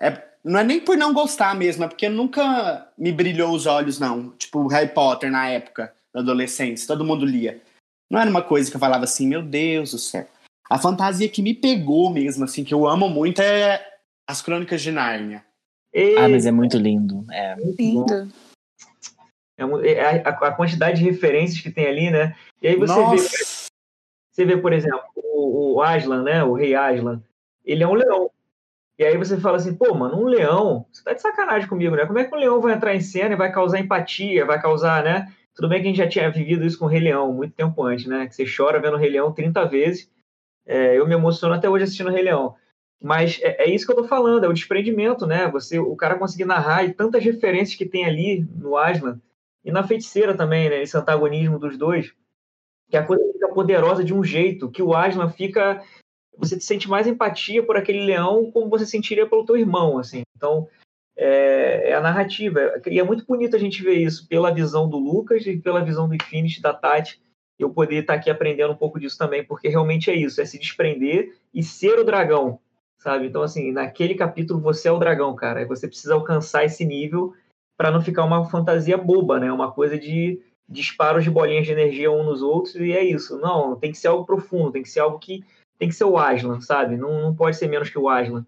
É, 0.00 0.27
não 0.44 0.60
é 0.60 0.64
nem 0.64 0.80
por 0.80 0.96
não 0.96 1.12
gostar 1.12 1.54
mesmo, 1.54 1.84
é 1.84 1.88
porque 1.88 2.08
nunca 2.08 2.88
me 2.96 3.12
brilhou 3.12 3.54
os 3.54 3.66
olhos, 3.66 3.98
não. 3.98 4.30
Tipo, 4.30 4.66
Harry 4.68 4.88
Potter 4.88 5.30
na 5.30 5.48
época, 5.48 5.92
da 6.12 6.20
adolescência, 6.20 6.86
todo 6.86 7.04
mundo 7.04 7.24
lia. 7.24 7.60
Não 8.10 8.18
era 8.20 8.30
uma 8.30 8.42
coisa 8.42 8.70
que 8.70 8.76
eu 8.76 8.80
falava 8.80 9.04
assim, 9.04 9.26
meu 9.26 9.42
Deus 9.42 9.92
do 9.92 9.98
céu. 9.98 10.26
A 10.68 10.78
fantasia 10.78 11.28
que 11.28 11.42
me 11.42 11.54
pegou 11.54 12.10
mesmo, 12.10 12.44
assim, 12.44 12.64
que 12.64 12.74
eu 12.74 12.86
amo 12.86 13.08
muito 13.08 13.40
é 13.40 13.84
as 14.26 14.42
Crônicas 14.42 14.82
de 14.82 14.92
Nárnia. 14.92 15.44
E 15.92 16.16
Ah, 16.16 16.28
mas 16.28 16.46
é 16.46 16.52
muito 16.52 16.76
lindo. 16.76 17.24
É. 17.30 17.56
Lindo. 17.78 18.30
é 19.56 19.92
é 19.92 20.22
a, 20.24 20.28
a 20.28 20.52
quantidade 20.52 20.98
de 20.98 21.10
referências 21.10 21.60
que 21.60 21.70
tem 21.70 21.86
ali, 21.86 22.10
né? 22.10 22.36
E 22.62 22.68
aí 22.68 22.76
você 22.76 22.94
vê, 22.94 23.00
Nossa! 23.00 23.68
você 24.30 24.44
vê, 24.44 24.56
por 24.56 24.72
exemplo, 24.72 25.02
o, 25.16 25.74
o 25.74 25.82
Aslan, 25.82 26.22
né? 26.22 26.44
O 26.44 26.52
rei 26.52 26.74
Aslan, 26.74 27.22
ele 27.64 27.82
é 27.82 27.88
um 27.88 27.94
leão. 27.94 28.30
E 28.98 29.04
aí 29.04 29.16
você 29.16 29.38
fala 29.38 29.56
assim, 29.56 29.74
pô, 29.74 29.94
mano, 29.94 30.20
um 30.20 30.26
leão, 30.26 30.84
você 30.90 31.04
tá 31.04 31.12
de 31.12 31.22
sacanagem 31.22 31.68
comigo, 31.68 31.94
né? 31.94 32.04
Como 32.04 32.18
é 32.18 32.24
que 32.24 32.34
um 32.34 32.38
leão 32.38 32.60
vai 32.60 32.74
entrar 32.74 32.96
em 32.96 33.00
cena 33.00 33.34
e 33.34 33.38
vai 33.38 33.52
causar 33.52 33.78
empatia, 33.78 34.44
vai 34.44 34.60
causar, 34.60 35.04
né? 35.04 35.32
Tudo 35.54 35.68
bem 35.68 35.80
que 35.80 35.86
a 35.86 35.90
gente 35.90 35.98
já 35.98 36.08
tinha 36.08 36.30
vivido 36.30 36.64
isso 36.64 36.78
com 36.78 36.86
o 36.86 36.88
Rei 36.88 37.00
Leão 37.00 37.32
muito 37.32 37.54
tempo 37.54 37.82
antes, 37.82 38.06
né? 38.06 38.26
Que 38.26 38.34
você 38.34 38.44
chora 38.44 38.80
vendo 38.80 38.94
o 38.94 38.96
Rei 38.96 39.10
Leão 39.10 39.32
30 39.32 39.64
vezes. 39.66 40.10
É, 40.66 40.98
eu 40.98 41.06
me 41.06 41.14
emociono 41.14 41.54
até 41.54 41.68
hoje 41.68 41.84
assistindo 41.84 42.08
o 42.08 42.12
Rei 42.12 42.22
Leão. 42.22 42.56
Mas 43.00 43.40
é, 43.40 43.64
é 43.64 43.70
isso 43.70 43.86
que 43.86 43.92
eu 43.92 43.96
tô 43.96 44.04
falando, 44.04 44.44
é 44.44 44.48
o 44.48 44.52
desprendimento, 44.52 45.26
né? 45.26 45.48
Você, 45.48 45.78
o 45.78 45.94
cara 45.94 46.18
conseguir 46.18 46.44
narrar 46.44 46.84
e 46.84 46.92
tantas 46.92 47.24
referências 47.24 47.76
que 47.78 47.86
tem 47.86 48.04
ali 48.04 48.46
no 48.56 48.76
Aslan 48.76 49.20
e 49.64 49.70
na 49.70 49.86
feiticeira 49.86 50.36
também, 50.36 50.68
né? 50.68 50.82
Esse 50.82 50.96
antagonismo 50.96 51.58
dos 51.58 51.76
dois, 51.76 52.12
que 52.90 52.96
a 52.96 53.04
coisa 53.04 53.24
fica 53.32 53.48
poderosa 53.48 54.02
de 54.02 54.12
um 54.12 54.24
jeito 54.24 54.70
que 54.70 54.82
o 54.82 54.94
Aslan 54.94 55.28
fica 55.28 55.82
você 56.38 56.60
sente 56.60 56.88
mais 56.88 57.06
empatia 57.06 57.62
por 57.62 57.76
aquele 57.76 58.04
leão 58.04 58.50
como 58.52 58.70
você 58.70 58.86
sentiria 58.86 59.28
pelo 59.28 59.44
teu 59.44 59.56
irmão, 59.56 59.98
assim. 59.98 60.22
Então, 60.36 60.68
é, 61.16 61.90
é 61.90 61.94
a 61.94 62.00
narrativa. 62.00 62.80
E 62.86 63.00
é 63.00 63.02
muito 63.02 63.26
bonito 63.26 63.56
a 63.56 63.58
gente 63.58 63.82
ver 63.82 63.94
isso 63.94 64.26
pela 64.28 64.54
visão 64.54 64.88
do 64.88 64.98
Lucas 64.98 65.44
e 65.46 65.56
pela 65.58 65.84
visão 65.84 66.08
do 66.08 66.14
Infinity, 66.14 66.62
da 66.62 66.72
Tati. 66.72 67.20
Eu 67.58 67.70
poder 67.70 68.02
estar 68.02 68.14
aqui 68.14 68.30
aprendendo 68.30 68.72
um 68.72 68.76
pouco 68.76 69.00
disso 69.00 69.18
também, 69.18 69.44
porque 69.44 69.68
realmente 69.68 70.12
é 70.12 70.14
isso, 70.14 70.40
é 70.40 70.44
se 70.44 70.60
desprender 70.60 71.34
e 71.52 71.60
ser 71.60 71.98
o 71.98 72.04
dragão, 72.04 72.60
sabe? 72.98 73.26
Então, 73.26 73.42
assim, 73.42 73.72
naquele 73.72 74.14
capítulo 74.14 74.60
você 74.60 74.86
é 74.86 74.92
o 74.92 74.98
dragão, 74.98 75.34
cara. 75.34 75.62
E 75.62 75.66
você 75.66 75.88
precisa 75.88 76.14
alcançar 76.14 76.64
esse 76.64 76.84
nível 76.84 77.34
para 77.76 77.90
não 77.90 78.00
ficar 78.00 78.24
uma 78.24 78.48
fantasia 78.48 78.96
boba, 78.96 79.40
né? 79.40 79.50
Uma 79.52 79.72
coisa 79.72 79.98
de 79.98 80.40
disparos 80.68 81.24
de 81.24 81.30
bolinhas 81.30 81.66
de 81.66 81.72
energia 81.72 82.12
um 82.12 82.22
nos 82.22 82.42
outros 82.42 82.76
e 82.76 82.92
é 82.92 83.02
isso. 83.02 83.38
Não, 83.38 83.74
tem 83.74 83.90
que 83.90 83.98
ser 83.98 84.06
algo 84.06 84.24
profundo, 84.24 84.70
tem 84.70 84.82
que 84.82 84.90
ser 84.90 85.00
algo 85.00 85.18
que 85.18 85.42
tem 85.78 85.88
que 85.88 85.94
ser 85.94 86.04
o 86.04 86.18
Aslan, 86.18 86.60
sabe? 86.60 86.96
Não, 86.96 87.22
não 87.22 87.34
pode 87.34 87.56
ser 87.56 87.68
menos 87.68 87.88
que 87.88 87.98
o 87.98 88.08
Aslan. 88.08 88.44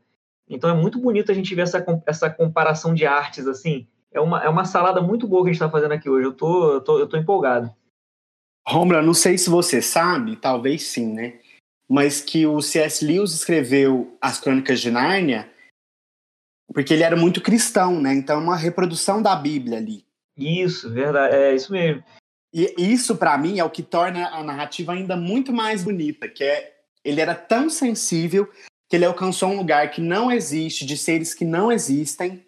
Então 0.49 0.69
é 0.69 0.75
muito 0.75 0.99
bonito 0.99 1.31
a 1.31 1.35
gente 1.35 1.55
ver 1.55 1.63
essa, 1.63 1.85
essa 2.07 2.29
comparação 2.29 2.93
de 2.93 3.07
artes, 3.07 3.47
assim. 3.47 3.87
É 4.11 4.21
uma, 4.21 4.43
é 4.43 4.49
uma 4.49 4.65
salada 4.65 5.01
muito 5.01 5.29
boa 5.29 5.43
que 5.43 5.51
a 5.51 5.53
gente 5.53 5.63
está 5.63 5.71
fazendo 5.71 5.93
aqui 5.93 6.11
hoje. 6.11 6.27
Eu 6.27 6.33
tô, 6.33 6.73
eu 6.73 6.81
tô, 6.81 6.99
eu 6.99 7.09
tô 7.09 7.17
empolgado. 7.17 7.73
Romulo, 8.67 8.99
eu 8.99 9.03
não 9.03 9.15
sei 9.15 9.39
se 9.39 9.49
você 9.49 9.81
sabe, 9.81 10.37
talvez 10.37 10.83
sim, 10.83 11.13
né? 11.13 11.41
Mas 11.89 12.21
que 12.21 12.47
o 12.47 12.61
C.S. 12.61 13.05
Lewis 13.05 13.33
escreveu 13.33 14.17
as 14.21 14.39
Crônicas 14.39 14.81
de 14.81 14.91
Nárnia 14.91 15.51
porque 16.73 16.95
ele 16.95 17.03
era 17.03 17.17
muito 17.17 17.41
cristão, 17.41 18.01
né? 18.01 18.15
Então 18.15 18.37
é 18.37 18.43
uma 18.43 18.57
reprodução 18.57 19.21
da 19.21 19.35
Bíblia 19.35 19.79
ali. 19.79 20.05
Isso, 20.37 20.89
verdade. 20.89 21.35
É 21.35 21.55
isso 21.55 21.73
mesmo. 21.73 22.03
E 22.53 22.75
isso, 22.79 23.17
pra 23.17 23.37
mim, 23.39 23.59
é 23.59 23.65
o 23.65 23.71
que 23.71 23.83
torna 23.83 24.29
a 24.29 24.43
narrativa 24.43 24.93
ainda 24.93 25.17
muito 25.17 25.53
mais 25.53 25.85
bonita, 25.85 26.29
que 26.29 26.43
é 26.43 26.80
ele 27.05 27.21
era 27.21 27.35
tão 27.35 27.71
sensível 27.71 28.51
que 28.89 28.97
ele 28.97 29.05
alcançou 29.05 29.51
um 29.51 29.57
lugar 29.57 29.91
que 29.91 30.01
não 30.01 30.33
existe, 30.33 30.85
de 30.85 30.97
seres 30.97 31.33
que 31.33 31.45
não 31.45 31.71
existem, 31.71 32.45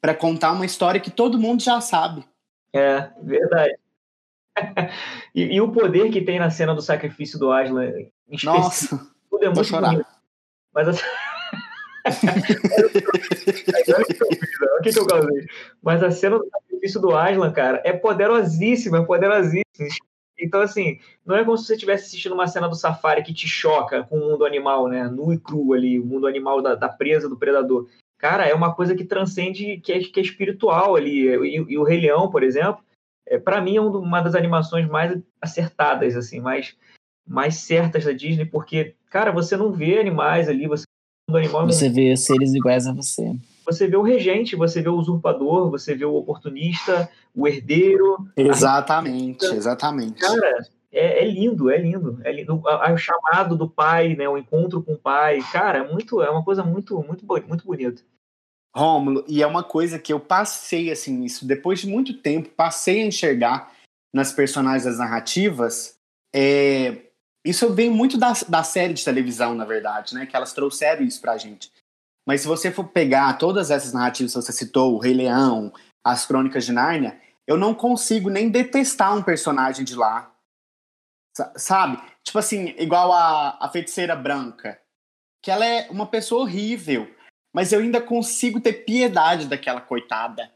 pra 0.00 0.14
contar 0.14 0.52
uma 0.52 0.64
história 0.64 1.00
que 1.00 1.10
todo 1.10 1.38
mundo 1.38 1.62
já 1.62 1.80
sabe. 1.80 2.24
É, 2.72 3.10
verdade. 3.20 3.76
e, 5.34 5.54
e 5.54 5.60
o 5.60 5.72
poder 5.72 6.10
que 6.10 6.22
tem 6.22 6.38
na 6.38 6.50
cena 6.50 6.74
do 6.74 6.82
sacrifício 6.82 7.38
do 7.38 7.52
Aslan, 7.52 7.92
Nossa, 8.44 8.98
tudo 9.30 9.44
é 9.44 9.46
vou 9.46 9.56
muito 9.56 9.68
chorar. 9.68 9.90
bonito. 9.90 10.08
Mas 10.72 10.88
assim... 10.88 11.02
Olha 12.04 12.06
o 14.78 14.82
que 14.82 14.98
eu 14.98 15.06
causei. 15.06 15.46
Mas 15.82 16.02
a 16.02 16.10
cena 16.10 16.38
do 16.38 16.48
sacrifício 16.48 17.00
do 17.00 17.16
Aslan, 17.16 17.52
cara, 17.52 17.80
é 17.84 17.92
poderosíssima, 17.92 18.98
é 18.98 19.04
poderosíssima. 19.04 19.62
Então, 20.42 20.60
assim, 20.60 20.98
não 21.24 21.36
é 21.36 21.44
como 21.44 21.56
se 21.56 21.66
você 21.66 21.74
estivesse 21.74 22.06
assistindo 22.06 22.32
uma 22.32 22.46
cena 22.46 22.68
do 22.68 22.74
safari 22.74 23.22
que 23.22 23.32
te 23.32 23.46
choca 23.46 24.04
com 24.04 24.18
o 24.18 24.30
mundo 24.30 24.44
animal, 24.44 24.88
né? 24.88 25.08
Nu 25.08 25.32
e 25.32 25.38
cru 25.38 25.72
ali, 25.72 25.98
o 25.98 26.04
mundo 26.04 26.26
animal 26.26 26.60
da, 26.60 26.74
da 26.74 26.88
presa, 26.88 27.28
do 27.28 27.36
predador. 27.36 27.88
Cara, 28.18 28.46
é 28.46 28.54
uma 28.54 28.74
coisa 28.74 28.94
que 28.94 29.04
transcende, 29.04 29.78
que 29.78 29.92
é, 29.92 29.98
que 30.00 30.20
é 30.20 30.22
espiritual 30.22 30.94
ali. 30.96 31.28
E, 31.28 31.56
e 31.56 31.78
o 31.78 31.82
Rei 31.84 32.00
Leão, 32.00 32.30
por 32.30 32.42
exemplo, 32.42 32.82
é, 33.26 33.38
para 33.38 33.60
mim 33.60 33.76
é 33.76 33.80
um 33.80 33.90
uma 33.96 34.20
das 34.20 34.34
animações 34.34 34.88
mais 34.88 35.18
acertadas, 35.40 36.16
assim, 36.16 36.40
mais, 36.40 36.76
mais 37.26 37.56
certas 37.56 38.04
da 38.04 38.12
Disney, 38.12 38.44
porque, 38.44 38.94
cara, 39.10 39.32
você 39.32 39.56
não 39.56 39.72
vê 39.72 39.98
animais 39.98 40.48
ali, 40.48 40.66
você 40.66 40.84
animal 41.30 41.66
Você 41.66 41.88
vê 41.88 42.16
seres 42.16 42.52
iguais 42.52 42.86
a 42.86 42.92
você. 42.92 43.34
Você 43.64 43.86
vê 43.86 43.96
o 43.96 44.02
regente, 44.02 44.56
você 44.56 44.82
vê 44.82 44.88
o 44.88 44.96
usurpador, 44.96 45.70
você 45.70 45.94
vê 45.94 46.04
o 46.04 46.14
oportunista, 46.14 47.08
o 47.34 47.46
herdeiro. 47.46 48.26
exatamente, 48.36 49.44
exatamente. 49.46 50.20
Cara, 50.20 50.66
é, 50.92 51.24
é 51.24 51.28
lindo, 51.28 51.70
é 51.70 51.78
lindo. 51.78 52.20
É 52.22 52.30
lindo. 52.30 52.62
O 52.64 52.96
chamado 52.96 53.56
do 53.56 53.68
pai, 53.68 54.14
né? 54.14 54.28
O 54.28 54.36
encontro 54.36 54.82
com 54.82 54.92
o 54.92 54.98
pai. 54.98 55.40
Cara, 55.50 55.78
é 55.78 55.90
muito, 55.90 56.22
é 56.22 56.30
uma 56.30 56.44
coisa 56.44 56.62
muito, 56.62 57.02
muito, 57.02 57.24
muito 57.26 57.64
bonita. 57.64 58.02
Rômulo, 58.74 59.24
e 59.28 59.42
é 59.42 59.46
uma 59.46 59.62
coisa 59.62 59.98
que 59.98 60.12
eu 60.12 60.18
passei, 60.18 60.90
assim, 60.90 61.24
isso 61.24 61.46
depois 61.46 61.80
de 61.80 61.86
muito 61.86 62.14
tempo, 62.14 62.48
passei 62.48 63.02
a 63.02 63.06
enxergar 63.06 63.70
nas 64.14 64.32
personagens 64.32 64.84
das 64.84 64.98
narrativas. 64.98 65.96
é, 66.34 67.02
isso 67.44 67.72
vem 67.74 67.90
muito 67.90 68.16
da, 68.16 68.32
da 68.48 68.62
série 68.62 68.94
de 68.94 69.04
televisão, 69.04 69.54
na 69.54 69.64
verdade, 69.64 70.14
né? 70.14 70.26
Que 70.26 70.36
elas 70.36 70.52
trouxeram 70.52 71.02
isso 71.02 71.20
pra 71.20 71.36
gente. 71.36 71.70
Mas 72.26 72.42
se 72.42 72.46
você 72.48 72.70
for 72.70 72.84
pegar 72.84 73.32
todas 73.38 73.70
essas 73.70 73.92
narrativas 73.92 74.32
que 74.32 74.40
você 74.42 74.52
citou, 74.52 74.94
o 74.94 74.98
Rei 74.98 75.14
Leão, 75.14 75.72
as 76.04 76.24
Crônicas 76.26 76.64
de 76.64 76.72
Nárnia, 76.72 77.20
eu 77.46 77.56
não 77.56 77.74
consigo 77.74 78.30
nem 78.30 78.48
detestar 78.48 79.16
um 79.16 79.22
personagem 79.22 79.84
de 79.84 79.96
lá. 79.96 80.32
Sa- 81.36 81.52
Sabe? 81.56 82.00
Tipo 82.22 82.38
assim, 82.38 82.74
igual 82.78 83.12
a, 83.12 83.58
a 83.60 83.68
feiticeira 83.68 84.14
branca. 84.14 84.78
Que 85.42 85.50
ela 85.50 85.66
é 85.66 85.90
uma 85.90 86.06
pessoa 86.06 86.42
horrível 86.42 87.08
mas 87.54 87.70
eu 87.70 87.80
ainda 87.80 88.00
consigo 88.00 88.62
ter 88.62 88.72
piedade 88.86 89.46
daquela 89.46 89.78
coitada, 89.78 90.50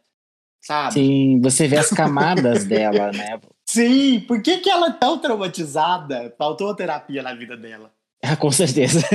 sabe? 0.64 0.94
Sim, 0.94 1.38
você 1.42 1.68
vê 1.68 1.76
as 1.76 1.90
camadas 1.90 2.64
dela, 2.68 3.12
né? 3.12 3.38
Sim, 3.68 4.20
por 4.20 4.40
que, 4.40 4.56
que 4.60 4.70
ela 4.70 4.86
é 4.88 4.92
tão 4.92 5.18
traumatizada? 5.18 6.34
Faltou 6.38 6.74
terapia 6.74 7.22
na 7.22 7.34
vida 7.34 7.54
dela. 7.54 7.92
Ah, 8.24 8.34
com 8.34 8.50
certeza. 8.50 9.00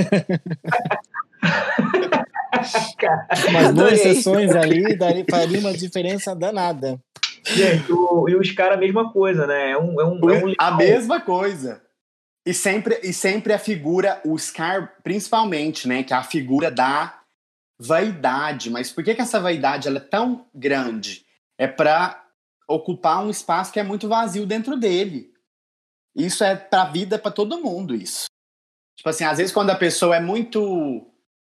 Umas 3.49 3.73
duas 3.73 3.99
sessões 4.01 4.51
ali 4.55 4.95
daria, 4.97 5.25
faria 5.29 5.59
uma 5.59 5.73
diferença 5.73 6.35
danada. 6.35 6.99
Gente, 7.45 7.91
o- 7.91 8.27
e 8.29 8.35
o 8.35 8.43
Scar 8.43 8.71
a 8.73 8.77
mesma 8.77 9.11
coisa, 9.11 9.47
né? 9.47 9.71
É 9.71 9.77
um, 9.77 9.99
é 9.99 10.05
um, 10.05 10.29
é 10.29 10.43
um 10.45 10.53
a 10.57 10.71
mesma 10.71 11.19
coisa. 11.19 11.81
E 12.45 12.53
sempre, 12.53 12.99
e 13.03 13.13
sempre 13.13 13.53
a 13.53 13.59
figura, 13.59 14.19
o 14.25 14.37
Scar 14.37 14.95
principalmente, 15.03 15.87
né? 15.87 16.03
Que 16.03 16.13
é 16.13 16.17
a 16.17 16.23
figura 16.23 16.69
da 16.71 17.19
vaidade. 17.79 18.69
Mas 18.69 18.91
por 18.91 19.03
que, 19.03 19.15
que 19.15 19.21
essa 19.21 19.39
vaidade 19.39 19.87
ela 19.87 19.97
é 19.97 20.01
tão 20.01 20.45
grande? 20.53 21.25
É 21.57 21.67
para 21.67 22.23
ocupar 22.67 23.23
um 23.23 23.29
espaço 23.29 23.71
que 23.71 23.79
é 23.79 23.83
muito 23.83 24.07
vazio 24.07 24.45
dentro 24.45 24.77
dele. 24.77 25.31
Isso 26.15 26.43
é 26.43 26.55
pra 26.55 26.85
vida, 26.85 27.17
para 27.17 27.31
todo 27.31 27.59
mundo, 27.61 27.95
isso. 27.95 28.25
Tipo 28.97 29.09
assim, 29.09 29.23
às 29.23 29.37
vezes 29.37 29.53
quando 29.53 29.69
a 29.71 29.75
pessoa 29.75 30.15
é 30.15 30.19
muito, 30.19 31.07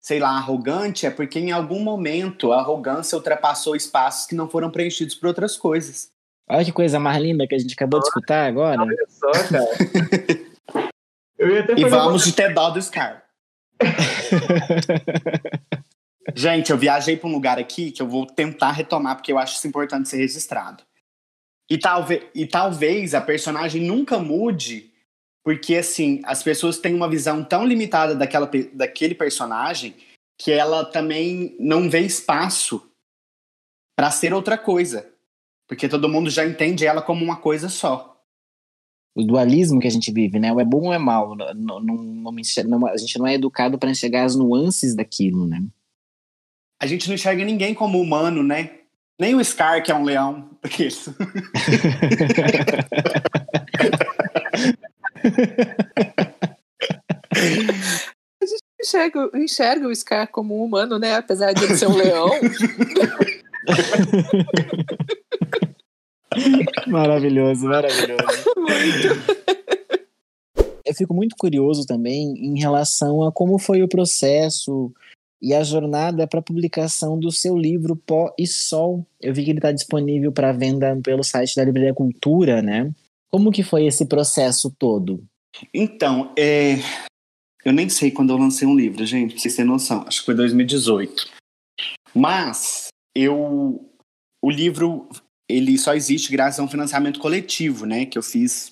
sei 0.05 0.19
lá, 0.19 0.37
arrogante, 0.37 1.07
é 1.07 1.11
porque 1.11 1.39
em 1.39 1.51
algum 1.51 1.81
momento 1.81 2.53
a 2.53 2.61
arrogância 2.61 3.17
ultrapassou 3.17 3.75
espaços 3.75 4.27
que 4.27 4.35
não 4.35 4.47
foram 4.47 4.71
preenchidos 4.71 5.15
por 5.15 5.29
outras 5.29 5.57
coisas. 5.57 6.11
Olha 6.47 6.63
que 6.63 6.73
coisa 6.73 7.01
mais 7.01 7.23
linda 7.23 7.47
que 7.47 7.55
a 7.55 7.59
gente 7.59 7.73
acabou 7.73 8.01
de 8.01 8.09
escutar 8.09 8.47
agora. 8.47 8.83
Olha 8.83 9.07
só, 9.09 9.33
cara. 9.33 9.65
Eu 11.39 11.55
ia 11.55 11.61
até 11.61 11.73
E 11.73 11.87
vamos 11.87 12.23
de 12.23 12.35
ter 12.35 12.53
dó 12.53 12.69
do 12.69 12.83
Scar. 12.83 13.25
Gente, 16.35 16.71
eu 16.71 16.79
viajei 16.79 17.17
para 17.17 17.29
um 17.29 17.33
lugar 17.33 17.59
aqui 17.59 17.91
que 17.91 18.01
eu 18.01 18.09
vou 18.09 18.27
tentar 18.27 18.73
retomar 18.73 19.17
porque 19.17 19.31
eu 19.31 19.39
acho 19.39 19.57
isso 19.57 19.69
importante 19.69 20.09
ser 20.09 20.17
registrado. 20.17 20.83
E, 21.69 21.77
talvez, 21.77 22.23
e 22.35 22.47
talvez 22.47 23.15
a 23.15 23.21
personagem 23.21 23.83
nunca 23.83 24.19
mude, 24.19 24.91
porque 25.45 25.77
assim, 25.77 26.23
as 26.25 26.43
pessoas 26.43 26.79
têm 26.79 26.95
uma 26.95 27.09
visão 27.09 27.45
tão 27.45 27.67
limitada 27.67 28.15
daquela, 28.15 28.51
daquele 28.73 29.15
personagem 29.15 29.95
que 30.39 30.51
ela 30.51 30.85
também 30.85 31.55
não 31.61 31.89
vê 31.89 32.01
espaço 32.01 32.91
para 33.95 34.11
ser 34.11 34.33
outra 34.33 34.57
coisa. 34.57 35.13
Porque 35.69 35.89
todo 35.89 36.09
mundo 36.09 36.31
já 36.31 36.47
entende 36.47 36.87
ela 36.87 37.03
como 37.03 37.23
uma 37.23 37.37
coisa 37.37 37.69
só. 37.69 38.19
O 39.15 39.23
dualismo 39.23 39.79
que 39.79 39.87
a 39.87 39.91
gente 39.91 40.11
vive, 40.11 40.39
né? 40.39 40.53
O 40.53 40.59
é 40.61 40.65
bom 40.65 40.87
ou 40.87 40.93
é 40.93 40.99
mal. 40.99 41.37
Não, 41.37 41.81
não, 41.81 41.81
não 41.81 42.35
a 42.89 42.97
gente 42.97 43.19
não 43.19 43.27
é 43.27 43.35
educado 43.35 43.79
para 43.79 43.91
enxergar 43.91 44.25
as 44.25 44.35
nuances 44.35 44.95
daquilo, 44.95 45.47
né? 45.47 45.63
A 46.81 46.87
gente 46.87 47.07
não 47.07 47.15
enxerga 47.15 47.45
ninguém 47.45 47.75
como 47.75 48.01
humano, 48.01 48.43
né? 48.43 48.79
Nem 49.19 49.35
o 49.35 49.45
Scar, 49.45 49.83
que 49.83 49.93
é 49.93 49.95
um 49.95 50.05
leão. 50.05 50.51
Aqueles. 50.63 51.09
Enxerga, 58.81 59.31
enxerga 59.35 59.89
o 59.89 59.95
Scar 59.95 60.31
como 60.31 60.61
um 60.61 60.65
humano, 60.65 60.99
né? 60.99 61.15
Apesar 61.15 61.55
de 61.55 61.65
ele 61.65 61.75
ser 61.75 61.87
um 61.87 61.97
leão. 61.97 62.29
maravilhoso, 66.87 67.67
maravilhoso. 67.67 68.45
Muito. 68.59 69.09
Eu 70.85 70.95
fico 70.95 71.15
muito 71.15 71.35
curioso 71.39 71.87
também 71.87 72.35
em 72.37 72.61
relação 72.61 73.23
a 73.23 73.33
como 73.33 73.59
foi 73.59 73.83
o 73.83 73.89
processo 73.89 74.93
e 75.41 75.55
a 75.55 75.63
jornada 75.63 76.27
para 76.27 76.41
a 76.41 76.43
publicação 76.43 77.19
do 77.19 77.33
seu 77.33 77.57
livro 77.57 77.97
Pó 77.97 78.35
e 78.39 78.47
Sol. 78.47 79.07
Eu 79.19 79.33
vi 79.33 79.45
que 79.45 79.51
ele 79.51 79.59
está 79.59 79.73
disponível 79.73 80.31
para 80.31 80.53
venda 80.53 80.95
pelo 81.03 81.25
site 81.25 81.57
da 81.57 81.65
Livraria 81.65 81.95
Cultura, 81.95 82.61
né? 82.61 82.93
Como 83.35 83.51
que 83.51 83.65
foi 83.65 83.85
esse 83.85 84.07
processo 84.07 84.73
todo? 84.79 85.27
Então, 85.75 86.33
é... 86.39 86.75
eu 87.65 87.73
nem 87.73 87.89
sei 87.89 88.13
quando 88.13 88.31
eu 88.31 88.37
lancei 88.37 88.65
um 88.65 88.77
livro, 88.77 89.05
gente, 89.05 89.37
vocês 89.37 89.57
terem 89.57 89.69
noção. 89.69 90.05
Acho 90.07 90.21
que 90.21 90.27
foi 90.27 90.37
2018. 90.37 91.33
Mas 92.15 92.91
eu. 93.13 93.91
O 94.41 94.49
livro 94.49 95.09
ele 95.51 95.77
só 95.77 95.95
existe 95.95 96.31
graças 96.31 96.61
a 96.61 96.63
um 96.63 96.69
financiamento 96.69 97.19
coletivo, 97.19 97.87
né? 97.87 98.07
Que 98.07 98.17
eu 98.17 98.23
fiz 98.23 98.71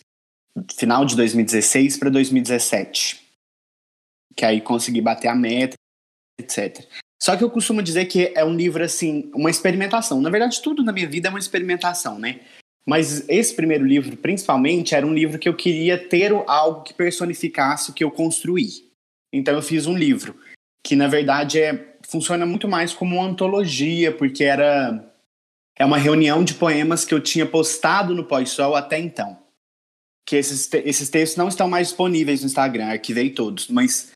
final 0.79 1.05
de 1.05 1.17
2016 1.17 1.97
para 1.97 2.09
2017. 2.11 3.21
Que 4.37 4.45
aí 4.45 4.61
consegui 4.61 5.01
bater 5.01 5.27
a 5.27 5.35
meta, 5.35 5.75
etc. 6.39 6.87
Só 7.21 7.37
que 7.37 7.43
eu 7.43 7.51
costumo 7.51 7.83
dizer 7.83 8.07
que 8.07 8.33
é 8.33 8.45
um 8.45 8.55
livro, 8.55 8.85
assim, 8.85 9.29
uma 9.35 9.51
experimentação. 9.51 10.21
Na 10.21 10.31
verdade, 10.31 10.63
tudo 10.63 10.85
na 10.85 10.93
minha 10.93 11.09
vida 11.09 11.27
é 11.27 11.31
uma 11.31 11.41
experimentação, 11.41 12.17
né? 12.17 12.43
Mas 12.87 13.29
esse 13.29 13.55
primeiro 13.55 13.85
livro, 13.85 14.17
principalmente, 14.17 14.95
era 14.95 15.07
um 15.07 15.15
livro 15.15 15.39
que 15.39 15.49
eu 15.49 15.55
queria 15.55 15.97
ter 15.97 16.33
algo 16.47 16.83
que 16.83 16.93
personificasse 16.93 17.91
o 17.91 17.95
que 17.95 18.03
eu 18.03 18.11
construí. 18.11 18.91
Então 19.33 19.55
eu 19.55 19.63
fiz 19.63 19.87
um 19.87 19.97
livro 19.97 20.37
que, 20.85 20.97
na 20.97 21.07
verdade, 21.07 21.61
é, 21.61 21.97
funciona 22.09 22.45
muito 22.45 22.67
mais 22.67 22.93
como 22.93 23.17
uma 23.17 23.29
antologia, 23.29 24.11
porque 24.13 24.43
era 24.45 25.09
é 25.79 25.85
uma 25.85 25.97
reunião 25.97 26.45
de 26.45 26.55
poemas 26.55 27.05
que 27.05 27.15
eu 27.15 27.21
tinha 27.21 27.47
postado 27.47 28.15
no 28.15 28.25
Pós-Sol 28.25 28.75
até 28.75 28.99
então. 28.99 29.39
Que 30.27 30.37
esses, 30.37 30.67
te- 30.67 30.83
esses 30.85 31.09
textos 31.09 31.37
não 31.37 31.49
estão 31.49 31.69
mais 31.69 31.89
disponíveis 31.89 32.41
no 32.41 32.47
Instagram, 32.47 32.87
arquivei 32.87 33.31
todos, 33.31 33.69
mas 33.69 34.11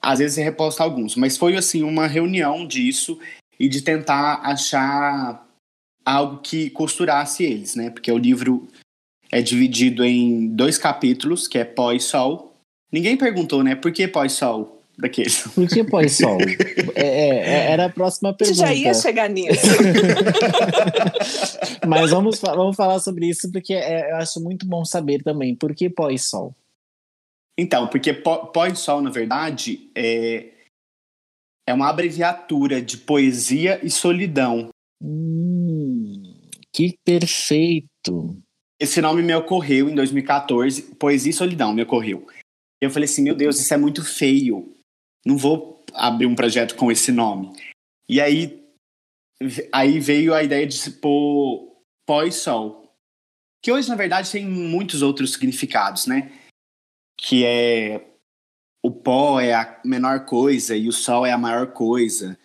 às 0.00 0.20
vezes 0.20 0.36
reposto 0.42 0.82
alguns. 0.82 1.14
Mas 1.16 1.36
foi, 1.36 1.56
assim, 1.56 1.82
uma 1.82 2.06
reunião 2.06 2.66
disso 2.66 3.18
e 3.58 3.68
de 3.68 3.82
tentar 3.82 4.40
achar 4.42 5.46
algo 6.04 6.38
que 6.38 6.70
costurasse 6.70 7.44
eles, 7.44 7.74
né? 7.74 7.90
Porque 7.90 8.10
o 8.10 8.18
livro 8.18 8.68
é 9.30 9.40
dividido 9.40 10.04
em 10.04 10.48
dois 10.48 10.78
capítulos, 10.78 11.46
que 11.48 11.58
é 11.58 11.64
pós-sol. 11.64 12.54
Ninguém 12.92 13.16
perguntou, 13.16 13.62
né? 13.62 13.74
Por 13.74 13.92
que 13.92 14.06
pós-sol 14.06 14.82
daqueles? 14.98 15.42
Por 15.54 15.66
que 15.66 15.82
pós-sol? 15.84 16.38
É, 16.94 17.02
é, 17.02 17.38
é, 17.38 17.70
era 17.72 17.86
a 17.86 17.90
próxima 17.90 18.34
pergunta. 18.34 18.66
já 18.66 18.74
ia 18.74 18.92
chegar 18.92 19.30
nisso. 19.30 19.66
Mas 21.86 22.10
vamos, 22.10 22.40
vamos 22.40 22.76
falar 22.76 22.98
sobre 23.00 23.28
isso 23.28 23.50
porque 23.50 23.74
é, 23.74 24.12
eu 24.12 24.16
acho 24.16 24.40
muito 24.40 24.66
bom 24.66 24.84
saber 24.84 25.22
também. 25.22 25.54
Por 25.54 25.74
que 25.74 25.88
pós-sol? 25.88 26.54
Então, 27.58 27.86
porque 27.86 28.12
pó- 28.12 28.46
pós-sol, 28.46 29.02
na 29.02 29.10
verdade, 29.10 29.90
é, 29.94 30.48
é 31.66 31.74
uma 31.74 31.88
abreviatura 31.88 32.80
de 32.80 32.96
poesia 32.98 33.80
e 33.82 33.90
solidão. 33.90 34.68
Hum, 35.02 35.51
que 36.72 36.98
perfeito. 37.04 38.42
Esse 38.80 39.00
nome 39.00 39.22
me 39.22 39.34
ocorreu 39.34 39.88
em 39.88 39.94
2014, 39.94 40.94
Poesia 40.96 41.30
e 41.30 41.34
Solidão 41.34 41.72
me 41.72 41.82
ocorreu. 41.82 42.26
Eu 42.80 42.90
falei 42.90 43.04
assim, 43.04 43.22
meu 43.22 43.34
Deus, 43.34 43.60
isso 43.60 43.72
é 43.72 43.76
muito 43.76 44.04
feio. 44.04 44.74
Não 45.24 45.36
vou 45.36 45.84
abrir 45.94 46.26
um 46.26 46.34
projeto 46.34 46.74
com 46.74 46.90
esse 46.90 47.12
nome. 47.12 47.52
E 48.08 48.20
aí, 48.20 48.60
aí 49.72 50.00
veio 50.00 50.34
a 50.34 50.42
ideia 50.42 50.66
de 50.66 50.90
pôr 50.90 51.80
pós-sol. 52.04 52.92
Que 53.62 53.70
hoje, 53.70 53.88
na 53.88 53.94
verdade, 53.94 54.32
tem 54.32 54.44
muitos 54.44 55.02
outros 55.02 55.34
significados, 55.34 56.06
né? 56.06 56.32
Que 57.16 57.44
é 57.44 58.04
o 58.82 58.90
pó 58.90 59.38
é 59.38 59.54
a 59.54 59.80
menor 59.84 60.26
coisa 60.26 60.74
e 60.74 60.88
o 60.88 60.92
sol 60.92 61.24
é 61.24 61.30
a 61.30 61.38
maior 61.38 61.72
coisa. 61.72 62.36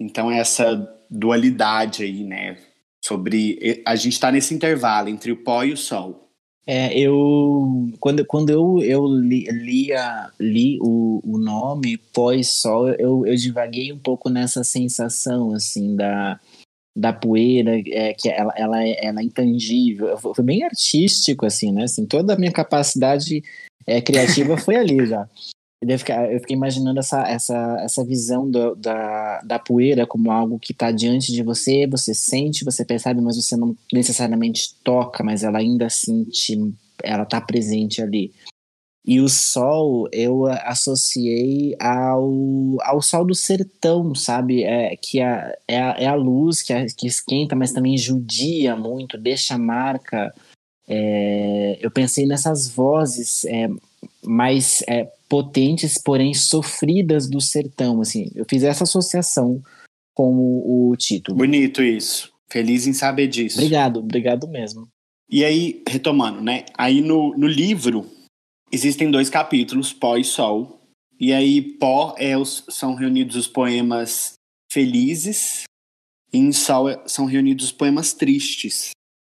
Então, 0.00 0.28
essa 0.28 0.74
dualidade 1.08 2.02
aí, 2.02 2.24
né? 2.24 2.60
Sobre. 3.08 3.82
A 3.86 3.96
gente 3.96 4.20
tá 4.20 4.30
nesse 4.30 4.54
intervalo 4.54 5.08
entre 5.08 5.32
o 5.32 5.36
pó 5.42 5.64
e 5.64 5.72
o 5.72 5.76
sol. 5.76 6.28
É, 6.66 6.92
eu 6.98 7.88
quando, 7.98 8.26
quando 8.26 8.50
eu, 8.50 8.78
eu 8.82 9.06
li, 9.06 9.46
lia, 9.50 10.30
li 10.38 10.78
o, 10.82 11.18
o 11.24 11.38
nome 11.38 11.96
pós-sol, 11.96 12.90
eu, 12.90 13.24
eu 13.24 13.34
divaguei 13.34 13.90
um 13.90 13.98
pouco 13.98 14.28
nessa 14.28 14.62
sensação 14.62 15.54
assim 15.54 15.96
da, 15.96 16.38
da 16.94 17.10
poeira, 17.10 17.80
é, 17.86 18.12
que 18.12 18.28
ela, 18.28 18.52
ela, 18.54 18.84
é- 18.84 19.06
ela 19.06 19.20
é 19.20 19.24
intangível. 19.24 20.18
Foi 20.18 20.44
bem 20.44 20.62
artístico, 20.62 21.46
assim, 21.46 21.72
né? 21.72 21.84
Assim, 21.84 22.04
toda 22.04 22.34
a 22.34 22.38
minha 22.38 22.52
capacidade 22.52 23.42
é, 23.86 24.02
criativa 24.02 24.58
foi 24.58 24.76
ali 24.76 25.06
já. 25.06 25.26
Eu 25.80 25.98
fiquei, 25.98 26.14
eu 26.34 26.40
fiquei 26.40 26.56
imaginando 26.56 26.98
essa, 26.98 27.22
essa, 27.28 27.76
essa 27.80 28.04
visão 28.04 28.50
do- 28.50 28.74
da, 28.74 29.40
da 29.42 29.58
poeira 29.60 30.06
como 30.06 30.30
algo 30.32 30.58
que 30.58 30.72
está 30.72 30.90
diante 30.90 31.32
de 31.32 31.42
você, 31.42 31.86
você 31.86 32.12
sente, 32.12 32.64
você 32.64 32.84
percebe, 32.84 33.20
mas 33.20 33.36
você 33.36 33.56
não 33.56 33.76
necessariamente 33.92 34.74
toca, 34.82 35.22
mas 35.22 35.44
ela 35.44 35.58
ainda 35.58 35.86
assim 35.86 36.24
te, 36.24 36.58
ela 37.02 37.22
está 37.22 37.40
presente 37.40 38.02
ali. 38.02 38.32
E 39.06 39.20
o 39.20 39.28
sol 39.28 40.08
eu 40.12 40.46
associei 40.46 41.74
ao, 41.80 42.76
ao 42.82 43.00
sol 43.00 43.24
do 43.24 43.34
sertão, 43.34 44.14
sabe? 44.14 44.64
É, 44.64 44.96
que 44.96 45.20
a, 45.20 45.56
é, 45.66 45.80
a, 45.80 45.90
é 45.98 46.06
a 46.06 46.14
luz 46.14 46.60
que, 46.60 46.72
a, 46.72 46.84
que 46.86 47.06
esquenta, 47.06 47.54
mas 47.56 47.72
também 47.72 47.96
judia 47.96 48.76
muito, 48.76 49.16
deixa 49.16 49.56
marca. 49.56 50.34
É, 50.86 51.78
eu 51.80 51.90
pensei 51.90 52.26
nessas 52.26 52.68
vozes 52.68 53.44
é, 53.44 53.68
mais 54.24 54.82
é, 54.88 55.04
potentes, 55.28 56.00
porém 56.02 56.34
sofridas 56.34 57.28
do 57.28 57.40
sertão. 57.40 58.00
Assim, 58.00 58.30
eu 58.34 58.44
fiz 58.48 58.62
essa 58.62 58.84
associação 58.84 59.62
com 60.14 60.34
o, 60.34 60.90
o 60.90 60.96
título. 60.96 61.36
Bonito 61.36 61.82
isso. 61.82 62.32
Feliz 62.50 62.86
em 62.86 62.92
saber 62.92 63.28
disso. 63.28 63.58
Obrigado, 63.58 64.00
obrigado 64.00 64.48
mesmo. 64.48 64.88
E 65.30 65.44
aí, 65.44 65.82
retomando, 65.86 66.40
né? 66.40 66.64
Aí 66.76 67.02
no, 67.02 67.36
no 67.36 67.46
livro 67.46 68.06
existem 68.72 69.10
dois 69.10 69.28
capítulos, 69.28 69.92
pó 69.92 70.16
e 70.16 70.24
sol. 70.24 70.80
E 71.20 71.32
aí, 71.32 71.60
pó 71.60 72.14
é 72.16 72.36
os, 72.38 72.64
são 72.70 72.94
reunidos 72.94 73.36
os 73.36 73.46
poemas 73.46 74.34
felizes, 74.70 75.64
e 76.32 76.38
em 76.38 76.52
sol 76.52 76.88
é- 76.88 77.02
são 77.06 77.26
reunidos 77.26 77.66
os 77.66 77.72
poemas 77.72 78.12
tristes. 78.12 78.90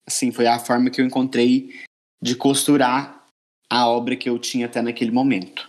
Assim, 0.07 0.30
foi 0.30 0.47
a 0.47 0.59
forma 0.59 0.91
que 0.91 1.01
eu 1.01 1.07
encontrei 1.07 1.70
de 2.22 2.35
costurar 2.35 3.21
a 3.72 3.88
obra 3.88 4.14
que 4.14 4.28
eu 4.28 4.38
tinha 4.38 4.66
até 4.66 4.82
naquele 4.82 5.10
momento. 5.10 5.66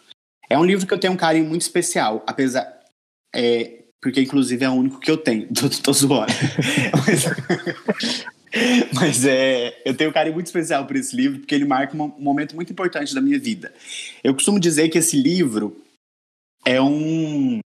É 0.49 0.57
um 0.59 0.65
livro 0.65 0.85
que 0.85 0.93
eu 0.93 0.99
tenho 0.99 1.13
um 1.13 1.17
carinho 1.17 1.45
muito 1.45 1.61
especial, 1.61 2.21
apesar. 2.27 2.67
É, 3.33 3.85
porque, 4.01 4.19
inclusive, 4.21 4.65
é 4.65 4.69
o 4.69 4.73
único 4.73 4.99
que 4.99 5.09
eu 5.09 5.15
tenho. 5.15 5.47
Tô, 5.55 5.69
tô 5.69 5.93
zoando. 5.93 6.33
Mas- 7.07 7.25
Mas 8.93 9.25
é, 9.25 9.81
eu 9.83 9.95
tenho 9.95 10.09
um 10.09 10.13
carinho 10.13 10.35
muito 10.35 10.45
especial 10.45 10.85
por 10.85 10.95
esse 10.95 11.15
livro, 11.15 11.39
porque 11.39 11.55
ele 11.55 11.65
marca 11.65 11.95
um 11.97 12.13
momento 12.19 12.55
muito 12.55 12.71
importante 12.71 13.15
da 13.15 13.21
minha 13.21 13.39
vida. 13.39 13.73
Eu 14.23 14.33
costumo 14.33 14.59
dizer 14.59 14.89
que 14.89 14.97
esse 14.99 15.15
livro 15.19 15.81
é 16.63 16.79
um, 16.79 17.61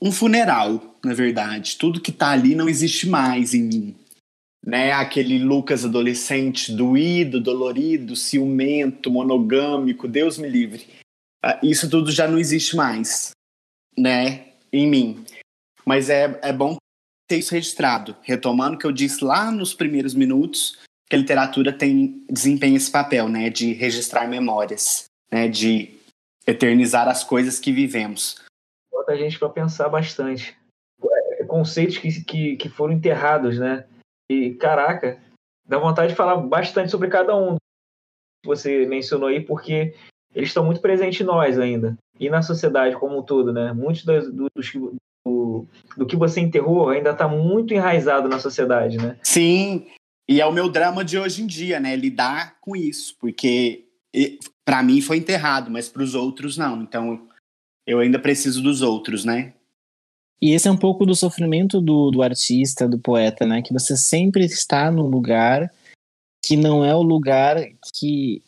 um 0.00 0.10
funeral, 0.10 0.96
na 1.04 1.12
verdade. 1.12 1.76
Tudo 1.76 2.00
que 2.00 2.10
tá 2.10 2.30
ali 2.30 2.54
não 2.54 2.68
existe 2.70 3.06
mais 3.06 3.52
em 3.52 3.64
mim. 3.64 3.96
Né? 4.64 4.92
Aquele 4.92 5.38
Lucas 5.38 5.84
adolescente, 5.84 6.72
doído, 6.72 7.40
dolorido, 7.40 8.16
ciumento, 8.16 9.10
monogâmico, 9.10 10.08
Deus 10.08 10.38
me 10.38 10.48
livre. 10.48 10.86
Ah, 11.42 11.60
Isso 11.62 11.90
tudo 11.90 12.10
já 12.10 12.26
não 12.26 12.38
existe 12.38 12.74
mais, 12.74 13.32
né? 13.96 14.52
Em 14.72 14.88
mim. 14.88 15.24
Mas 15.84 16.08
é, 16.08 16.38
é 16.42 16.52
bom 16.52 16.76
ter 17.28 17.38
isso 17.38 17.54
registrado. 17.54 18.16
Retomando 18.22 18.76
o 18.76 18.78
que 18.78 18.86
eu 18.86 18.92
disse 18.92 19.22
lá 19.22 19.50
nos 19.50 19.74
primeiros 19.74 20.14
minutos, 20.14 20.78
que 21.08 21.16
a 21.16 21.18
literatura 21.18 21.72
tem 21.72 22.24
desempenha 22.30 22.76
esse 22.76 22.90
papel, 22.90 23.28
né, 23.28 23.50
de 23.50 23.72
registrar 23.72 24.26
memórias, 24.26 25.04
né, 25.30 25.48
de 25.48 25.94
eternizar 26.46 27.08
as 27.08 27.22
coisas 27.22 27.58
que 27.58 27.72
vivemos. 27.72 28.42
Bota 28.90 29.12
a 29.12 29.16
gente 29.16 29.38
para 29.38 29.48
pensar 29.48 29.88
bastante. 29.88 30.56
É, 31.38 31.44
conceitos 31.44 31.98
que, 31.98 32.24
que, 32.24 32.56
que 32.56 32.68
foram 32.68 32.94
enterrados, 32.94 33.58
né? 33.58 33.84
E, 34.30 34.54
caraca, 34.54 35.20
dá 35.66 35.78
vontade 35.78 36.10
de 36.10 36.16
falar 36.16 36.36
bastante 36.36 36.90
sobre 36.90 37.08
cada 37.08 37.36
um 37.36 37.56
que 37.56 38.46
você 38.46 38.86
mencionou 38.86 39.28
aí, 39.28 39.40
porque 39.40 39.94
eles 40.34 40.50
estão 40.50 40.64
muito 40.64 40.80
presentes 40.80 41.20
em 41.20 41.24
nós 41.24 41.58
ainda. 41.58 41.96
E 42.18 42.28
na 42.28 42.42
sociedade 42.42 42.96
como 42.96 43.18
um 43.18 43.22
todo, 43.22 43.52
né? 43.52 43.72
Muitos 43.72 44.04
dos, 44.04 44.32
dos, 44.32 44.72
do, 45.26 45.66
do 45.96 46.06
que 46.06 46.16
você 46.16 46.40
enterrou 46.40 46.88
ainda 46.88 47.10
está 47.10 47.26
muito 47.28 47.72
enraizado 47.74 48.28
na 48.28 48.38
sociedade, 48.38 48.96
né? 48.98 49.18
Sim, 49.22 49.86
e 50.28 50.40
é 50.40 50.46
o 50.46 50.52
meu 50.52 50.68
drama 50.68 51.04
de 51.04 51.18
hoje 51.18 51.42
em 51.42 51.46
dia, 51.46 51.78
né? 51.78 51.94
Lidar 51.96 52.58
com 52.60 52.74
isso, 52.74 53.16
porque 53.18 53.86
para 54.64 54.82
mim 54.82 55.00
foi 55.00 55.18
enterrado, 55.18 55.70
mas 55.70 55.88
para 55.88 56.02
os 56.02 56.14
outros 56.14 56.56
não. 56.56 56.82
Então 56.82 57.28
eu 57.86 58.00
ainda 58.00 58.18
preciso 58.18 58.62
dos 58.62 58.80
outros, 58.80 59.24
né? 59.24 59.54
E 60.40 60.52
esse 60.52 60.68
é 60.68 60.70
um 60.70 60.76
pouco 60.76 61.06
do 61.06 61.14
sofrimento 61.14 61.80
do, 61.80 62.10
do 62.10 62.22
artista, 62.22 62.88
do 62.88 62.98
poeta, 62.98 63.46
né? 63.46 63.62
Que 63.62 63.72
você 63.72 63.96
sempre 63.96 64.44
está 64.44 64.90
num 64.90 65.06
lugar 65.06 65.70
que 66.44 66.56
não 66.56 66.84
é 66.84 66.94
o 66.94 67.02
lugar 67.02 67.56
que, 67.94 68.42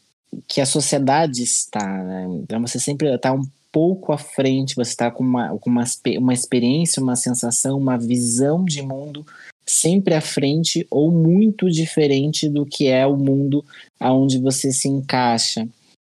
que 0.47 0.61
a 0.61 0.66
sociedade 0.66 1.43
está, 1.43 1.87
né? 2.05 2.26
Então 2.43 2.61
você 2.61 2.78
sempre 2.78 3.14
está 3.14 3.32
um 3.32 3.47
pouco 3.72 4.12
à 4.12 4.18
frente, 4.18 4.74
você 4.74 4.91
está 4.91 5.11
com, 5.11 5.24
uma, 5.24 5.57
com 5.59 5.70
uma, 5.70 5.84
uma 6.18 6.34
experiência, 6.34 7.03
uma 7.03 7.16
sensação, 7.16 7.78
uma 7.78 7.99
visão 7.99 8.64
de 8.64 8.82
mundo 8.82 9.24
sempre 9.66 10.14
à 10.14 10.20
frente 10.20 10.87
ou 10.91 11.11
muito 11.11 11.68
diferente 11.68 12.49
do 12.49 12.64
que 12.64 12.87
é 12.87 13.07
o 13.07 13.16
mundo 13.16 13.64
aonde 13.99 14.39
você 14.39 14.72
se 14.72 14.89
encaixa. 14.89 15.68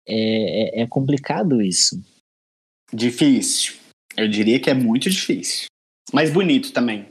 É, 0.07 0.81
é, 0.81 0.83
é 0.83 0.87
complicado 0.87 1.63
isso. 1.63 2.03
Difícil. 2.93 3.84
Eu 4.17 4.29
diria 4.29 4.61
que 4.61 4.71
é 4.71 4.75
muito 4.75 5.11
difícil. 5.11 5.67
Mas 6.13 6.31
bonito 6.31 6.73
também. 6.73 7.07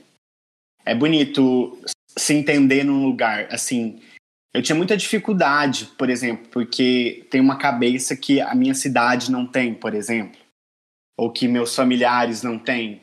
É 0.86 0.94
bonito 0.94 1.78
se 2.18 2.34
entender 2.34 2.84
num 2.84 3.04
lugar. 3.04 3.48
Assim, 3.52 4.00
eu 4.54 4.62
tinha 4.62 4.76
muita 4.76 4.96
dificuldade, 4.96 5.86
por 5.98 6.10
exemplo, 6.10 6.48
porque 6.52 7.26
tem 7.30 7.42
uma 7.42 7.58
cabeça 7.58 8.16
que 8.16 8.40
a 8.40 8.54
minha 8.54 8.76
cidade 8.76 9.32
não 9.32 9.46
tem, 9.46 9.74
por 9.74 9.94
exemplo. 9.94 10.40
Ou 11.18 11.32
que 11.32 11.48
meus 11.48 11.76
familiares 11.76 12.44
não 12.44 12.60
têm. 12.60 13.02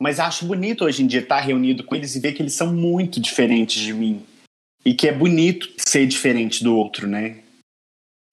Mas 0.00 0.18
acho 0.18 0.46
bonito 0.46 0.84
hoje 0.84 1.02
em 1.02 1.06
dia 1.06 1.20
estar 1.20 1.40
reunido 1.40 1.84
com 1.84 1.94
eles 1.94 2.14
e 2.14 2.20
ver 2.20 2.32
que 2.32 2.42
eles 2.42 2.54
são 2.54 2.72
muito 2.72 3.20
diferentes 3.20 3.80
de 3.80 3.92
mim. 3.92 4.24
E 4.84 4.94
que 4.94 5.08
é 5.08 5.12
bonito 5.12 5.70
ser 5.76 6.06
diferente 6.06 6.64
do 6.64 6.74
outro, 6.74 7.06
né? 7.06 7.42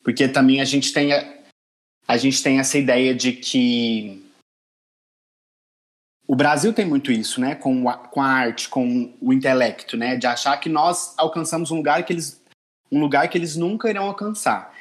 Porque 0.02 0.28
também 0.30 0.62
a 0.62 0.66
gente 0.66 0.94
tem 0.94 1.12
a, 1.12 1.38
a 2.08 2.16
gente 2.16 2.42
tem 2.42 2.60
essa 2.60 2.78
ideia 2.78 3.14
de 3.14 3.34
que 3.34 4.24
o 6.28 6.36
Brasil 6.36 6.74
tem 6.74 6.86
muito 6.86 7.12
isso, 7.12 7.40
né? 7.40 7.56
Com 7.56 7.88
a, 7.88 7.98
com 7.98 8.22
a 8.22 8.28
arte, 8.28 8.68
com 8.68 9.14
o 9.22 9.32
intelecto, 9.32 9.96
né? 9.96 10.18
De 10.18 10.28
achar 10.28 10.58
que 10.58 10.68
nós 10.68 11.14
alcançamos 11.18 11.72
um 11.72 11.78
lugar 11.78 12.04
que 12.04 12.14
eles 12.14 12.44
um 12.92 13.00
lugar 13.00 13.28
que 13.28 13.38
eles 13.38 13.56
nunca 13.56 13.90
irão 13.90 14.06
alcançar 14.06 14.74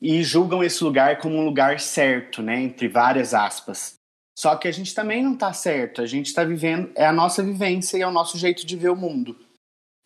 e 0.00 0.22
julgam 0.24 0.64
esse 0.64 0.82
lugar 0.82 1.18
como 1.18 1.36
um 1.36 1.44
lugar 1.44 1.78
certo, 1.78 2.42
né? 2.42 2.60
Entre 2.60 2.88
várias 2.88 3.34
aspas. 3.34 3.94
Só 4.36 4.56
que 4.56 4.66
a 4.66 4.72
gente 4.72 4.94
também 4.94 5.22
não 5.22 5.34
está 5.34 5.52
certo, 5.52 6.02
a 6.02 6.06
gente 6.06 6.26
está 6.26 6.42
vivendo, 6.42 6.90
é 6.96 7.06
a 7.06 7.12
nossa 7.12 7.42
vivência 7.42 7.96
e 7.96 8.02
é 8.02 8.06
o 8.06 8.12
nosso 8.12 8.38
jeito 8.38 8.66
de 8.66 8.76
ver 8.76 8.88
o 8.88 8.96
mundo. 8.96 9.38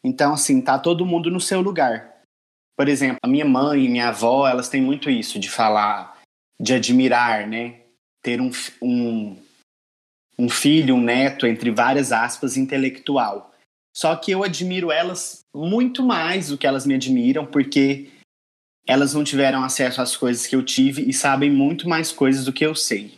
Então, 0.05 0.35
assim, 0.35 0.61
tá 0.61 0.79
todo 0.79 1.07
mundo 1.07 1.31
no 1.31 1.41
seu 1.41 1.61
lugar. 1.61 2.17
Por 2.77 2.89
exemplo, 2.89 3.19
a 3.23 3.29
minha 3.29 3.45
mãe 3.45 3.85
e 3.85 3.89
minha 3.89 4.09
avó, 4.09 4.47
elas 4.47 4.69
têm 4.69 4.83
muito 4.83 5.09
isso 5.09 5.39
de 5.39 5.49
falar, 5.49 6.19
de 6.61 6.75
admirar, 6.75 7.47
né? 7.47 7.81
Ter 8.23 8.41
um, 8.41 8.51
um, 8.83 9.37
um 10.39 10.49
filho, 10.49 10.95
um 10.95 11.01
neto, 11.01 11.47
entre 11.47 11.71
várias 11.71 12.13
aspas, 12.13 12.57
intelectual. 12.57 13.53
Só 13.97 14.15
que 14.15 14.31
eu 14.31 14.45
admiro 14.45 14.93
elas 14.93 15.41
muito 15.55 16.03
mais 16.03 16.49
do 16.49 16.59
que 16.59 16.67
elas 16.67 16.85
me 16.85 16.95
admiram, 16.95 17.47
porque 17.47 18.11
elas 18.87 19.15
não 19.15 19.25
tiveram 19.25 19.65
acesso 19.65 20.01
às 20.01 20.17
coisas 20.17 20.47
que 20.47 20.55
eu 20.55 20.63
tive 20.63 21.03
e 21.09 21.13
sabem 21.13 21.51
muito 21.51 21.89
mais 21.89 22.13
coisas 22.13 22.45
do 22.45 22.53
que 22.53 22.65
eu 22.65 22.75
sei. 22.75 23.15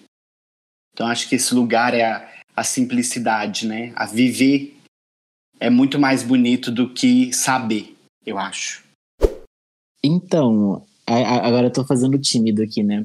Então 0.92 1.06
acho 1.06 1.28
que 1.28 1.34
esse 1.34 1.54
lugar 1.54 1.94
é 1.94 2.04
a, 2.04 2.32
a 2.56 2.64
simplicidade, 2.64 3.66
né? 3.66 3.92
A 3.96 4.06
viver 4.06 4.76
é 5.60 5.68
muito 5.68 5.98
mais 5.98 6.22
bonito 6.22 6.70
do 6.70 6.92
que 6.92 7.32
saber, 7.32 7.96
eu 8.24 8.38
acho. 8.38 8.84
Então, 10.02 10.86
agora 11.06 11.66
eu 11.66 11.72
tô 11.72 11.84
fazendo 11.84 12.18
tímido 12.18 12.62
aqui, 12.62 12.82
né? 12.82 13.04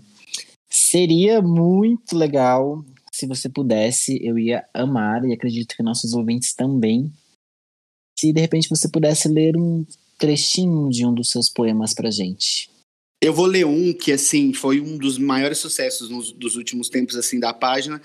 Seria 0.70 1.42
muito 1.42 2.16
legal 2.16 2.86
se 3.14 3.28
você 3.28 3.48
pudesse, 3.48 4.20
eu 4.26 4.40
ia 4.40 4.66
amar, 4.74 5.24
e 5.24 5.34
acredito 5.34 5.76
que 5.76 5.84
nossos 5.84 6.14
ouvintes 6.14 6.56
também, 6.56 7.14
se 8.18 8.34
de 8.34 8.42
repente 8.42 8.68
você 8.68 8.90
pudesse 8.90 9.28
ler 9.28 9.56
um 9.56 9.86
trechinho 10.18 10.90
de 10.90 11.06
um 11.06 11.14
dos 11.14 11.30
seus 11.30 11.48
poemas 11.48 11.94
pra 11.94 12.10
gente. 12.10 12.72
Eu 13.22 13.32
vou 13.32 13.46
ler 13.46 13.66
um 13.66 13.94
que, 13.94 14.12
assim, 14.12 14.52
foi 14.52 14.82
um 14.82 14.98
dos 14.98 15.18
maiores 15.20 15.60
sucessos 15.60 16.10
nos, 16.10 16.32
dos 16.32 16.56
últimos 16.56 16.90
tempos, 16.90 17.16
assim, 17.16 17.40
da 17.40 17.54
página. 17.54 18.02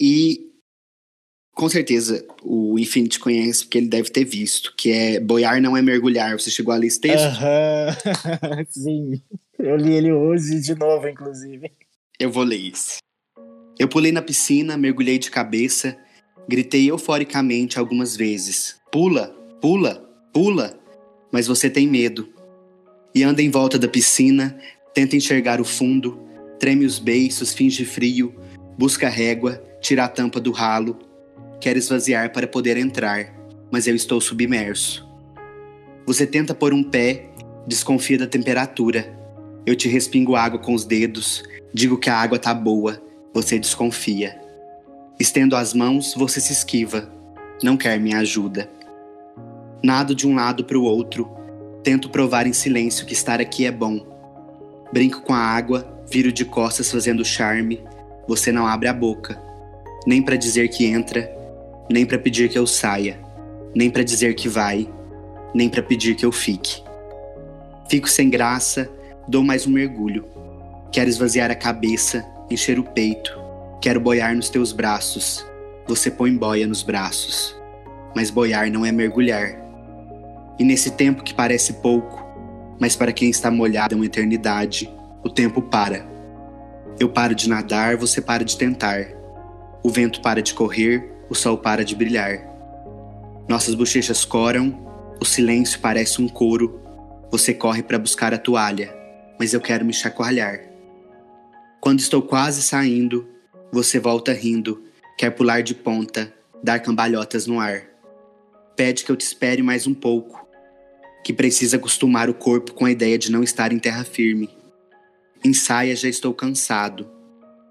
E, 0.00 0.52
com 1.52 1.68
certeza, 1.68 2.24
o 2.42 2.78
Infinity 2.78 3.18
conhece, 3.18 3.64
porque 3.64 3.78
ele 3.78 3.88
deve 3.88 4.08
ter 4.10 4.24
visto, 4.24 4.74
que 4.76 4.90
é 4.90 5.20
Boiar 5.20 5.60
não 5.60 5.76
é 5.76 5.82
mergulhar. 5.82 6.38
Você 6.38 6.50
chegou 6.50 6.72
a 6.72 6.76
ler 6.76 6.86
esse 6.86 7.00
texto? 7.00 7.24
Aham, 7.24 7.96
sim. 8.70 9.22
Eu 9.58 9.76
li 9.76 9.94
ele 9.94 10.12
hoje 10.12 10.60
de 10.60 10.74
novo, 10.76 11.08
inclusive. 11.08 11.72
Eu 12.18 12.30
vou 12.30 12.44
ler 12.44 12.56
isso. 12.56 12.98
Eu 13.78 13.86
pulei 13.86 14.10
na 14.10 14.20
piscina, 14.20 14.76
mergulhei 14.76 15.18
de 15.18 15.30
cabeça, 15.30 15.96
gritei 16.48 16.90
euforicamente 16.90 17.78
algumas 17.78 18.16
vezes. 18.16 18.76
Pula, 18.90 19.28
pula, 19.60 20.04
pula. 20.32 20.78
Mas 21.30 21.46
você 21.46 21.70
tem 21.70 21.86
medo 21.86 22.28
e 23.14 23.22
anda 23.22 23.42
em 23.42 23.50
volta 23.50 23.78
da 23.78 23.88
piscina, 23.88 24.58
tenta 24.94 25.16
enxergar 25.16 25.60
o 25.60 25.64
fundo, 25.64 26.18
treme 26.58 26.84
os 26.84 26.98
beiços, 26.98 27.52
finge 27.52 27.84
frio, 27.84 28.34
busca 28.76 29.08
régua, 29.08 29.62
tira 29.80 30.04
a 30.04 30.08
tampa 30.08 30.40
do 30.40 30.50
ralo. 30.50 30.98
Quer 31.60 31.76
esvaziar 31.76 32.32
para 32.32 32.46
poder 32.46 32.76
entrar, 32.76 33.34
mas 33.70 33.86
eu 33.86 33.94
estou 33.94 34.20
submerso. 34.20 35.06
Você 36.06 36.26
tenta 36.26 36.54
pôr 36.54 36.72
um 36.72 36.82
pé, 36.82 37.30
desconfia 37.66 38.18
da 38.18 38.26
temperatura. 38.26 39.12
Eu 39.66 39.74
te 39.74 39.88
respingo 39.88 40.36
água 40.36 40.58
com 40.58 40.72
os 40.72 40.84
dedos, 40.84 41.42
digo 41.74 41.98
que 41.98 42.08
a 42.08 42.16
água 42.16 42.38
tá 42.38 42.54
boa, 42.54 43.02
você 43.34 43.58
desconfia. 43.58 44.40
Estendo 45.18 45.56
as 45.56 45.74
mãos, 45.74 46.14
você 46.14 46.40
se 46.40 46.52
esquiva, 46.52 47.10
não 47.62 47.76
quer 47.76 47.98
minha 47.98 48.18
ajuda. 48.18 48.70
Nado 49.82 50.14
de 50.14 50.26
um 50.26 50.34
lado 50.34 50.64
para 50.64 50.78
o 50.78 50.82
outro, 50.82 51.38
Tento 51.82 52.10
provar 52.10 52.46
em 52.46 52.52
silêncio 52.52 53.06
que 53.06 53.12
estar 53.12 53.40
aqui 53.40 53.64
é 53.64 53.72
bom. 53.72 54.04
Brinco 54.92 55.22
com 55.22 55.32
a 55.32 55.38
água, 55.38 56.02
viro 56.10 56.32
de 56.32 56.44
costas 56.44 56.90
fazendo 56.90 57.24
charme. 57.24 57.80
Você 58.26 58.52
não 58.52 58.66
abre 58.66 58.88
a 58.88 58.92
boca, 58.92 59.40
nem 60.06 60.20
para 60.20 60.36
dizer 60.36 60.68
que 60.68 60.84
entra, 60.84 61.34
nem 61.90 62.04
para 62.04 62.18
pedir 62.18 62.50
que 62.50 62.58
eu 62.58 62.66
saia, 62.66 63.18
nem 63.74 63.88
para 63.88 64.02
dizer 64.02 64.34
que 64.34 64.48
vai, 64.48 64.86
nem 65.54 65.68
para 65.68 65.82
pedir 65.82 66.14
que 66.14 66.26
eu 66.26 66.32
fique. 66.32 66.82
Fico 67.88 68.06
sem 68.06 68.28
graça, 68.28 68.90
dou 69.26 69.42
mais 69.42 69.66
um 69.66 69.70
mergulho. 69.70 70.26
Quero 70.92 71.08
esvaziar 71.08 71.50
a 71.50 71.54
cabeça, 71.54 72.22
encher 72.50 72.78
o 72.78 72.84
peito. 72.84 73.38
Quero 73.80 74.00
boiar 74.00 74.34
nos 74.34 74.48
teus 74.48 74.72
braços. 74.72 75.46
Você 75.86 76.10
põe 76.10 76.36
boia 76.36 76.66
nos 76.66 76.82
braços. 76.82 77.56
Mas 78.14 78.30
boiar 78.30 78.70
não 78.70 78.84
é 78.84 78.92
mergulhar. 78.92 79.56
E 80.58 80.64
nesse 80.64 80.90
tempo 80.90 81.22
que 81.22 81.34
parece 81.34 81.74
pouco, 81.74 82.26
mas 82.80 82.96
para 82.96 83.12
quem 83.12 83.30
está 83.30 83.50
molhado 83.50 83.94
é 83.94 83.96
uma 83.96 84.06
eternidade, 84.06 84.92
o 85.22 85.30
tempo 85.30 85.62
para. 85.62 86.06
Eu 86.98 87.08
paro 87.08 87.34
de 87.34 87.48
nadar, 87.48 87.96
você 87.96 88.20
para 88.20 88.44
de 88.44 88.56
tentar. 88.56 89.06
O 89.82 89.90
vento 89.90 90.20
para 90.20 90.42
de 90.42 90.54
correr, 90.54 91.12
o 91.30 91.34
sol 91.34 91.58
para 91.58 91.84
de 91.84 91.94
brilhar. 91.94 92.40
Nossas 93.48 93.74
bochechas 93.74 94.24
coram, 94.24 94.76
o 95.20 95.24
silêncio 95.24 95.78
parece 95.80 96.20
um 96.20 96.28
coro. 96.28 96.82
Você 97.30 97.54
corre 97.54 97.82
para 97.82 97.98
buscar 97.98 98.34
a 98.34 98.38
toalha, 98.38 98.94
mas 99.38 99.52
eu 99.52 99.60
quero 99.60 99.84
me 99.84 99.92
chacoalhar. 99.92 100.67
Quando 101.80 102.00
estou 102.00 102.20
quase 102.20 102.60
saindo, 102.62 103.28
você 103.72 104.00
volta 104.00 104.32
rindo, 104.32 104.82
quer 105.16 105.30
pular 105.30 105.62
de 105.62 105.74
ponta, 105.74 106.32
dar 106.62 106.80
cambalhotas 106.80 107.46
no 107.46 107.60
ar. 107.60 107.86
Pede 108.76 109.04
que 109.04 109.12
eu 109.12 109.16
te 109.16 109.22
espere 109.22 109.62
mais 109.62 109.86
um 109.86 109.94
pouco, 109.94 110.46
que 111.24 111.32
precisa 111.32 111.76
acostumar 111.76 112.28
o 112.28 112.34
corpo 112.34 112.72
com 112.74 112.84
a 112.84 112.90
ideia 112.90 113.16
de 113.16 113.30
não 113.30 113.42
estar 113.42 113.72
em 113.72 113.78
terra 113.78 114.04
firme. 114.04 114.50
Ensaia, 115.44 115.94
já 115.94 116.08
estou 116.08 116.34
cansado. 116.34 117.08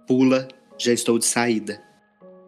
Pula, 0.08 0.48
já 0.78 0.94
estou 0.94 1.20
de 1.20 1.26
saída. 1.26 1.82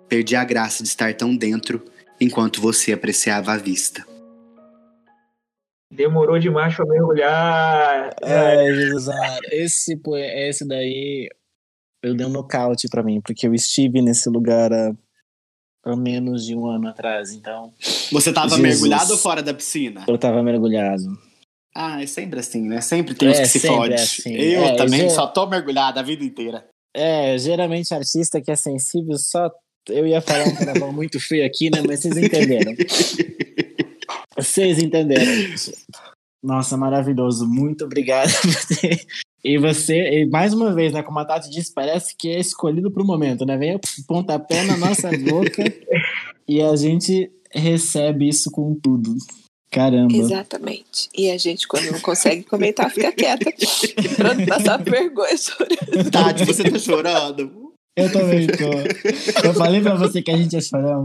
Perdi 0.07 0.35
a 0.35 0.45
graça 0.45 0.81
de 0.81 0.89
estar 0.89 1.13
tão 1.13 1.35
dentro 1.35 1.83
enquanto 2.21 2.61
você 2.61 2.93
apreciava 2.93 3.51
a 3.51 3.57
vista. 3.57 4.05
Demorou 5.91 6.39
demais 6.39 6.75
pra 6.75 6.85
mergulhar. 6.85 8.15
É, 8.21 8.73
Jesus, 8.73 9.09
amado. 9.09 9.39
esse, 9.51 9.99
esse 10.35 10.67
daí 10.67 11.29
eu 12.03 12.15
dei 12.15 12.25
um 12.25 12.29
nocaute 12.29 12.87
pra 12.89 13.03
mim, 13.03 13.21
porque 13.21 13.47
eu 13.47 13.53
estive 13.53 14.01
nesse 14.01 14.29
lugar 14.29 14.71
há, 14.73 14.93
há 15.85 15.95
menos 15.95 16.45
de 16.45 16.55
um 16.55 16.65
ano 16.67 16.87
atrás, 16.87 17.31
então 17.33 17.73
Você 18.11 18.31
tava 18.33 18.49
Jesus. 18.49 18.61
mergulhado 18.61 19.11
ou 19.11 19.17
fora 19.17 19.41
da 19.43 19.53
piscina? 19.53 20.05
eu 20.07 20.17
tava 20.17 20.41
mergulhado. 20.43 21.03
Ah, 21.75 22.01
é 22.01 22.07
sempre 22.07 22.39
assim, 22.39 22.67
né? 22.67 22.81
Sempre 22.81 23.13
tem 23.13 23.29
É, 23.29 23.41
que 23.41 23.45
se 23.47 23.59
sempre 23.59 23.77
fode. 23.77 23.93
é 23.93 23.95
assim. 24.01 24.33
Eu 24.33 24.63
É, 24.63 24.75
também 24.75 25.01
já- 25.01 25.09
só 25.11 25.27
tô 25.27 25.45
mergulhado 25.45 25.99
a 25.99 26.01
vida 26.03 26.23
inteira. 26.23 26.67
É, 26.95 27.37
geralmente 27.37 27.93
artista 27.93 28.41
que 28.41 28.49
é 28.51 28.55
sensível 28.55 29.17
só. 29.17 29.51
Eu 29.87 30.05
ia 30.07 30.19
falar 30.19 30.45
um 30.47 30.55
palavrão 30.55 30.91
muito 30.93 31.19
feio 31.19 31.45
aqui, 31.45 31.69
né? 31.69 31.81
Mas 31.85 31.99
vocês 32.01 32.17
entenderam. 32.17 32.73
Vocês 34.35 34.79
entenderam. 34.79 35.25
Nossa, 36.43 36.75
maravilhoso. 36.77 37.47
Muito 37.47 37.85
obrigado. 37.85 38.29
por 38.41 38.77
ter- 38.79 39.05
E 39.43 39.57
você, 39.57 40.21
e 40.21 40.25
mais 40.25 40.53
uma 40.53 40.73
vez, 40.73 40.91
né? 40.91 41.01
Como 41.01 41.19
a 41.19 41.25
Tati 41.25 41.49
disse, 41.49 41.73
parece 41.73 42.15
que 42.15 42.29
é 42.29 42.39
escolhido 42.39 42.91
pro 42.91 43.05
momento, 43.05 43.45
né? 43.45 43.57
Vem 43.57 43.75
o 43.75 43.79
pontapé 44.05 44.63
na 44.63 44.75
nossa 44.75 45.09
boca 45.17 45.63
e 46.47 46.61
a 46.61 46.75
gente 46.75 47.31
recebe 47.51 48.27
isso 48.27 48.51
com 48.51 48.75
tudo. 48.75 49.15
Caramba. 49.71 50.15
Exatamente. 50.15 51.09
E 51.15 51.31
a 51.31 51.37
gente, 51.37 51.67
quando 51.67 51.91
não 51.91 51.99
consegue 51.99 52.43
comentar, 52.43 52.89
fica 52.89 53.11
quieta. 53.11 53.51
pra 54.17 54.33
não 54.33 54.45
passar 54.45 54.83
vergonha 54.83 55.37
chorando. 55.37 56.11
Tati, 56.11 56.45
você 56.45 56.69
tá 56.69 56.79
chorando? 56.79 57.71
Eu 57.95 58.11
também 58.11 58.47
tô. 58.47 59.47
Eu 59.47 59.53
falei 59.53 59.81
pra 59.81 59.95
você 59.95 60.21
que 60.21 60.31
a 60.31 60.37
gente 60.37 60.53
ia 60.53 60.61
chorar. 60.61 60.99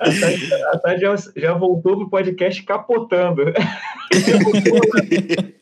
A 0.00 0.06
Tati, 0.06 0.52
a 0.52 0.78
Tati 0.78 1.00
já, 1.00 1.16
já 1.36 1.54
voltou 1.54 1.96
pro 1.96 2.10
podcast 2.10 2.62
capotando. 2.64 3.52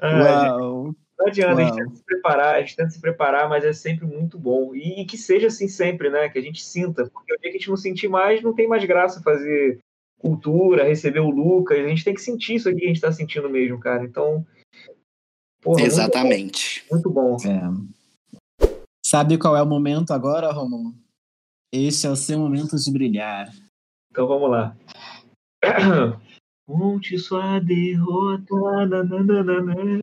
Ah, 0.00 0.56
Uau. 0.56 0.94
Não 1.18 1.26
adianta, 1.26 1.60
a 1.60 1.64
gente 1.64 1.74
Uau. 1.74 1.84
tenta 1.84 1.96
se 1.96 2.04
preparar, 2.04 2.54
a 2.54 2.60
gente 2.60 2.76
tenta 2.76 2.90
se 2.90 3.00
preparar, 3.00 3.48
mas 3.48 3.64
é 3.64 3.72
sempre 3.72 4.06
muito 4.06 4.38
bom. 4.38 4.74
E, 4.74 5.02
e 5.02 5.04
que 5.04 5.18
seja 5.18 5.48
assim 5.48 5.66
sempre, 5.68 6.10
né? 6.10 6.28
Que 6.28 6.38
a 6.38 6.42
gente 6.42 6.62
sinta, 6.64 7.08
porque 7.10 7.34
o 7.34 7.38
dia 7.38 7.50
que 7.50 7.56
a 7.56 7.60
gente 7.60 7.68
não 7.68 7.76
sentir 7.76 8.08
mais, 8.08 8.42
não 8.42 8.54
tem 8.54 8.68
mais 8.68 8.84
graça 8.84 9.22
fazer 9.22 9.78
cultura, 10.18 10.84
receber 10.84 11.20
o 11.20 11.30
Lucas. 11.30 11.78
A 11.78 11.88
gente 11.88 12.04
tem 12.04 12.14
que 12.14 12.20
sentir 12.20 12.56
isso 12.56 12.68
aqui 12.68 12.78
que 12.78 12.84
a 12.84 12.88
gente 12.88 13.00
tá 13.00 13.12
sentindo 13.12 13.48
mesmo, 13.48 13.78
cara. 13.80 14.04
Então, 14.04 14.46
porra, 15.60 15.80
muito 15.80 15.86
Exatamente. 15.86 16.84
bom, 16.88 16.94
Muito 16.94 17.10
bom. 17.10 17.36
É. 17.44 18.68
Sabe 19.04 19.38
qual 19.38 19.56
é 19.56 19.62
o 19.62 19.66
momento 19.66 20.12
agora, 20.12 20.52
Romulo? 20.52 20.94
Este 21.72 22.06
é 22.06 22.10
o 22.10 22.16
seu 22.16 22.38
momento 22.38 22.76
de 22.76 22.92
brilhar. 22.92 23.50
Então 24.10 24.26
vamos 24.26 24.50
lá. 24.50 24.76
Conte 26.68 27.18
sua 27.18 27.58
derrota. 27.60 28.54
nananana. 28.86 30.00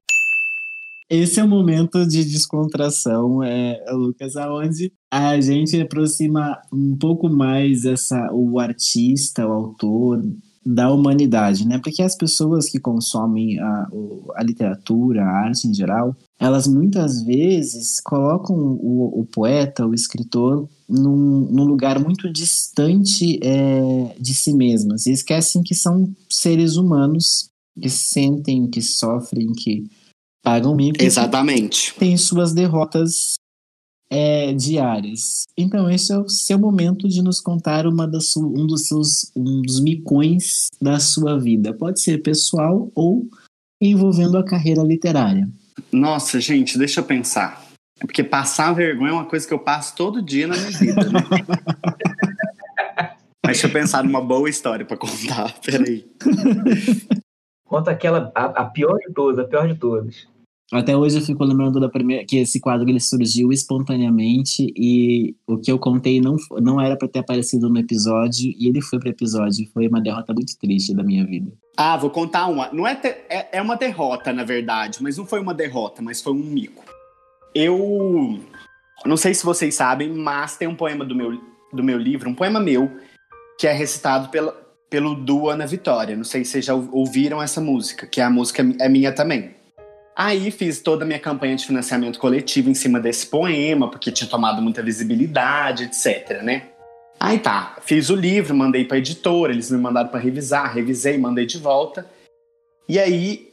Esse 1.08 1.40
é 1.40 1.44
o 1.44 1.48
momento 1.48 2.04
de 2.08 2.26
descontração, 2.26 3.44
é, 3.44 3.86
Lucas, 3.92 4.36
aonde 4.36 4.92
a 5.12 5.40
gente 5.40 5.80
aproxima 5.80 6.60
um 6.74 6.98
pouco 6.98 7.30
mais 7.30 7.86
essa, 7.86 8.32
o 8.34 8.60
artista, 8.60 9.48
o 9.48 9.52
autor, 9.52 10.24
da 10.66 10.92
humanidade, 10.92 11.68
né? 11.68 11.78
Porque 11.78 12.02
as 12.02 12.18
pessoas 12.18 12.70
que 12.70 12.80
consomem 12.80 13.60
a, 13.60 13.88
a 14.36 14.44
literatura, 14.44 15.24
a 15.24 15.46
arte 15.46 15.68
em 15.68 15.74
geral, 15.74 16.16
elas 16.40 16.68
muitas 16.68 17.22
vezes 17.24 18.00
colocam 18.02 18.56
o, 18.56 19.22
o 19.22 19.26
poeta, 19.26 19.86
o 19.86 19.94
escritor, 19.94 20.68
num, 20.90 21.48
num 21.52 21.66
lugar 21.66 22.00
muito 22.00 22.32
distante 22.32 23.40
é, 23.44 24.16
de 24.20 24.34
si 24.34 24.54
mesmas 24.54 25.06
e 25.06 25.12
esquecem 25.12 25.62
que 25.62 25.76
são 25.76 26.12
seres 26.30 26.78
humanos 26.78 27.50
que 27.80 27.90
sentem, 27.90 28.68
que 28.68 28.82
sofrem, 28.82 29.52
que 29.52 29.84
pagam 30.44 30.76
mico, 30.76 31.04
Exatamente. 31.04 31.94
têm 31.98 32.18
suas 32.18 32.54
derrotas 32.54 33.36
é, 34.10 34.54
diárias. 34.54 35.44
Então 35.58 35.90
esse 35.90 36.12
é 36.12 36.18
o 36.18 36.30
seu 36.30 36.60
momento 36.60 37.08
de 37.08 37.22
nos 37.22 37.40
contar 37.40 37.88
uma 37.88 38.08
das 38.08 38.36
um 38.38 38.68
dos 38.68 38.88
seus 38.88 39.32
um 39.36 39.62
dos 39.62 39.80
micões 39.82 40.70
da 40.82 41.00
sua 41.00 41.40
vida. 41.40 41.74
Pode 41.74 42.02
ser 42.02 42.22
pessoal 42.22 42.92
ou 42.94 43.28
envolvendo 43.82 44.38
a 44.38 44.46
carreira 44.46 44.84
literária. 44.84 45.50
Nossa, 45.92 46.40
gente, 46.40 46.78
deixa 46.78 47.02
eu 47.02 47.04
pensar. 47.04 47.66
É 48.00 48.06
porque 48.06 48.24
passar 48.24 48.74
vergonha 48.74 49.12
é 49.12 49.14
uma 49.14 49.26
coisa 49.26 49.48
que 49.48 49.54
eu 49.54 49.60
passo 49.60 49.96
todo 49.96 50.22
dia 50.22 50.48
na 50.48 50.56
minha 50.56 50.72
vida, 50.72 51.10
né? 51.10 51.20
Mas 53.46 53.58
deixa 53.60 53.68
eu 53.68 53.72
pensar 53.72 54.04
numa 54.04 54.22
boa 54.22 54.50
história 54.50 54.84
pra 54.86 54.98
contar. 54.98 55.54
Peraí. 55.62 56.06
Conta 57.64 57.92
aquela, 57.92 58.32
a, 58.34 58.46
a 58.46 58.66
pior 58.66 58.98
de 58.98 59.14
todas, 59.14 59.38
a 59.38 59.48
pior 59.48 59.68
de 59.68 59.76
todas. 59.76 60.28
Até 60.74 60.98
hoje 60.98 61.18
eu 61.18 61.22
fico 61.22 61.44
lembrando 61.44 61.80
da 61.80 61.88
primeira 61.88 62.26
que 62.26 62.38
esse 62.38 62.60
quadro 62.60 62.90
ele 62.90 63.00
surgiu 63.00 63.52
espontaneamente 63.52 64.66
e 64.76 65.36
o 65.48 65.58
que 65.60 65.72
eu 65.72 65.78
contei 65.78 66.20
não 66.20 66.36
não 66.60 66.82
era 66.82 66.98
para 66.98 67.08
ter 67.08 67.20
aparecido 67.20 67.70
no 67.70 67.78
episódio 67.78 68.52
e 68.58 68.68
ele 68.68 68.82
foi 68.82 68.98
para 69.00 69.10
episódio. 69.10 69.70
Foi 69.72 69.88
uma 69.88 70.02
derrota 70.02 70.34
muito 70.34 70.58
triste 70.60 70.94
da 70.96 71.04
minha 71.04 71.24
vida. 71.26 71.52
Ah, 71.78 71.96
vou 71.98 72.10
contar 72.10 72.48
uma. 72.48 72.72
Não 72.74 72.88
é, 72.88 72.96
te- 72.96 73.16
é, 73.30 73.58
é 73.58 73.62
uma 73.62 73.76
derrota, 73.78 74.34
na 74.34 74.44
verdade, 74.44 74.98
mas 75.04 75.18
não 75.18 75.26
foi 75.26 75.40
uma 75.40 75.54
derrota, 75.54 76.02
mas 76.02 76.20
foi 76.22 76.34
um 76.34 76.38
mico. 76.44 76.84
Eu 77.54 78.40
não 79.06 79.18
sei 79.18 79.34
se 79.34 79.46
vocês 79.46 79.76
sabem, 79.76 80.10
mas 80.14 80.58
tem 80.58 80.68
um 80.68 80.76
poema 80.76 81.06
do 81.06 81.16
meu, 81.16 81.40
do 81.72 81.84
meu 81.84 81.98
livro, 81.98 82.30
um 82.30 82.34
poema 82.36 82.60
meu, 82.60 82.90
que 83.60 83.68
é 83.68 83.72
recitado 83.72 84.30
pela, 84.30 84.52
pelo 84.90 85.14
duo 85.16 85.50
Ana 85.50 85.68
Vitória. 85.68 86.18
Não 86.18 86.24
sei 86.24 86.44
se 86.44 86.52
vocês 86.52 86.66
já 86.66 86.74
ou- 86.74 86.90
ouviram 86.92 87.42
essa 87.42 87.62
música, 87.62 88.08
que 88.08 88.20
a 88.20 88.30
música 88.30 88.66
é 88.80 88.90
minha 88.90 89.12
também. 89.14 89.52
Aí 90.16 90.50
fiz 90.50 90.80
toda 90.80 91.04
a 91.04 91.08
minha 91.08 91.20
campanha 91.20 91.58
de 91.58 91.66
financiamento 91.66 92.18
coletivo 92.20 92.70
em 92.70 92.74
cima 92.74 93.02
desse 93.02 93.28
poema, 93.28 93.90
porque 93.90 94.12
tinha 94.12 94.30
tomado 94.30 94.62
muita 94.62 94.82
visibilidade, 94.82 95.84
etc, 95.84 96.42
né? 96.42 96.70
Aí 97.20 97.38
tá, 97.40 97.76
fiz 97.82 98.10
o 98.10 98.16
livro, 98.16 98.56
mandei 98.56 98.86
pra 98.86 98.98
editora, 98.98 99.52
eles 99.52 99.70
me 99.70 99.78
mandaram 99.78 100.08
pra 100.08 100.20
revisar, 100.20 100.74
revisei, 100.74 101.18
mandei 101.18 101.46
de 101.46 101.58
volta. 101.58 102.10
E 102.88 102.98
aí 102.98 103.50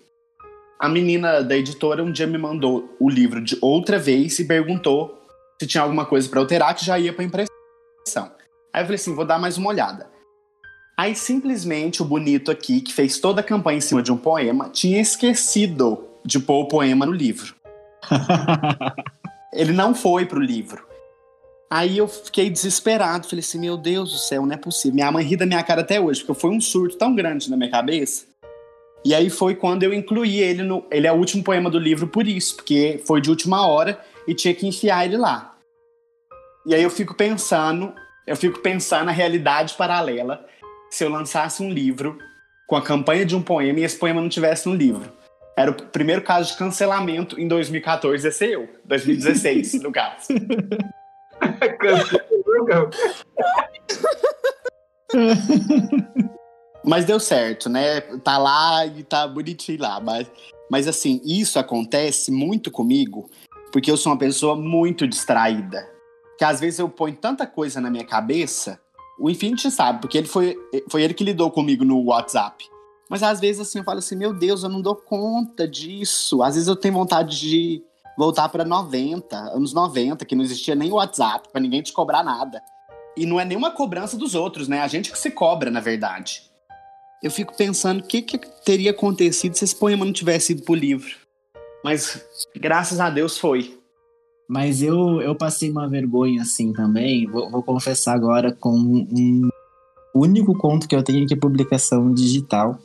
a 0.78 0.88
menina 0.88 1.42
da 1.42 1.56
editora 1.56 2.02
um 2.02 2.12
dia 2.12 2.26
me 2.26 2.38
mandou 2.38 2.96
o 3.00 3.08
livro 3.08 3.40
de 3.40 3.58
outra 3.60 3.98
vez 3.98 4.38
e 4.38 4.44
perguntou 4.44 5.20
se 5.60 5.66
tinha 5.66 5.82
alguma 5.82 6.04
coisa 6.04 6.28
pra 6.28 6.40
alterar 6.40 6.74
que 6.76 6.84
já 6.84 6.98
ia 6.98 7.12
pra 7.12 7.24
impressão. 7.24 7.50
Aí 8.72 8.82
eu 8.82 8.86
falei 8.86 8.96
assim, 8.96 9.14
vou 9.14 9.24
dar 9.24 9.38
mais 9.38 9.58
uma 9.58 9.68
olhada. 9.68 10.10
Aí 10.96 11.14
simplesmente 11.14 12.02
o 12.02 12.04
bonito 12.04 12.50
aqui, 12.50 12.80
que 12.80 12.92
fez 12.92 13.18
toda 13.18 13.40
a 13.40 13.44
campanha 13.44 13.78
em 13.78 13.80
cima 13.80 14.02
de 14.02 14.12
um 14.12 14.16
poema, 14.16 14.68
tinha 14.68 15.00
esquecido 15.00 16.11
de 16.24 16.38
pôr 16.38 16.62
o 16.62 16.68
poema 16.68 17.06
no 17.06 17.12
livro. 17.12 17.54
Ele 19.52 19.72
não 19.72 19.94
foi 19.94 20.24
pro 20.24 20.40
livro. 20.40 20.86
Aí 21.70 21.96
eu 21.96 22.06
fiquei 22.06 22.50
desesperado, 22.50 23.26
falei 23.26 23.40
assim, 23.40 23.58
meu 23.58 23.76
Deus 23.76 24.12
do 24.12 24.18
céu, 24.18 24.44
não 24.44 24.52
é 24.54 24.58
possível. 24.58 24.94
Minha 24.94 25.10
mãe 25.10 25.24
ri 25.24 25.36
da 25.36 25.46
minha 25.46 25.62
cara 25.62 25.80
até 25.80 26.00
hoje, 26.00 26.22
porque 26.22 26.38
foi 26.38 26.50
um 26.50 26.60
surto 26.60 26.98
tão 26.98 27.14
grande 27.14 27.50
na 27.50 27.56
minha 27.56 27.70
cabeça. 27.70 28.26
E 29.04 29.14
aí 29.14 29.30
foi 29.30 29.54
quando 29.54 29.82
eu 29.82 29.92
incluí 29.92 30.38
ele 30.38 30.62
no. 30.62 30.84
Ele 30.90 31.06
é 31.06 31.12
o 31.12 31.16
último 31.16 31.42
poema 31.42 31.68
do 31.68 31.78
livro 31.78 32.06
por 32.06 32.26
isso, 32.26 32.56
porque 32.56 33.00
foi 33.04 33.20
de 33.20 33.30
última 33.30 33.66
hora 33.66 33.98
e 34.28 34.34
tinha 34.34 34.54
que 34.54 34.66
enfiar 34.66 35.04
ele 35.04 35.16
lá. 35.16 35.56
E 36.64 36.74
aí 36.74 36.82
eu 36.82 36.90
fico 36.90 37.14
pensando, 37.14 37.92
eu 38.26 38.36
fico 38.36 38.60
pensando 38.60 39.06
na 39.06 39.12
realidade 39.12 39.74
paralela 39.74 40.46
se 40.90 41.02
eu 41.02 41.08
lançasse 41.08 41.62
um 41.62 41.70
livro 41.70 42.18
com 42.68 42.76
a 42.76 42.82
campanha 42.82 43.24
de 43.24 43.34
um 43.34 43.42
poema 43.42 43.80
e 43.80 43.84
esse 43.84 43.98
poema 43.98 44.20
não 44.20 44.28
tivesse 44.28 44.68
no 44.68 44.74
livro. 44.74 45.10
Era 45.56 45.70
o 45.70 45.74
primeiro 45.74 46.22
caso 46.22 46.52
de 46.52 46.58
cancelamento 46.58 47.38
em 47.38 47.46
2014, 47.46 48.24
ia 48.24 48.32
ser 48.32 48.50
eu. 48.50 48.68
2016, 48.84 49.82
no 49.82 49.92
caso. 49.92 50.28
Mas 56.84 57.04
deu 57.04 57.20
certo, 57.20 57.68
né? 57.68 58.00
Tá 58.00 58.38
lá 58.38 58.86
e 58.86 59.04
tá 59.04 59.28
bonitinho 59.28 59.80
lá. 59.80 60.00
Mas, 60.00 60.30
mas 60.70 60.88
assim, 60.88 61.20
isso 61.24 61.58
acontece 61.58 62.30
muito 62.30 62.70
comigo 62.70 63.28
porque 63.72 63.90
eu 63.90 63.96
sou 63.96 64.12
uma 64.12 64.18
pessoa 64.18 64.54
muito 64.54 65.08
distraída. 65.08 65.88
Que 66.38 66.44
às 66.44 66.60
vezes 66.60 66.78
eu 66.78 66.88
ponho 66.88 67.16
tanta 67.16 67.46
coisa 67.46 67.80
na 67.80 67.90
minha 67.90 68.04
cabeça. 68.04 68.78
O 69.18 69.30
Infinity 69.30 69.70
sabe, 69.70 70.00
porque 70.00 70.18
ele 70.18 70.28
foi, 70.28 70.56
foi 70.90 71.02
ele 71.02 71.14
que 71.14 71.24
lidou 71.24 71.50
comigo 71.50 71.84
no 71.84 72.04
WhatsApp. 72.04 72.64
Mas 73.12 73.22
às 73.22 73.40
vezes 73.40 73.60
assim 73.60 73.80
eu 73.80 73.84
falo 73.84 73.98
assim, 73.98 74.16
meu 74.16 74.32
Deus, 74.32 74.62
eu 74.62 74.70
não 74.70 74.80
dou 74.80 74.96
conta 74.96 75.68
disso. 75.68 76.42
Às 76.42 76.54
vezes 76.54 76.66
eu 76.66 76.74
tenho 76.74 76.94
vontade 76.94 77.38
de 77.38 77.82
voltar 78.16 78.48
para 78.48 78.64
90, 78.64 79.36
anos 79.36 79.74
90, 79.74 80.24
que 80.24 80.34
não 80.34 80.42
existia 80.42 80.74
nem 80.74 80.90
WhatsApp, 80.90 81.50
para 81.52 81.60
ninguém 81.60 81.82
te 81.82 81.92
cobrar 81.92 82.24
nada. 82.24 82.62
E 83.14 83.26
não 83.26 83.38
é 83.38 83.44
nenhuma 83.44 83.70
cobrança 83.70 84.16
dos 84.16 84.34
outros, 84.34 84.66
né? 84.66 84.80
A 84.80 84.88
gente 84.88 85.12
que 85.12 85.18
se 85.18 85.30
cobra, 85.30 85.70
na 85.70 85.78
verdade. 85.78 86.40
Eu 87.22 87.30
fico 87.30 87.54
pensando 87.54 88.00
o 88.00 88.02
que, 88.02 88.22
que 88.22 88.38
teria 88.64 88.92
acontecido 88.92 89.56
se 89.56 89.64
esse 89.64 89.76
poema 89.76 90.06
não 90.06 90.12
tivesse 90.14 90.52
ido 90.52 90.62
pro 90.62 90.74
livro. 90.74 91.14
Mas 91.84 92.24
graças 92.56 92.98
a 92.98 93.10
Deus 93.10 93.36
foi. 93.36 93.78
Mas 94.48 94.82
eu, 94.82 95.20
eu 95.20 95.34
passei 95.34 95.70
uma 95.70 95.86
vergonha 95.86 96.40
assim 96.40 96.72
também. 96.72 97.26
Vou, 97.26 97.50
vou 97.50 97.62
confessar 97.62 98.14
agora 98.14 98.52
com 98.52 98.70
um, 98.70 99.50
único 100.14 100.54
conto 100.56 100.88
que 100.88 100.96
eu 100.96 101.02
tenho 101.02 101.24
aqui 101.24 101.34
é 101.34 101.36
publicação 101.36 102.10
digital, 102.14 102.78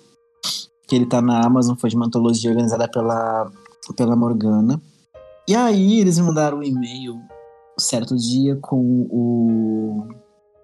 que 0.87 0.95
ele 0.95 1.05
tá 1.05 1.21
na 1.21 1.45
Amazon, 1.45 1.75
foi 1.75 1.89
de 1.89 1.95
uma 1.95 2.05
antologia 2.05 2.49
organizada 2.49 2.87
pela, 2.87 3.51
pela 3.95 4.15
Morgana. 4.15 4.81
E 5.47 5.55
aí 5.55 5.99
eles 5.99 6.17
me 6.17 6.25
mandaram 6.25 6.59
um 6.59 6.63
e-mail 6.63 7.19
certo 7.77 8.15
dia 8.15 8.55
com 8.55 9.07
o, 9.09 10.07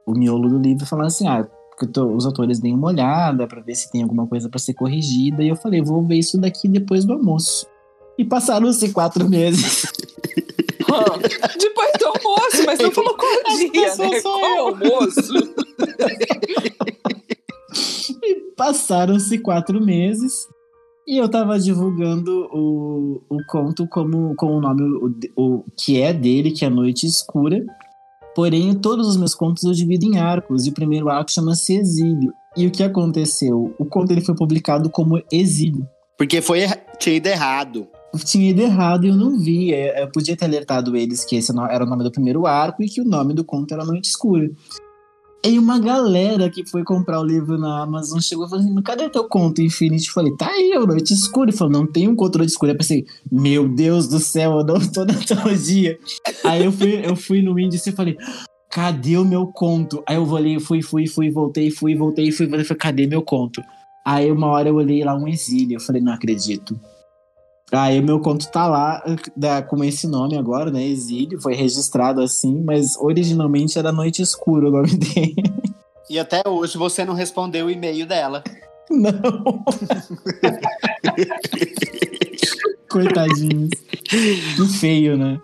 o 0.05 0.13
miolo 0.13 0.49
do 0.49 0.57
livro 0.57 0.85
falando 0.85 1.07
assim, 1.07 1.27
ah, 1.27 1.47
que 1.77 1.87
tô, 1.87 2.07
os 2.07 2.25
autores 2.25 2.59
deem 2.59 2.75
uma 2.75 2.87
olhada 2.87 3.47
para 3.47 3.61
ver 3.61 3.75
se 3.75 3.91
tem 3.91 4.01
alguma 4.03 4.27
coisa 4.27 4.49
para 4.49 4.59
ser 4.59 4.73
corrigida. 4.73 5.43
E 5.43 5.49
eu 5.49 5.55
falei, 5.55 5.81
vou 5.81 6.05
ver 6.05 6.15
isso 6.15 6.39
daqui 6.39 6.67
depois 6.67 7.05
do 7.05 7.13
almoço. 7.13 7.67
E 8.17 8.23
passaram-se 8.23 8.91
quatro 8.91 9.27
meses. 9.29 9.85
Depois 11.59 11.91
do 11.97 12.05
almoço, 12.05 12.65
mas 12.67 12.79
não 12.79 12.91
falou 12.93 13.17
qual 13.17 13.57
dia, 13.57 13.95
né? 13.95 14.21
Qual 14.21 14.67
almoço? 14.67 15.33
Passaram-se 18.55 19.37
quatro 19.39 19.83
meses. 19.83 20.33
E 21.07 21.17
eu 21.17 21.27
tava 21.27 21.59
divulgando 21.59 22.47
o, 22.53 23.21
o 23.29 23.37
conto 23.49 23.85
como, 23.87 24.33
com 24.35 24.57
o 24.57 24.61
nome 24.61 24.83
o, 24.83 25.13
o, 25.35 25.65
que 25.77 26.01
é 26.01 26.13
dele, 26.13 26.51
que 26.51 26.63
é 26.63 26.69
Noite 26.69 27.05
Escura. 27.05 27.63
Porém, 28.33 28.73
todos 28.73 29.07
os 29.07 29.17
meus 29.17 29.35
contos 29.35 29.63
eu 29.63 29.73
divido 29.73 30.05
em 30.05 30.17
arcos, 30.17 30.65
e 30.65 30.69
o 30.69 30.73
primeiro 30.73 31.09
arco 31.09 31.31
chama-se 31.31 31.75
Exílio. 31.75 32.31
E 32.55 32.65
o 32.65 32.71
que 32.71 32.83
aconteceu? 32.83 33.75
O 33.77 33.85
conto 33.85 34.11
ele 34.11 34.21
foi 34.21 34.35
publicado 34.35 34.89
como 34.89 35.21
Exílio. 35.31 35.87
Porque 36.17 36.41
foi 36.41 36.61
tinha 36.99 37.17
ido 37.17 37.27
errado. 37.27 37.87
Tinha 38.23 38.51
ido 38.51 38.61
errado 38.61 39.05
e 39.05 39.09
eu 39.09 39.15
não 39.15 39.37
vi. 39.37 39.71
Eu 39.71 40.09
podia 40.11 40.37
ter 40.37 40.45
alertado 40.45 40.95
eles 40.95 41.25
que 41.25 41.35
esse 41.35 41.51
era 41.69 41.83
o 41.83 41.87
nome 41.87 42.03
do 42.03 42.11
primeiro 42.11 42.45
arco 42.45 42.81
e 42.83 42.87
que 42.87 43.01
o 43.01 43.05
nome 43.05 43.33
do 43.33 43.43
conto 43.43 43.73
era 43.73 43.83
Noite 43.83 44.07
Escura. 44.07 44.49
E 45.45 45.59
uma 45.59 45.77
galera 45.77 46.49
que 46.49 46.65
foi 46.65 46.85
comprar 46.85 47.19
o 47.19 47.25
livro 47.25 47.57
na 47.57 47.83
Amazon 47.83 48.21
chegou 48.21 48.45
e 48.45 48.49
falou 48.49 48.63
assim: 48.63 48.81
cadê 48.81 49.09
teu 49.09 49.27
conto 49.27 49.61
Infinity? 49.61 50.07
Eu 50.07 50.13
falei: 50.13 50.33
tá 50.37 50.49
aí, 50.49 50.71
o 50.77 50.87
Noite 50.87 51.13
Escura. 51.13 51.49
Ele 51.49 51.57
falou: 51.57 51.73
não 51.73 51.85
tem 51.85 52.07
um 52.07 52.15
conto 52.15 52.37
Noite 52.37 52.51
Escura. 52.51 52.71
Eu 52.71 52.77
pensei: 52.77 53.05
meu 53.29 53.67
Deus 53.67 54.07
do 54.07 54.19
céu, 54.19 54.59
eu 54.59 54.63
não 54.63 54.79
tô 54.79 55.03
na 55.03 55.13
antologia. 55.13 55.99
aí 56.45 56.63
eu 56.63 56.71
fui, 56.71 57.05
eu 57.05 57.15
fui 57.17 57.41
no 57.41 57.59
índice 57.59 57.89
e 57.89 57.93
falei: 57.93 58.15
cadê 58.71 59.17
o 59.17 59.25
meu 59.25 59.47
conto? 59.47 60.01
Aí 60.07 60.15
eu 60.15 60.25
olhei, 60.29 60.57
fui, 60.61 60.81
fui, 60.81 61.07
fui, 61.07 61.29
voltei, 61.29 61.69
fui, 61.69 61.93
voltei, 61.93 62.31
fui, 62.31 62.47
voltei, 62.47 62.63
falei: 62.63 62.79
cadê 62.79 63.05
meu 63.05 63.21
conto? 63.21 63.61
Aí 64.05 64.31
uma 64.31 64.47
hora 64.47 64.69
eu 64.69 64.75
olhei 64.75 65.03
lá 65.03 65.13
um 65.13 65.27
exílio. 65.27 65.75
Eu 65.75 65.81
falei: 65.81 66.01
não 66.01 66.13
acredito. 66.13 66.79
Aí 67.75 67.99
o 67.99 68.03
meu 68.03 68.19
conto 68.19 68.51
tá 68.51 68.67
lá 68.67 69.03
da, 69.35 69.63
com 69.63 69.83
esse 69.83 70.05
nome 70.07 70.37
agora, 70.37 70.69
né? 70.69 70.85
Exílio, 70.85 71.41
foi 71.41 71.55
registrado 71.55 72.21
assim, 72.21 72.63
mas 72.63 72.95
originalmente 72.97 73.79
era 73.79 73.91
Noite 73.91 74.21
Escura 74.21 74.67
o 74.67 74.71
nome 74.71 74.93
dele. 74.95 75.35
E 76.07 76.19
até 76.19 76.43
hoje 76.47 76.77
você 76.77 77.03
não 77.03 77.15
respondeu 77.15 77.65
o 77.65 77.71
e-mail 77.71 78.05
dela. 78.05 78.43
Não. 78.91 79.11
Coitadinhos. 82.91 83.71
Que 84.03 84.67
feio, 84.79 85.17
né? 85.17 85.41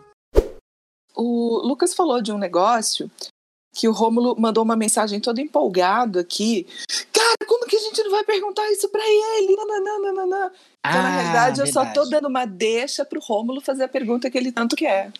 O 1.16 1.66
Lucas 1.66 1.96
falou 1.96 2.22
de 2.22 2.32
um 2.32 2.38
negócio 2.38 3.10
que 3.74 3.88
o 3.88 3.92
Rômulo 3.92 4.36
mandou 4.40 4.64
uma 4.64 4.76
mensagem 4.76 5.20
todo 5.20 5.40
empolgado 5.40 6.20
aqui. 6.20 6.68
Cara, 7.14 7.36
como 7.48 7.66
que 7.66 7.76
a 7.76 7.80
gente 7.80 8.04
não 8.04 8.12
vai 8.12 8.24
perguntar 8.24 8.70
isso 8.72 8.90
pra 8.90 9.02
ele? 9.02 9.56
Nananana. 9.56 10.52
Então, 10.86 11.02
na 11.02 11.08
Ah, 11.08 11.12
realidade, 11.22 11.60
eu 11.62 11.68
só 11.68 11.82
tô 11.82 11.86
verdade. 12.02 12.10
dando 12.12 12.28
uma 12.28 12.46
deixa 12.46 13.06
pro 13.06 13.20
Rômulo 13.22 13.62
fazer 13.62 13.84
a 13.84 13.88
pergunta 13.90 14.30
que 14.30 14.38
ele 14.38 14.52
tanto 14.52 14.76
quer. 14.76 15.12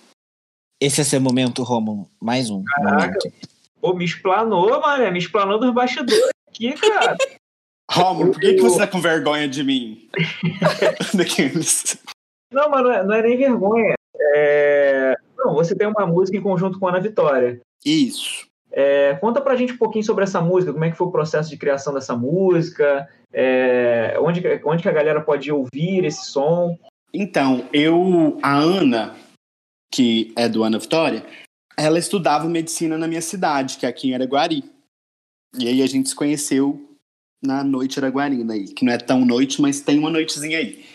Esse 0.82 1.02
é 1.02 1.04
seu 1.04 1.20
momento, 1.22 1.64
Romulo. 1.64 2.10
Mais 2.22 2.50
um 2.50 2.64
Caraca. 2.64 3.06
momento. 3.06 3.32
Pô, 3.82 3.94
me 3.94 4.06
explanou, 4.06 4.80
mané. 4.80 5.12
Me 5.12 5.20
explanou 5.20 5.60
dos 5.60 5.74
bastidores 5.74 6.30
aqui, 6.50 6.74
cara. 6.74 7.18
Romulo, 7.92 8.32
por 8.32 8.40
que, 8.40 8.54
que 8.54 8.62
você 8.62 8.78
tá 8.78 8.88
com 8.88 9.02
vergonha 9.02 9.48
de 9.48 9.64
mim? 9.64 10.10
Não, 12.52 12.70
mas 12.70 12.84
não 12.84 12.92
é, 12.92 13.04
não 13.04 13.14
é 13.14 13.22
nem 13.22 13.38
vergonha. 13.38 13.94
É... 14.36 15.16
Não, 15.38 15.54
você 15.54 15.76
tem 15.76 15.88
uma 15.88 16.06
música 16.08 16.38
em 16.38 16.42
conjunto 16.42 16.80
com 16.80 16.88
a 16.88 16.90
Ana 16.92 17.00
Vitória. 17.00 17.60
Isso. 17.86 18.48
É, 18.72 19.16
conta 19.16 19.42
pra 19.42 19.56
gente 19.56 19.74
um 19.74 19.78
pouquinho 19.78 20.04
sobre 20.04 20.24
essa 20.24 20.40
música, 20.42 20.72
como 20.72 20.86
é 20.86 20.92
que 20.92 20.98
foi 20.98 21.08
o 21.08 21.12
processo 21.12 21.50
de 21.50 21.58
criação 21.58 21.94
dessa 21.94 22.16
música, 22.16 23.08
é, 23.34 24.16
onde, 24.20 24.42
onde 24.64 24.84
que 24.84 24.90
a 24.90 24.94
galera 24.94 25.22
pode 25.22 25.52
ouvir 25.52 26.06
esse 26.06 26.26
som. 26.26 26.78
Então, 27.14 27.68
eu, 27.74 28.38
a 28.44 28.56
Ana, 28.56 29.16
que 29.92 30.32
é 30.36 30.48
do 30.48 30.64
Ana 30.64 30.78
Vitória, 30.78 31.26
ela 31.76 31.98
estudava 31.98 32.48
medicina 32.48 32.98
na 32.98 33.08
minha 33.08 33.22
cidade, 33.22 33.78
que 33.78 33.86
é 33.86 33.90
aqui 33.90 34.10
em 34.10 34.14
Araguari. 34.14 34.64
E 35.58 35.68
aí 35.68 35.82
a 35.82 35.88
gente 35.88 36.10
se 36.10 36.16
conheceu 36.16 36.90
na 37.42 37.64
noite 37.64 37.98
araguarina 37.98 38.54
aí, 38.54 38.66
que 38.66 38.86
não 38.86 38.94
é 38.94 38.98
tão 38.98 39.26
noite, 39.26 39.62
mas 39.62 39.82
tem 39.82 39.98
uma 39.98 40.10
noitezinha 40.10 40.58
aí. 40.58 40.86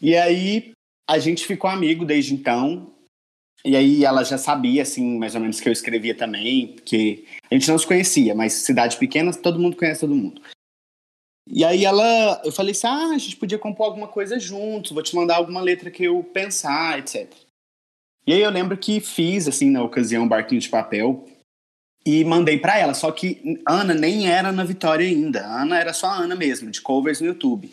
E 0.00 0.16
aí 0.16 0.72
a 1.08 1.18
gente 1.18 1.46
ficou 1.46 1.68
amigo 1.68 2.04
desde 2.04 2.34
então. 2.34 2.94
E 3.64 3.76
aí 3.76 4.04
ela 4.04 4.22
já 4.22 4.38
sabia, 4.38 4.82
assim, 4.82 5.18
mais 5.18 5.34
ou 5.34 5.40
menos 5.40 5.60
que 5.60 5.68
eu 5.68 5.72
escrevia 5.72 6.14
também, 6.14 6.74
porque 6.74 7.24
a 7.50 7.54
gente 7.54 7.68
não 7.68 7.78
se 7.78 7.86
conhecia, 7.86 8.34
mas 8.34 8.52
cidade 8.52 8.96
pequena, 8.96 9.32
todo 9.32 9.58
mundo 9.58 9.76
conhece 9.76 10.00
todo 10.00 10.14
mundo. 10.14 10.40
E 11.50 11.64
aí 11.64 11.84
ela, 11.84 12.40
eu 12.44 12.52
falei 12.52 12.72
assim, 12.72 12.86
ah, 12.86 13.14
a 13.14 13.18
gente 13.18 13.36
podia 13.36 13.58
compor 13.58 13.86
alguma 13.86 14.06
coisa 14.06 14.38
juntos, 14.38 14.92
vou 14.92 15.02
te 15.02 15.16
mandar 15.16 15.36
alguma 15.36 15.60
letra 15.60 15.90
que 15.90 16.04
eu 16.04 16.22
pensar, 16.22 16.98
etc. 16.98 17.32
E 18.26 18.32
aí 18.32 18.40
eu 18.40 18.50
lembro 18.50 18.76
que 18.76 19.00
fiz, 19.00 19.48
assim, 19.48 19.70
na 19.70 19.82
ocasião, 19.82 20.24
um 20.24 20.28
barquinho 20.28 20.60
de 20.60 20.68
papel 20.68 21.26
e 22.06 22.24
mandei 22.24 22.58
pra 22.58 22.78
ela, 22.78 22.94
só 22.94 23.10
que 23.10 23.60
Ana 23.66 23.94
nem 23.94 24.30
era 24.30 24.52
na 24.52 24.64
Vitória 24.64 25.06
ainda, 25.06 25.44
Ana 25.44 25.78
era 25.78 25.92
só 25.92 26.06
Ana 26.08 26.34
mesmo, 26.34 26.70
de 26.70 26.80
covers 26.80 27.20
no 27.20 27.26
YouTube. 27.26 27.72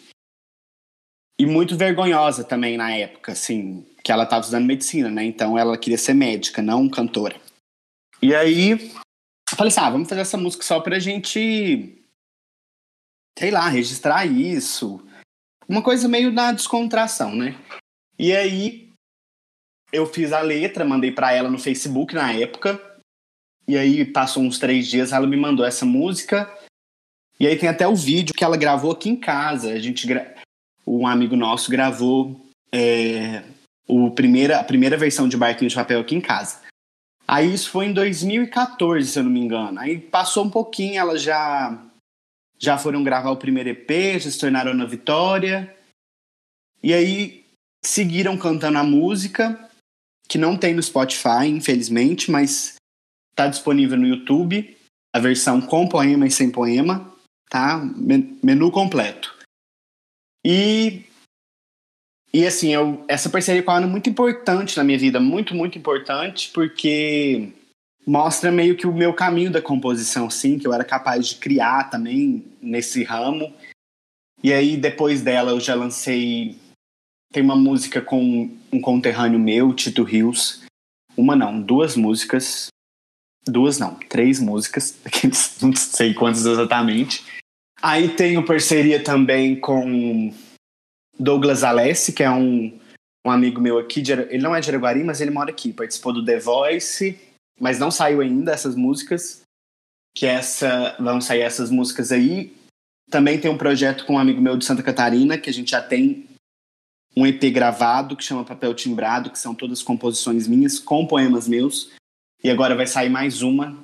E 1.40 1.46
muito 1.46 1.78
vergonhosa 1.78 2.44
também 2.44 2.78
na 2.78 2.96
época, 2.96 3.34
assim, 3.34 3.86
que 4.06 4.12
ela 4.12 4.28
tava 4.28 4.42
estudando 4.42 4.68
medicina, 4.68 5.10
né? 5.10 5.26
Então 5.26 5.58
ela 5.58 5.76
queria 5.76 5.98
ser 5.98 6.14
médica, 6.14 6.62
não 6.62 6.88
cantora. 6.88 7.42
E 8.22 8.36
aí, 8.36 8.92
falei 9.50 9.72
assim, 9.72 9.80
ah, 9.80 9.90
vamos 9.90 10.08
fazer 10.08 10.22
essa 10.22 10.38
música 10.38 10.64
só 10.64 10.80
pra 10.80 11.00
gente 11.00 12.06
sei 13.38 13.52
lá, 13.52 13.68
registrar 13.68 14.26
isso. 14.26 15.04
Uma 15.68 15.82
coisa 15.82 16.08
meio 16.08 16.32
na 16.32 16.52
descontração, 16.52 17.36
né? 17.36 17.56
E 18.18 18.32
aí 18.32 18.92
eu 19.92 20.06
fiz 20.06 20.32
a 20.32 20.42
letra, 20.42 20.86
mandei 20.86 21.12
pra 21.12 21.34
ela 21.34 21.50
no 21.50 21.58
Facebook 21.58 22.14
na 22.14 22.32
época. 22.32 22.80
E 23.68 23.76
aí 23.76 24.06
passou 24.06 24.44
uns 24.44 24.60
três 24.60 24.88
dias, 24.88 25.12
ela 25.12 25.26
me 25.26 25.36
mandou 25.36 25.66
essa 25.66 25.84
música. 25.84 26.48
E 27.40 27.48
aí 27.48 27.58
tem 27.58 27.68
até 27.68 27.88
o 27.88 27.96
vídeo 27.96 28.36
que 28.36 28.44
ela 28.44 28.56
gravou 28.56 28.92
aqui 28.92 29.10
em 29.10 29.16
casa. 29.16 29.74
A 29.74 29.80
gente 29.80 30.06
gra... 30.06 30.36
um 30.86 31.08
amigo 31.08 31.36
nosso 31.36 31.72
gravou 31.72 32.40
é, 32.72 33.44
o 33.88 34.12
primeira, 34.12 34.60
a 34.60 34.64
primeira 34.64 34.98
versão 34.98 35.28
de 35.28 35.38
Barquinho 35.38 35.70
de 35.70 35.76
Papel 35.76 36.00
aqui 36.02 36.16
em 36.16 36.22
casa. 36.22 36.62
Aí 37.28 37.54
isso 37.54 37.70
foi 37.72 37.86
em 37.88 37.94
2014, 37.94 39.08
se 39.08 39.20
eu 39.20 39.24
não 39.24 39.32
me 39.32 39.40
engano. 39.40 39.80
Aí 39.80 40.00
passou 40.00 40.46
um 40.46 40.50
pouquinho, 40.50 41.00
ela 41.00 41.18
já 41.18 41.82
já 42.58 42.78
foram 42.78 43.04
gravar 43.04 43.32
o 43.32 43.38
primeiro 43.38 43.70
EP, 43.70 44.20
já 44.20 44.32
se 44.32 44.40
tornaram 44.40 44.74
na 44.74 44.86
Vitória. 44.86 45.76
E 46.82 46.94
aí 46.94 47.44
seguiram 47.84 48.38
cantando 48.38 48.78
a 48.78 48.84
música, 48.84 49.70
que 50.28 50.38
não 50.38 50.56
tem 50.58 50.74
no 50.74 50.82
Spotify, 50.82 51.48
infelizmente, 51.48 52.32
mas 52.32 52.76
tá 53.36 53.48
disponível 53.48 53.98
no 53.98 54.08
YouTube, 54.08 54.76
a 55.14 55.20
versão 55.20 55.60
com 55.62 55.88
poema 55.88 56.26
e 56.26 56.32
sem 56.32 56.50
poema, 56.50 57.14
tá? 57.50 57.78
Men- 57.78 58.40
Menu 58.42 58.72
completo. 58.72 59.36
E 60.46 61.04
e 62.36 62.46
assim, 62.46 62.74
eu, 62.74 63.02
essa 63.08 63.30
parceria 63.30 63.64
com 63.64 63.72
a 63.72 63.78
Ana 63.78 63.88
é 63.88 63.90
muito 63.90 64.10
importante 64.10 64.76
na 64.76 64.84
minha 64.84 65.00
vida, 65.00 65.22
muito, 65.22 65.56
muito 65.56 65.78
importante, 65.78 66.52
porque 66.54 67.48
mostra 68.06 68.52
meio 68.52 68.76
que 68.76 68.86
o 68.86 68.94
meu 68.94 69.14
caminho 69.14 69.50
da 69.50 69.62
composição, 69.62 70.30
sim, 70.30 70.60
que 70.60 70.68
eu 70.68 70.74
era 70.74 70.84
capaz 70.84 71.30
de 71.30 71.36
criar 71.36 71.90
também 71.90 72.44
nesse 72.62 73.06
ramo. 73.06 73.54
E 74.44 74.52
aí, 74.52 74.76
depois 74.76 75.22
dela, 75.22 75.52
eu 75.52 75.62
já 75.62 75.76
lancei. 75.76 76.58
Tem 77.32 77.42
uma 77.42 77.56
música 77.56 78.02
com 78.02 78.52
um 78.70 78.82
conterrâneo 78.82 79.40
meu, 79.40 79.74
Tito 79.74 80.04
Rios. 80.04 80.66
Uma 81.16 81.38
não, 81.38 81.62
duas 81.62 81.96
músicas. 81.96 82.68
Duas 83.48 83.80
não, 83.80 83.96
três 84.10 84.42
músicas. 84.42 85.00
Não 85.64 85.74
sei 85.74 86.14
quantas 86.14 86.46
exatamente. 86.46 87.24
Aí 87.82 88.10
tenho 88.10 88.46
parceria 88.46 89.02
também 89.02 89.58
com 89.58 90.34
Douglas 91.20 91.64
Alessi, 91.64 92.14
que 92.14 92.24
é 92.24 92.30
um, 92.30 92.78
um 93.26 93.32
amigo 93.32 93.62
meu 93.62 93.78
aqui. 93.80 94.02
De, 94.02 94.12
ele 94.12 94.44
não 94.44 94.56
é 94.56 94.60
de 94.60 94.70
Araguari, 94.70 95.04
mas 95.04 95.22
ele 95.22 95.32
mora 95.32 95.50
aqui. 95.50 95.74
Participou 95.74 96.14
do 96.14 96.26
The 96.26 96.40
Voice 96.40 97.18
mas 97.60 97.80
não 97.80 97.90
saiu 97.90 98.22
ainda 98.22 98.52
essas 98.52 98.76
músicas. 98.76 99.42
Que 100.16 100.26
essa 100.26 100.96
vão 101.00 101.20
sair 101.20 101.42
essas 101.42 101.70
músicas 101.70 102.12
aí. 102.12 102.56
Também 103.10 103.40
tem 103.40 103.52
um 103.52 103.58
projeto 103.58 104.06
com 104.06 104.14
um 104.14 104.20
amigo 104.20 104.42
meu 104.42 104.58
de 104.58 104.66
Santa 104.66 104.82
Catarina, 104.82 105.38
que 105.38 105.50
a 105.50 105.54
gente 105.54 105.72
já 105.72 105.82
tem 105.82 106.28
um 107.16 107.26
EP 107.26 107.42
gravado 107.52 108.16
que 108.16 108.24
chama 108.24 108.46
Papel 108.46 108.74
Timbrado, 108.74 109.30
que 109.30 109.40
são 109.40 109.54
todas 109.54 109.84
composições 109.84 110.48
minhas 110.48 110.80
com 110.80 111.06
poemas 111.06 111.48
meus. 111.48 111.92
E 112.44 112.50
agora 112.50 112.76
vai 112.76 112.88
sair 112.88 113.10
mais 113.10 113.42
uma, 113.42 113.78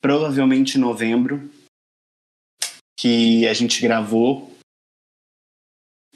provavelmente 0.00 0.76
em 0.76 0.80
novembro. 0.80 1.50
que 2.98 3.46
a 3.46 3.54
gente 3.54 3.80
gravou. 3.80 4.57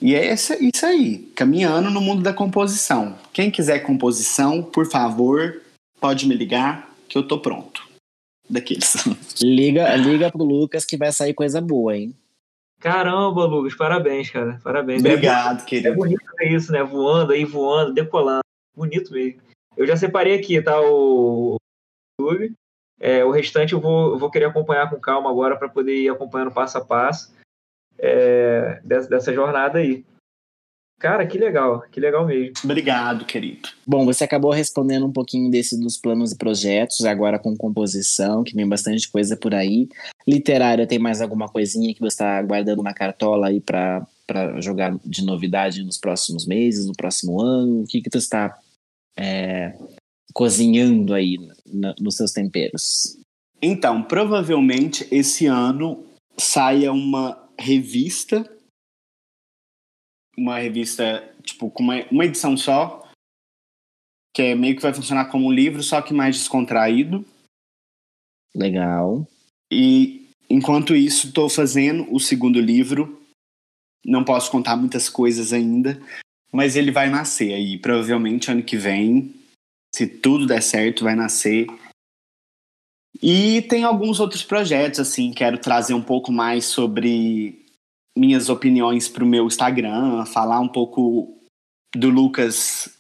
E 0.03 0.15
é 0.17 0.27
essa- 0.27 0.57
isso 0.63 0.85
aí, 0.85 1.19
caminhando 1.37 1.89
no 1.91 2.01
mundo 2.01 2.23
da 2.23 2.35
composição. 2.35 3.17
Quem 3.33 3.51
quiser 3.53 3.79
composição, 3.81 4.61
por 4.63 4.85
favor, 4.91 5.63
pode 6.01 6.27
me 6.27 6.35
ligar, 6.35 6.91
que 7.09 7.17
eu 7.17 7.27
tô 7.27 7.39
pronto. 7.39 7.87
Daqueles. 8.51 8.95
Liga, 9.41 9.95
liga 9.97 10.31
pro 10.31 10.43
Lucas 10.45 10.85
que 10.85 10.97
vai 10.97 11.13
sair 11.13 11.33
coisa 11.33 11.61
boa, 11.61 11.97
hein? 11.97 12.15
Caramba, 12.81 13.45
Lucas, 13.47 13.75
parabéns, 13.77 14.29
cara. 14.29 14.61
Parabéns. 14.65 15.01
Obrigado, 15.01 15.63
É 15.63 15.65
querido. 15.65 15.95
bonito 15.95 16.21
ver 16.37 16.51
isso, 16.53 16.73
né? 16.73 16.83
Voando 16.83 17.33
aí, 17.33 17.45
voando, 17.45 17.95
decolando. 17.95 18.43
Bonito 18.77 19.13
mesmo. 19.13 19.41
Eu 19.77 19.87
já 19.87 19.97
separei 19.97 20.35
aqui, 20.35 20.61
tá? 20.61 20.81
O 20.81 21.57
o 22.21 22.25
YouTube. 22.25 22.53
É, 23.01 23.25
o 23.25 23.31
restante 23.31 23.73
eu 23.73 23.81
vou, 23.81 24.13
eu 24.13 24.19
vou 24.19 24.31
querer 24.31 24.45
acompanhar 24.47 24.91
com 24.91 25.01
calma 25.01 25.31
agora 25.31 25.57
para 25.57 25.69
poder 25.69 25.97
ir 26.03 26.09
acompanhando 26.09 26.53
passo 26.53 26.77
a 26.79 26.85
passo 26.85 27.33
é, 28.03 28.81
dessa, 28.85 29.09
dessa 29.09 29.33
jornada 29.33 29.79
aí. 29.79 30.05
Cara, 30.99 31.27
que 31.27 31.37
legal, 31.37 31.83
que 31.91 31.99
legal 31.99 32.25
mesmo. 32.25 32.53
Obrigado, 32.63 33.25
querido. 33.25 33.69
Bom, 33.85 34.05
você 34.05 34.23
acabou 34.23 34.53
respondendo 34.53 35.05
um 35.05 35.13
pouquinho 35.13 35.51
desse 35.51 35.77
dos 35.81 35.97
planos 35.97 36.31
e 36.31 36.39
projetos, 36.39 37.05
agora 37.05 37.41
com 37.41 37.57
composição, 37.57 38.45
que 38.45 38.55
vem 38.55 38.69
bastante 38.69 39.11
coisa 39.11 39.37
por 39.37 39.53
aí. 39.53 39.89
Literária, 40.29 40.87
tem 40.87 41.01
mais 41.01 41.21
alguma 41.21 41.49
coisinha 41.49 41.93
que 41.93 41.99
você 41.99 42.15
está 42.15 42.41
guardando 42.43 42.85
na 42.85 42.95
cartola 42.95 43.49
aí 43.49 43.61
para 43.61 44.07
jogar 44.61 44.97
de 45.05 45.25
novidade 45.25 45.83
nos 45.83 45.99
próximos 45.99 46.47
meses, 46.47 46.87
no 46.87 46.93
próximo 46.93 47.41
ano? 47.41 47.83
O 47.83 47.85
que, 47.85 48.01
que 48.01 48.11
tu 48.11 48.19
está 48.19 48.57
é, 49.17 49.77
cozinhando 50.33 51.15
aí 51.15 51.37
na- 51.67 51.97
nos 51.99 52.15
seus 52.15 52.31
temperos? 52.31 53.19
Então, 53.61 54.05
provavelmente 54.05 55.09
esse 55.11 55.47
ano 55.47 56.05
saia 56.37 56.93
uma 56.93 57.43
revista, 57.63 58.45
uma 60.37 60.59
revista, 60.59 61.35
tipo, 61.43 61.71
com 61.71 61.83
uma, 61.83 62.05
uma 62.11 62.25
edição 62.25 62.57
só, 62.57 63.09
que 64.35 64.43
é 64.43 64.55
meio 64.55 64.75
que 64.75 64.83
vai 64.83 64.93
funcionar 64.93 65.27
como 65.27 65.47
um 65.47 65.53
livro, 65.53 65.83
só 65.83 66.01
que 66.03 66.13
mais 66.13 66.37
descontraído. 66.37 67.25
Legal. 68.55 69.27
E 69.71 70.29
enquanto 70.49 70.95
isso, 70.95 71.29
estou 71.29 71.49
fazendo 71.49 72.13
o 72.13 72.19
segundo 72.19 72.61
livro. 72.61 73.21
Não 74.05 74.25
posso 74.25 74.51
contar 74.51 74.77
muitas 74.77 75.09
coisas 75.09 75.53
ainda, 75.53 76.03
mas 76.53 76.75
ele 76.75 76.91
vai 76.91 77.09
nascer 77.09 77.55
aí, 77.55 77.79
provavelmente 77.79 78.51
ano 78.51 78.63
que 78.63 78.77
vem. 78.77 79.33
Se 79.95 80.07
tudo 80.07 80.47
der 80.47 80.63
certo, 80.63 81.05
vai 81.05 81.15
nascer. 81.15 81.67
E 83.21 83.63
tem 83.63 83.85
alguns 83.85 84.21
outros 84.21 84.43
projetos, 84.43 85.01
assim, 85.01 85.33
quero 85.33 85.59
trazer 85.59 85.95
um 85.95 86.03
pouco 86.03 86.33
mais 86.33 86.65
sobre 86.65 87.67
minhas 88.17 88.49
opiniões 88.49 89.09
para 89.09 89.25
o 89.25 89.27
meu 89.27 89.47
Instagram, 89.47 90.25
falar 90.27 90.61
um 90.61 90.69
pouco 90.69 91.39
do 91.95 92.09
Lucas 92.09 92.97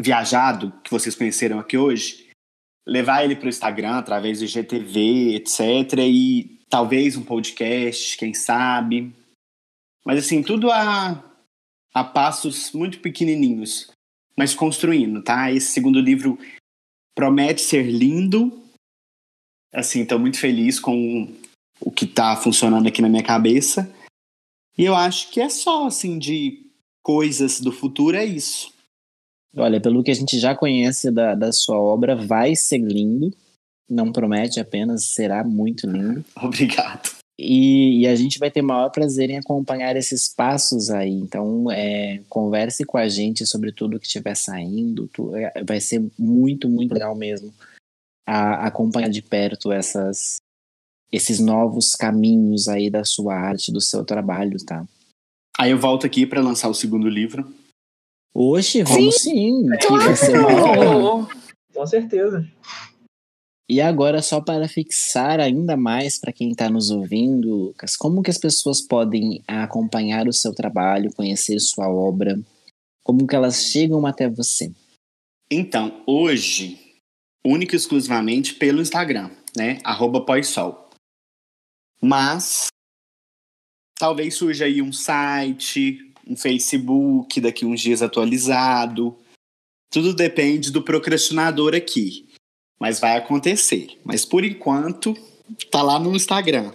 viajado, 0.00 0.72
que 0.82 0.90
vocês 0.90 1.14
conheceram 1.14 1.58
aqui 1.58 1.78
hoje 1.78 2.32
levar 2.86 3.24
ele 3.24 3.36
para 3.36 3.46
o 3.46 3.48
Instagram 3.48 3.96
através 3.96 4.40
do 4.40 4.46
GTV, 4.46 5.36
etc. 5.36 5.98
E 5.98 6.60
talvez 6.68 7.16
um 7.16 7.22
podcast, 7.22 8.16
quem 8.16 8.34
sabe. 8.34 9.14
Mas 10.04 10.18
assim, 10.18 10.42
tudo 10.42 10.70
a, 10.70 11.22
a 11.94 12.04
passos 12.04 12.72
muito 12.72 13.00
pequenininhos, 13.00 13.90
mas 14.36 14.54
construindo, 14.54 15.22
tá? 15.22 15.52
Esse 15.52 15.72
segundo 15.72 16.00
livro 16.00 16.38
promete 17.14 17.60
ser 17.60 17.84
lindo. 17.84 18.61
Assim, 19.72 20.02
estou 20.02 20.18
muito 20.18 20.38
feliz 20.38 20.78
com 20.78 21.28
o 21.80 21.90
que 21.90 22.04
está 22.04 22.36
funcionando 22.36 22.86
aqui 22.86 23.00
na 23.00 23.08
minha 23.08 23.22
cabeça. 23.22 23.90
E 24.76 24.84
eu 24.84 24.94
acho 24.94 25.30
que 25.30 25.40
é 25.40 25.48
só, 25.48 25.86
assim, 25.86 26.18
de 26.18 26.66
coisas 27.02 27.60
do 27.60 27.72
futuro, 27.72 28.16
é 28.16 28.24
isso. 28.24 28.72
Olha, 29.56 29.80
pelo 29.80 30.02
que 30.02 30.10
a 30.10 30.14
gente 30.14 30.38
já 30.38 30.54
conhece 30.54 31.10
da, 31.10 31.34
da 31.34 31.52
sua 31.52 31.78
obra, 31.78 32.14
vai 32.14 32.54
ser 32.54 32.78
lindo. 32.78 33.30
Não 33.88 34.12
promete 34.12 34.60
apenas, 34.60 35.04
será 35.06 35.44
muito 35.44 35.86
lindo. 35.86 36.24
Obrigado. 36.36 37.10
E, 37.38 38.00
e 38.02 38.06
a 38.06 38.14
gente 38.14 38.38
vai 38.38 38.50
ter 38.50 38.62
maior 38.62 38.90
prazer 38.90 39.30
em 39.30 39.38
acompanhar 39.38 39.96
esses 39.96 40.28
passos 40.28 40.90
aí. 40.90 41.10
Então, 41.12 41.70
é, 41.70 42.20
converse 42.28 42.84
com 42.84 42.96
a 42.96 43.08
gente 43.08 43.46
sobre 43.46 43.72
tudo 43.72 43.98
que 43.98 44.06
estiver 44.06 44.34
saindo. 44.36 45.08
Tu- 45.12 45.34
é, 45.34 45.64
vai 45.64 45.80
ser 45.80 46.02
muito, 46.18 46.68
muito 46.68 46.92
legal 46.92 47.16
mesmo 47.16 47.52
a, 48.26 48.66
acompanhar 48.66 49.10
de 49.10 49.22
perto 49.22 49.72
essas, 49.72 50.36
esses 51.10 51.38
novos 51.38 51.94
caminhos 51.94 52.68
aí 52.68 52.90
da 52.90 53.04
sua 53.04 53.34
arte, 53.34 53.72
do 53.72 53.80
seu 53.80 54.04
trabalho, 54.04 54.56
tá? 54.64 54.86
Aí 55.58 55.70
eu 55.70 55.78
volto 55.78 56.06
aqui 56.06 56.26
para 56.26 56.40
lançar 56.40 56.68
o 56.68 56.74
segundo 56.74 57.08
livro. 57.08 57.52
Hoje, 58.34 58.82
vamos 58.82 59.16
sim. 59.16 59.66
que 59.78 59.88
vai 59.88 60.16
ser 60.16 60.38
uma 60.38 60.78
honra. 60.78 61.28
Com 61.74 61.86
certeza. 61.86 62.46
E 63.68 63.80
agora, 63.80 64.20
só 64.20 64.40
para 64.40 64.68
fixar 64.68 65.40
ainda 65.40 65.76
mais 65.76 66.18
para 66.18 66.32
quem 66.32 66.50
está 66.50 66.68
nos 66.68 66.90
ouvindo, 66.90 67.48
Lucas, 67.48 67.96
como 67.96 68.22
que 68.22 68.30
as 68.30 68.38
pessoas 68.38 68.80
podem 68.82 69.42
acompanhar 69.46 70.28
o 70.28 70.32
seu 70.32 70.54
trabalho, 70.54 71.12
conhecer 71.14 71.58
sua 71.60 71.88
obra? 71.88 72.38
Como 73.02 73.26
que 73.26 73.34
elas 73.34 73.62
chegam 73.64 74.06
até 74.06 74.28
você? 74.28 74.70
Então, 75.50 76.02
hoje, 76.06 76.81
único 77.44 77.74
e 77.74 77.76
exclusivamente 77.76 78.54
pelo 78.54 78.80
Instagram, 78.80 79.30
né? 79.56 79.78
Arroba. 79.84 80.24
Mas 82.00 82.68
talvez 83.98 84.34
surja 84.34 84.64
aí 84.64 84.82
um 84.82 84.92
site, 84.92 86.12
um 86.26 86.36
Facebook 86.36 87.40
daqui 87.40 87.64
uns 87.64 87.80
dias 87.80 88.02
atualizado. 88.02 89.16
Tudo 89.90 90.14
depende 90.14 90.70
do 90.70 90.82
procrastinador 90.82 91.74
aqui. 91.74 92.28
Mas 92.80 92.98
vai 92.98 93.16
acontecer. 93.16 94.00
Mas 94.04 94.24
por 94.24 94.44
enquanto, 94.44 95.14
tá 95.70 95.82
lá 95.82 95.98
no 95.98 96.16
Instagram. 96.16 96.72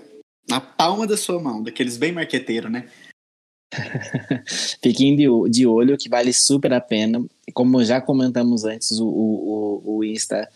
Na 0.47 0.61
palma 0.61 1.05
da 1.05 1.17
sua 1.17 1.41
mão, 1.41 1.61
daqueles 1.61 1.97
bem 1.97 2.13
marqueteiro, 2.13 2.69
né? 2.69 2.89
Fiquem 4.81 5.15
de, 5.15 5.27
de 5.49 5.67
olho 5.67 5.97
que 5.97 6.09
vale 6.09 6.33
super 6.33 6.73
a 6.73 6.81
pena. 6.81 7.23
Como 7.53 7.83
já 7.83 7.99
comentamos 7.99 8.63
antes, 8.63 8.91
o, 8.99 9.07
o, 9.07 9.97
o, 9.97 10.03
Insta 10.03 10.49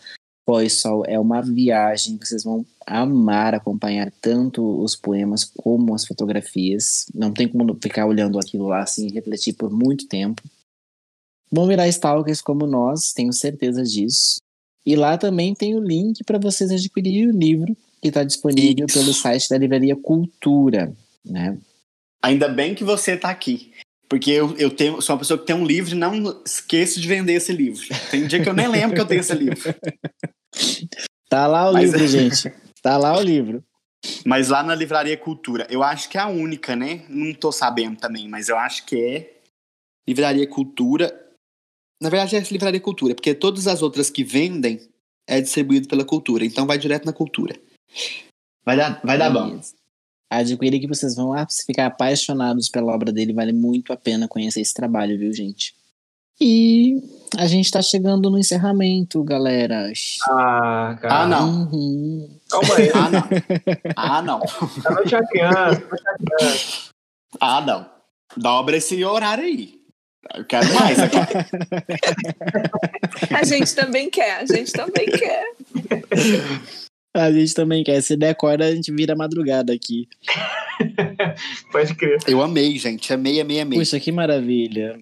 Pós-Sol 0.46 1.04
é 1.06 1.18
uma 1.18 1.40
viagem. 1.42 2.18
Vocês 2.18 2.44
vão 2.44 2.64
amar 2.86 3.54
acompanhar 3.54 4.10
tanto 4.20 4.82
os 4.82 4.96
poemas 4.96 5.44
como 5.44 5.94
as 5.94 6.06
fotografias. 6.06 7.06
Não 7.14 7.32
tem 7.32 7.48
como 7.48 7.76
ficar 7.80 8.06
olhando 8.06 8.38
aquilo 8.38 8.66
lá 8.66 8.82
assim 8.82 9.06
e 9.06 9.12
refletir 9.12 9.54
por 9.54 9.70
muito 9.70 10.08
tempo. 10.08 10.42
Vão 11.50 11.66
virar 11.66 11.86
stalkers 11.88 12.40
como 12.40 12.66
nós, 12.66 13.12
tenho 13.12 13.32
certeza 13.32 13.82
disso. 13.82 14.40
E 14.86 14.96
lá 14.96 15.18
também 15.18 15.54
tem 15.54 15.76
o 15.76 15.84
link 15.84 16.24
para 16.24 16.38
vocês 16.38 16.70
adquirirem 16.70 17.28
o 17.28 17.38
livro 17.38 17.76
que 18.00 18.08
está 18.08 18.24
disponível 18.24 18.86
pelo 18.86 19.12
site 19.12 19.48
da 19.48 19.58
Livraria 19.58 19.94
Cultura, 19.94 20.92
né? 21.24 21.56
Ainda 22.22 22.48
bem 22.48 22.74
que 22.74 22.84
você 22.84 23.16
tá 23.16 23.30
aqui. 23.30 23.72
Porque 24.08 24.30
eu, 24.30 24.56
eu 24.58 24.70
tenho, 24.70 25.00
sou 25.00 25.14
uma 25.14 25.20
pessoa 25.20 25.38
que 25.38 25.46
tem 25.46 25.56
um 25.56 25.64
livro 25.64 25.92
e 25.92 25.94
não 25.98 26.42
esqueço 26.44 27.00
de 27.00 27.08
vender 27.08 27.32
esse 27.32 27.50
livro. 27.52 27.82
Tem 28.10 28.26
dia 28.26 28.42
que 28.42 28.48
eu 28.48 28.52
nem 28.54 28.68
lembro 28.68 28.94
que 28.94 29.00
eu 29.00 29.06
tenho 29.06 29.20
esse 29.20 29.34
livro. 29.34 29.58
Tá 31.28 31.46
lá 31.46 31.70
o 31.70 31.72
Mas- 31.72 31.92
livro, 31.94 32.06
gente. 32.08 32.52
Tá 32.82 32.98
lá 32.98 33.16
o 33.16 33.22
livro. 33.22 33.64
Mas 34.26 34.50
lá 34.50 34.62
na 34.62 34.74
Livraria 34.74 35.16
Cultura, 35.16 35.66
eu 35.70 35.82
acho 35.82 36.10
que 36.10 36.18
é 36.18 36.20
a 36.20 36.28
única, 36.28 36.76
né? 36.76 37.06
Não 37.08 37.32
tô 37.32 37.50
sabendo 37.50 37.96
também, 37.98 38.28
mas 38.28 38.50
eu 38.50 38.58
acho 38.58 38.84
que 38.84 39.00
é 39.00 39.40
Livraria 40.06 40.46
Cultura. 40.46 41.06
Na 42.02 42.10
verdade 42.10 42.36
é 42.36 42.40
Livraria 42.40 42.80
Cultura, 42.80 43.14
porque 43.14 43.34
todas 43.34 43.66
as 43.66 43.80
outras 43.80 44.10
que 44.10 44.22
vendem 44.22 44.86
é 45.26 45.40
distribuído 45.40 45.88
pela 45.88 46.04
Cultura, 46.04 46.44
então 46.44 46.66
vai 46.66 46.76
direto 46.76 47.06
na 47.06 47.14
Cultura. 47.14 47.58
Vai 48.62 48.76
dar, 48.76 49.00
vai 49.02 49.16
dar 49.16 49.30
bom. 49.30 49.58
Adquire 50.38 50.80
que 50.80 50.88
vocês 50.88 51.14
vão 51.14 51.32
ah, 51.32 51.46
ficar 51.66 51.86
apaixonados 51.86 52.68
pela 52.68 52.92
obra 52.92 53.12
dele. 53.12 53.32
Vale 53.32 53.52
muito 53.52 53.92
a 53.92 53.96
pena 53.96 54.28
conhecer 54.28 54.60
esse 54.60 54.74
trabalho, 54.74 55.18
viu, 55.18 55.32
gente? 55.32 55.74
E 56.40 57.02
a 57.38 57.46
gente 57.46 57.70
tá 57.70 57.80
chegando 57.80 58.30
no 58.30 58.38
encerramento, 58.38 59.22
galera. 59.22 59.92
Ah, 60.28 60.98
cara. 61.00 61.14
Ah, 61.14 61.26
não. 61.26 61.68
Uhum. 61.72 62.38
Calma 62.50 62.74
aí. 62.74 62.90
Ah, 62.94 63.10
não. 63.10 63.22
Ah, 63.96 64.22
não. 64.22 64.40
Tá 64.40 64.90
não 64.90 65.06
chateando, 65.06 65.80
tá 65.80 65.96
chateando. 65.96 66.92
Ah, 67.40 67.60
não. 67.60 67.86
Dobra 68.36 68.76
esse 68.76 69.04
horário 69.04 69.44
aí. 69.44 69.82
Eu 70.34 70.44
quero 70.44 70.72
mais 70.74 70.98
agora. 70.98 71.46
A 73.38 73.44
gente 73.44 73.74
também 73.74 74.08
quer, 74.08 74.38
a 74.38 74.46
gente 74.46 74.72
também 74.72 75.06
quer. 75.06 75.44
A 77.14 77.30
gente 77.30 77.54
também 77.54 77.84
quer. 77.84 78.00
Se 78.00 78.16
der 78.16 78.34
corda, 78.34 78.64
a 78.64 78.74
gente 78.74 78.90
vira 78.90 79.14
madrugada 79.14 79.72
aqui. 79.72 80.08
Pode 81.70 81.94
crer. 81.94 82.18
Eu 82.26 82.40
amei, 82.40 82.78
gente. 82.78 83.12
Amei, 83.12 83.40
amei, 83.40 83.60
amei. 83.60 83.78
Puxa, 83.78 84.00
que 84.00 84.10
maravilha. 84.10 84.98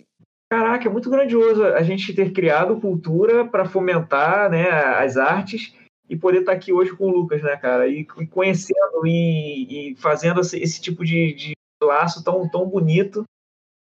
Caraca, 0.53 0.89
é 0.89 0.91
muito 0.91 1.09
grandioso 1.09 1.65
a 1.65 1.83
gente 1.85 2.13
ter 2.13 2.33
criado 2.33 2.81
cultura 2.81 3.47
para 3.47 3.65
fomentar 3.65 4.51
né, 4.51 4.69
as 4.69 5.17
artes 5.17 5.73
e 6.09 6.17
poder 6.17 6.41
estar 6.41 6.51
aqui 6.51 6.73
hoje 6.73 6.93
com 6.97 7.07
o 7.07 7.11
Lucas, 7.11 7.41
né, 7.41 7.57
cara? 7.57 7.87
E, 7.87 8.01
e 8.01 8.27
conhecendo 8.27 9.07
e, 9.07 9.93
e, 9.93 9.97
fazendo 9.97 10.41
esse, 10.41 10.59
esse 10.59 10.81
tipo 10.81 11.05
de, 11.05 11.33
de, 11.33 11.53
laço 11.81 12.25
tão, 12.25 12.49
tão 12.49 12.67
bonito. 12.67 13.23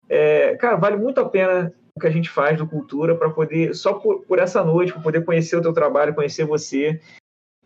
É, 0.07 0.55
cara, 0.57 0.75
vale 0.75 0.95
muito 0.95 1.19
a 1.19 1.27
pena 1.27 1.73
o 1.97 1.99
que 1.99 2.05
a 2.05 2.11
gente 2.11 2.29
faz 2.29 2.55
do 2.57 2.67
Cultura 2.67 3.15
para 3.15 3.31
poder, 3.31 3.73
só 3.73 3.93
por, 3.93 4.21
por 4.21 4.37
essa 4.37 4.63
noite, 4.63 4.93
para 4.93 5.01
poder 5.01 5.25
conhecer 5.25 5.57
o 5.57 5.61
teu 5.61 5.73
trabalho, 5.73 6.13
conhecer 6.13 6.45
você. 6.45 7.01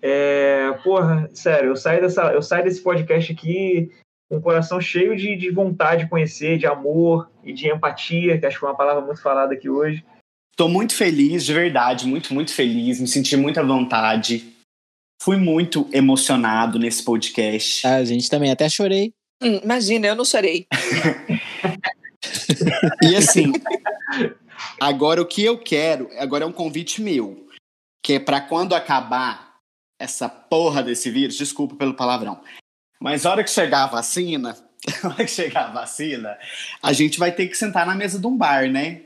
É, 0.06 0.70
porra, 0.84 1.30
sério, 1.34 1.70
eu 1.70 1.78
saio, 1.78 2.01
dessa, 2.01 2.24
eu 2.34 2.41
saio 2.41 2.66
desse 2.66 2.82
podcast 2.82 3.32
aqui 3.32 3.89
com 4.30 4.36
o 4.36 4.41
coração 4.41 4.82
cheio 4.82 5.16
de, 5.16 5.38
de 5.38 5.49
vontade 5.49 6.04
de 6.04 6.10
conhecer, 6.10 6.58
de 6.58 6.68
amor 6.68 7.32
e 7.41 7.54
de 7.54 7.70
empatia, 7.70 8.38
que 8.38 8.45
acho 8.45 8.60
que 8.60 8.66
é 8.66 8.68
uma 8.68 8.76
palavra 8.76 9.01
muito 9.01 9.22
falada 9.22 9.54
aqui 9.54 9.70
hoje. 9.70 10.04
Estou 10.51 10.68
muito 10.68 10.93
feliz, 10.93 11.45
de 11.45 11.54
verdade, 11.54 12.06
muito, 12.06 12.34
muito 12.34 12.54
feliz, 12.54 12.99
me 12.99 13.08
senti 13.08 13.38
muita 13.38 13.64
vontade. 13.64 14.54
Fui 15.22 15.38
muito 15.38 15.88
emocionado 15.93 16.78
nesse 16.78 17.01
podcast. 17.01 17.88
A 17.88 18.04
gente 18.04 18.30
também, 18.30 18.51
até 18.51 18.68
chorei. 18.68 19.14
Hum, 19.41 19.62
imagina, 19.64 20.08
eu 20.08 20.16
não 20.16 20.26
chorei. 20.26 20.68
e 23.01 23.16
assim, 23.16 23.54
agora 24.82 25.22
o 25.22 25.26
que 25.26 25.45
eu 25.45 25.58
quero, 25.58 26.10
agora 26.18 26.43
é 26.43 26.47
um 26.47 26.51
convite 26.51 27.01
meu, 27.01 27.47
que 28.04 28.14
é 28.14 28.20
para 28.20 28.41
quando 28.41 28.76
acabar 28.76 29.53
essa 30.04 30.28
porra 30.28 30.84
desse 30.84 31.10
vírus, 31.10 31.38
desculpa 31.38 31.76
pelo 31.76 31.93
palavrão, 31.93 32.41
mas 32.99 33.26
a 33.26 33.32
hora 33.32 33.43
que 33.43 33.49
chegar 33.49 33.84
a 33.84 33.88
vacina, 33.88 34.56
a 35.01 35.08
hora 35.08 35.26
que 35.26 35.32
chegar 35.32 35.68
a 35.68 35.72
vacina, 35.72 36.38
a 36.82 36.91
gente 36.91 37.18
vai 37.18 37.32
ter 37.32 37.47
que 37.47 37.58
sentar 37.58 37.86
na 37.86 37.95
mesa 37.95 38.20
de 38.20 38.28
um 38.28 38.36
bar, 38.36 38.70
né? 38.70 39.01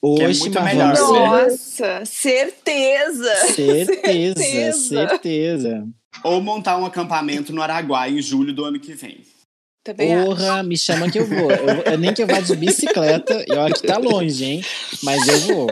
Hoje, 0.00 0.22
é 0.22 0.28
muito 0.28 0.62
melhor. 0.62 0.94
Nossa, 0.94 2.04
certeza. 2.04 3.34
Certeza, 3.52 4.40
certeza. 4.40 4.78
certeza. 4.78 5.88
Ou 6.22 6.40
montar 6.40 6.78
um 6.78 6.86
acampamento 6.86 7.52
no 7.52 7.60
Araguaia 7.60 8.12
em 8.12 8.22
julho 8.22 8.52
do 8.52 8.64
ano 8.64 8.78
que 8.78 8.94
vem. 8.94 9.22
Também 9.82 10.24
Porra, 10.24 10.60
acho. 10.60 10.68
me 10.68 10.78
chama 10.78 11.10
que 11.10 11.18
eu 11.18 11.26
vou. 11.26 11.50
Eu, 11.50 11.82
eu, 11.82 11.98
nem 11.98 12.14
que 12.14 12.22
eu 12.22 12.28
vá 12.28 12.38
de 12.38 12.54
bicicleta, 12.54 13.44
e 13.48 13.52
olha 13.52 13.74
que 13.74 13.84
tá 13.84 13.98
longe, 13.98 14.44
hein? 14.44 14.64
Mas 15.02 15.26
eu 15.26 15.38
vou. 15.40 15.66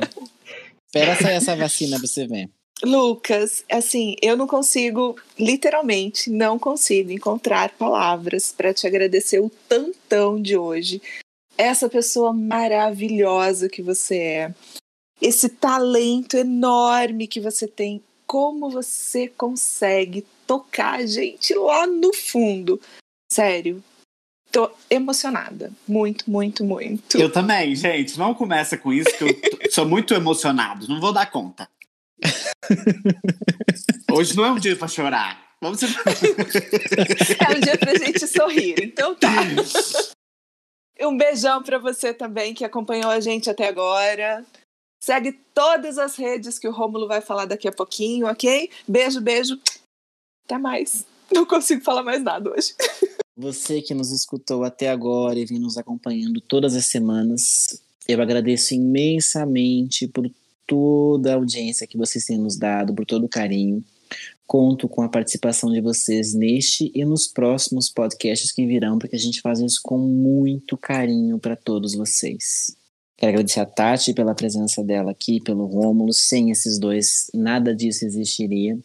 Espera 0.86 1.14
sair 1.14 1.34
essa 1.34 1.54
vacina 1.54 1.98
pra 1.98 2.08
você 2.08 2.26
ver. 2.26 2.48
Lucas, 2.82 3.64
assim, 3.70 4.16
eu 4.20 4.36
não 4.36 4.46
consigo, 4.46 5.16
literalmente, 5.38 6.30
não 6.30 6.58
consigo 6.58 7.10
encontrar 7.10 7.70
palavras 7.70 8.52
para 8.52 8.74
te 8.74 8.86
agradecer 8.86 9.40
o 9.40 9.50
tantão 9.68 10.40
de 10.40 10.56
hoje 10.56 11.00
essa 11.56 11.88
pessoa 11.88 12.32
maravilhosa 12.32 13.68
que 13.68 13.82
você 13.82 14.18
é, 14.18 14.54
esse 15.20 15.48
talento 15.48 16.36
enorme 16.36 17.26
que 17.26 17.40
você 17.40 17.66
tem, 17.66 18.02
como 18.26 18.68
você 18.68 19.28
consegue 19.28 20.26
tocar 20.46 21.00
a 21.00 21.06
gente 21.06 21.54
lá 21.54 21.86
no 21.86 22.12
fundo. 22.14 22.80
Sério, 23.32 23.82
tô 24.52 24.70
emocionada. 24.90 25.72
Muito, 25.88 26.30
muito, 26.30 26.64
muito. 26.64 27.18
Eu 27.18 27.32
também, 27.32 27.74
gente. 27.74 28.18
Não 28.18 28.34
começa 28.34 28.76
com 28.76 28.92
isso, 28.92 29.08
que 29.16 29.24
eu 29.24 29.70
sou 29.70 29.86
muito 29.86 30.12
emocionado. 30.12 30.86
Não 30.86 31.00
vou 31.00 31.12
dar 31.12 31.30
conta. 31.30 31.68
Hoje 34.12 34.36
não 34.36 34.44
é 34.44 34.52
um 34.52 34.58
dia 34.58 34.76
para 34.76 34.88
chorar. 34.88 35.46
Vamos 35.62 35.82
é 35.82 35.86
um 37.56 37.60
dia 37.60 37.78
pra 37.78 37.94
gente 37.96 38.26
sorrir. 38.26 38.74
Então 38.82 39.14
tá. 39.14 39.30
Um 41.00 41.16
beijão 41.16 41.62
para 41.62 41.78
você 41.78 42.12
também 42.12 42.54
que 42.54 42.64
acompanhou 42.64 43.10
a 43.10 43.20
gente 43.20 43.48
até 43.48 43.68
agora. 43.68 44.44
Segue 45.02 45.32
todas 45.54 45.98
as 45.98 46.16
redes 46.16 46.58
que 46.58 46.68
o 46.68 46.72
Rômulo 46.72 47.06
vai 47.06 47.20
falar 47.20 47.44
daqui 47.44 47.68
a 47.68 47.72
pouquinho, 47.72 48.26
ok? 48.26 48.70
Beijo, 48.88 49.20
beijo. 49.20 49.60
Até 50.44 50.58
mais. 50.58 51.06
Não 51.32 51.44
consigo 51.44 51.82
falar 51.82 52.02
mais 52.02 52.22
nada 52.22 52.50
hoje. 52.50 52.74
Você 53.36 53.82
que 53.82 53.92
nos 53.92 54.10
escutou 54.10 54.64
até 54.64 54.88
agora 54.88 55.38
e 55.38 55.44
vem 55.44 55.58
nos 55.58 55.76
acompanhando 55.76 56.40
todas 56.40 56.74
as 56.74 56.86
semanas, 56.86 57.66
eu 58.08 58.20
agradeço 58.22 58.74
imensamente 58.74 60.08
por 60.08 60.26
toda 60.66 61.32
a 61.32 61.36
audiência 61.36 61.86
que 61.86 61.96
vocês 61.96 62.24
têm 62.24 62.38
nos 62.38 62.56
dado, 62.56 62.94
por 62.94 63.06
todo 63.06 63.24
o 63.24 63.28
carinho. 63.28 63.82
Conto 64.46 64.88
com 64.88 65.02
a 65.02 65.08
participação 65.08 65.72
de 65.72 65.80
vocês 65.80 66.32
neste 66.32 66.92
e 66.94 67.04
nos 67.04 67.26
próximos 67.26 67.90
podcasts 67.90 68.52
que 68.52 68.66
virão, 68.66 68.98
porque 68.98 69.16
a 69.16 69.18
gente 69.18 69.40
faz 69.40 69.58
isso 69.58 69.80
com 69.82 69.98
muito 69.98 70.76
carinho 70.76 71.38
para 71.38 71.56
todos 71.56 71.94
vocês. 71.94 72.76
Quero 73.16 73.32
agradecer 73.32 73.60
a 73.60 73.66
Tati 73.66 74.12
pela 74.12 74.34
presença 74.34 74.84
dela 74.84 75.10
aqui, 75.10 75.40
pelo 75.40 75.64
Rômulo. 75.64 76.12
Sem 76.12 76.50
esses 76.50 76.78
dois, 76.78 77.30
nada 77.34 77.74
disso 77.74 78.04
existiria. 78.04 78.78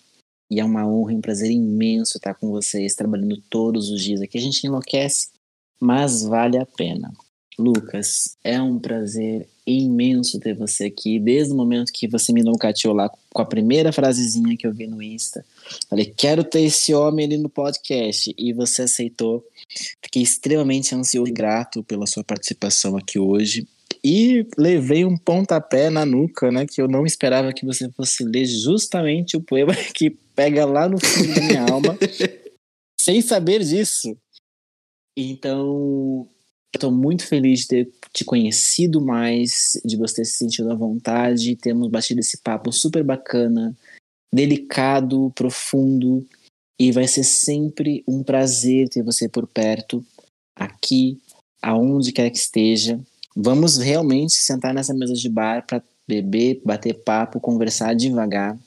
E 0.49 0.59
é 0.59 0.65
uma 0.65 0.87
honra 0.87 1.13
e 1.13 1.15
um 1.15 1.21
prazer 1.21 1.51
imenso 1.51 2.17
estar 2.17 2.33
com 2.33 2.49
vocês, 2.49 2.95
trabalhando 2.95 3.41
todos 3.49 3.89
os 3.89 4.01
dias 4.01 4.21
aqui. 4.21 4.37
A 4.37 4.41
gente 4.41 4.65
enlouquece, 4.65 5.29
mas 5.79 6.23
vale 6.23 6.57
a 6.57 6.65
pena. 6.65 7.11
Lucas, 7.61 8.35
é 8.43 8.61
um 8.61 8.79
prazer 8.79 9.47
imenso 9.65 10.39
ter 10.39 10.55
você 10.55 10.85
aqui. 10.85 11.19
Desde 11.19 11.53
o 11.53 11.55
momento 11.55 11.91
que 11.93 12.07
você 12.07 12.33
me 12.33 12.41
nocauteou 12.41 12.93
lá 12.93 13.09
com 13.29 13.41
a 13.41 13.45
primeira 13.45 13.91
frasezinha 13.91 14.57
que 14.57 14.65
eu 14.65 14.73
vi 14.73 14.87
no 14.87 15.01
Insta. 15.01 15.45
Falei, 15.89 16.05
quero 16.05 16.43
ter 16.43 16.61
esse 16.61 16.93
homem 16.93 17.25
ali 17.25 17.37
no 17.37 17.49
podcast. 17.49 18.33
E 18.37 18.51
você 18.53 18.83
aceitou. 18.83 19.45
Fiquei 20.03 20.21
extremamente 20.21 20.95
ansioso 20.95 21.29
e 21.29 21.33
grato 21.33 21.83
pela 21.83 22.07
sua 22.07 22.23
participação 22.23 22.97
aqui 22.97 23.19
hoje. 23.19 23.67
E 24.03 24.47
levei 24.57 25.05
um 25.05 25.15
pontapé 25.15 25.89
na 25.89 26.05
nuca, 26.05 26.51
né? 26.51 26.65
Que 26.65 26.81
eu 26.81 26.87
não 26.87 27.05
esperava 27.05 27.53
que 27.53 27.65
você 27.65 27.89
fosse 27.91 28.23
ler 28.23 28.45
justamente 28.45 29.37
o 29.37 29.41
poema 29.41 29.75
que 29.93 30.09
pega 30.35 30.65
lá 30.65 30.89
no 30.89 30.97
fundo 30.99 31.33
da 31.35 31.41
minha 31.41 31.65
alma, 31.65 31.97
sem 32.99 33.21
saber 33.21 33.63
disso. 33.63 34.17
Então, 35.15 36.27
Estou 36.73 36.91
muito 36.91 37.27
feliz 37.27 37.61
de 37.61 37.67
ter 37.67 37.91
te 38.13 38.23
conhecido 38.23 39.01
mais, 39.01 39.79
de 39.83 39.97
você 39.97 40.23
se 40.23 40.37
sentido 40.37 40.71
à 40.71 40.75
vontade. 40.75 41.55
Temos 41.57 41.89
batido 41.89 42.21
esse 42.21 42.37
papo 42.37 42.71
super 42.71 43.03
bacana, 43.03 43.75
delicado, 44.33 45.31
profundo. 45.35 46.25
E 46.79 46.91
vai 46.91 47.07
ser 47.07 47.23
sempre 47.23 48.03
um 48.07 48.23
prazer 48.23 48.89
ter 48.89 49.03
você 49.03 49.27
por 49.27 49.45
perto, 49.45 50.03
aqui, 50.55 51.21
aonde 51.61 52.11
quer 52.11 52.29
que 52.29 52.37
esteja. 52.37 52.99
Vamos 53.35 53.77
realmente 53.77 54.33
sentar 54.33 54.73
nessa 54.73 54.93
mesa 54.93 55.13
de 55.13 55.29
bar 55.29 55.65
para 55.67 55.83
beber, 56.07 56.61
bater 56.65 56.93
papo, 57.03 57.39
conversar 57.39 57.93
devagar. 57.93 58.57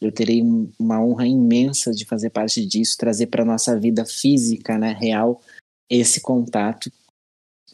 Eu 0.00 0.10
terei 0.10 0.42
uma 0.78 1.04
honra 1.04 1.26
imensa 1.26 1.92
de 1.92 2.06
fazer 2.06 2.30
parte 2.30 2.64
disso, 2.64 2.96
trazer 2.98 3.26
para 3.26 3.44
nossa 3.44 3.78
vida 3.78 4.04
física, 4.06 4.78
né, 4.78 4.96
real, 4.98 5.40
esse 5.88 6.20
contato 6.22 6.90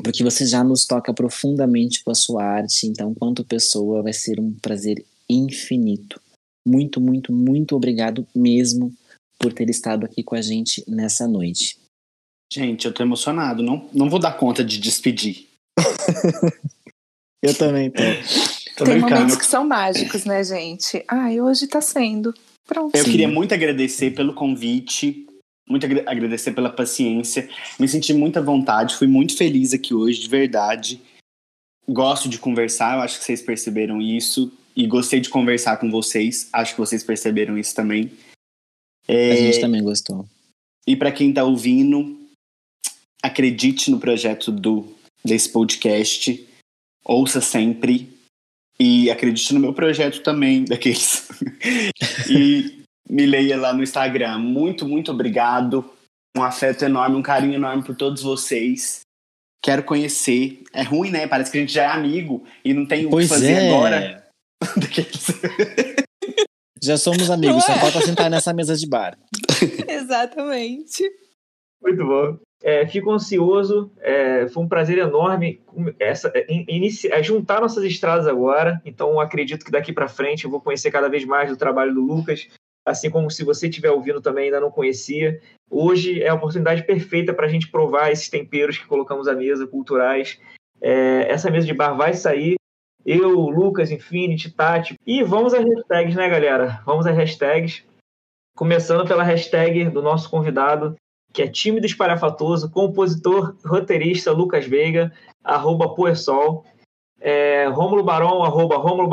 porque 0.02 0.22
você 0.22 0.46
já 0.46 0.62
nos 0.62 0.86
toca 0.86 1.12
profundamente 1.12 2.02
com 2.04 2.10
a 2.10 2.14
sua 2.14 2.44
arte, 2.44 2.86
então, 2.86 3.14
quanto 3.14 3.44
pessoa, 3.44 4.02
vai 4.02 4.12
ser 4.12 4.38
um 4.40 4.52
prazer 4.52 5.04
infinito. 5.28 6.20
Muito, 6.66 7.00
muito, 7.00 7.32
muito 7.32 7.76
obrigado 7.76 8.26
mesmo 8.34 8.92
por 9.38 9.52
ter 9.52 9.68
estado 9.70 10.04
aqui 10.04 10.22
com 10.22 10.34
a 10.34 10.42
gente 10.42 10.84
nessa 10.88 11.26
noite. 11.26 11.78
Gente, 12.52 12.86
eu 12.86 12.92
tô 12.92 13.02
emocionado, 13.02 13.62
não, 13.62 13.88
não 13.92 14.08
vou 14.08 14.18
dar 14.18 14.32
conta 14.32 14.64
de 14.64 14.78
despedir. 14.78 15.48
eu 17.42 17.54
também 17.56 17.90
tô. 17.90 18.02
tô 18.76 18.84
Tem 18.84 18.94
brincando. 18.94 19.14
momentos 19.14 19.36
que 19.36 19.46
são 19.46 19.66
mágicos, 19.66 20.24
né, 20.24 20.42
gente? 20.44 21.04
Ai, 21.08 21.40
hoje 21.40 21.66
tá 21.66 21.80
sendo. 21.80 22.32
Pronto. 22.66 22.96
Eu 22.96 23.04
Sim. 23.04 23.10
queria 23.10 23.28
muito 23.28 23.54
agradecer 23.54 24.12
pelo 24.12 24.34
convite, 24.34 25.25
muito 25.68 25.84
agradecer 25.84 26.52
pela 26.52 26.70
paciência. 26.70 27.48
Me 27.78 27.88
senti 27.88 28.14
muita 28.14 28.40
vontade, 28.40 28.96
fui 28.96 29.06
muito 29.06 29.36
feliz 29.36 29.72
aqui 29.72 29.92
hoje, 29.92 30.20
de 30.20 30.28
verdade. 30.28 31.00
Gosto 31.88 32.28
de 32.28 32.38
conversar, 32.38 32.96
eu 32.96 33.02
acho 33.02 33.18
que 33.18 33.24
vocês 33.24 33.42
perceberam 33.42 34.00
isso. 34.00 34.52
E 34.76 34.86
gostei 34.86 35.20
de 35.20 35.30
conversar 35.30 35.78
com 35.78 35.90
vocês, 35.90 36.48
acho 36.52 36.74
que 36.74 36.80
vocês 36.80 37.02
perceberam 37.02 37.58
isso 37.58 37.74
também. 37.74 38.10
É... 39.08 39.32
A 39.32 39.36
gente 39.36 39.60
também 39.60 39.82
gostou. 39.82 40.26
E 40.86 40.94
para 40.94 41.10
quem 41.10 41.30
está 41.30 41.42
ouvindo, 41.44 42.16
acredite 43.22 43.90
no 43.90 43.98
projeto 43.98 44.52
do 44.52 44.94
desse 45.24 45.48
podcast, 45.48 46.46
ouça 47.04 47.40
sempre 47.40 48.08
e 48.78 49.10
acredite 49.10 49.52
no 49.52 49.60
meu 49.60 49.72
projeto 49.72 50.22
também, 50.22 50.64
daqueles. 50.66 51.28
e 52.30 52.82
me 53.08 53.26
leia 53.26 53.56
lá 53.56 53.72
no 53.72 53.82
Instagram. 53.82 54.38
Muito, 54.38 54.86
muito 54.86 55.12
obrigado. 55.12 55.90
Um 56.36 56.42
afeto 56.42 56.84
enorme, 56.84 57.16
um 57.16 57.22
carinho 57.22 57.54
enorme 57.54 57.82
por 57.82 57.96
todos 57.96 58.22
vocês. 58.22 59.00
Quero 59.62 59.82
conhecer. 59.82 60.62
É 60.72 60.82
ruim, 60.82 61.10
né? 61.10 61.26
Parece 61.26 61.50
que 61.50 61.58
a 61.58 61.60
gente 61.60 61.72
já 61.72 61.84
é 61.84 61.86
amigo 61.86 62.44
e 62.64 62.74
não 62.74 62.86
tem 62.86 63.08
pois 63.08 63.26
o 63.26 63.28
que 63.28 63.34
fazer 63.34 63.52
é. 63.52 63.68
agora. 63.68 64.26
já 66.82 66.96
somos 66.96 67.30
amigos, 67.30 67.64
só 67.64 67.72
é? 67.72 67.78
falta 67.78 68.00
sentar 68.00 68.30
nessa 68.30 68.52
mesa 68.52 68.76
de 68.76 68.86
bar. 68.86 69.18
Exatamente. 69.88 71.04
Muito 71.82 72.04
bom. 72.04 72.38
É, 72.62 72.86
fico 72.86 73.12
ansioso, 73.12 73.92
é, 74.00 74.48
foi 74.48 74.62
um 74.62 74.68
prazer 74.68 74.98
enorme 74.98 75.62
essa, 76.00 76.32
é, 76.34 76.46
inici, 76.50 77.06
é, 77.12 77.22
juntar 77.22 77.60
nossas 77.60 77.84
estradas 77.84 78.26
agora. 78.26 78.80
Então, 78.84 79.20
acredito 79.20 79.64
que 79.64 79.70
daqui 79.70 79.92
para 79.92 80.08
frente 80.08 80.44
eu 80.44 80.50
vou 80.50 80.60
conhecer 80.60 80.90
cada 80.90 81.08
vez 81.08 81.24
mais 81.24 81.50
do 81.50 81.56
trabalho 81.56 81.94
do 81.94 82.00
Lucas, 82.00 82.48
assim 82.86 83.10
como 83.10 83.28
se 83.28 83.42
você 83.42 83.68
estiver 83.68 83.90
ouvindo 83.90 84.20
também 84.20 84.44
ainda 84.44 84.60
não 84.60 84.70
conhecia. 84.70 85.40
Hoje 85.68 86.22
é 86.22 86.28
a 86.28 86.34
oportunidade 86.34 86.84
perfeita 86.84 87.34
para 87.34 87.46
a 87.46 87.48
gente 87.48 87.68
provar 87.68 88.12
esses 88.12 88.28
temperos 88.28 88.78
que 88.78 88.86
colocamos 88.86 89.26
à 89.26 89.34
mesa, 89.34 89.66
culturais. 89.66 90.38
É, 90.80 91.28
essa 91.28 91.50
mesa 91.50 91.66
de 91.66 91.74
bar 91.74 91.96
vai 91.96 92.14
sair. 92.14 92.54
Eu, 93.04 93.32
Lucas, 93.40 93.90
Infinity, 93.90 94.52
Tati. 94.52 94.94
E 95.04 95.22
vamos 95.24 95.52
às 95.52 95.64
hashtags, 95.64 96.14
né, 96.14 96.28
galera? 96.28 96.80
Vamos 96.86 97.06
às 97.06 97.16
hashtags. 97.16 97.84
Começando 98.56 99.06
pela 99.06 99.24
hashtag 99.24 99.90
do 99.90 100.00
nosso 100.00 100.30
convidado, 100.30 100.94
que 101.32 101.42
é 101.42 101.48
tímido 101.48 101.86
espalhafatoso, 101.86 102.70
compositor, 102.70 103.54
roteirista 103.64 104.32
Lucas 104.32 104.64
Veiga, 104.64 105.12
arroba 105.42 105.94
Poesol. 105.94 106.64
É, 107.20 107.66
Rômulo 107.66 108.04
Barão, 108.04 108.44
arroba 108.44 108.76
Rômulo 108.76 109.10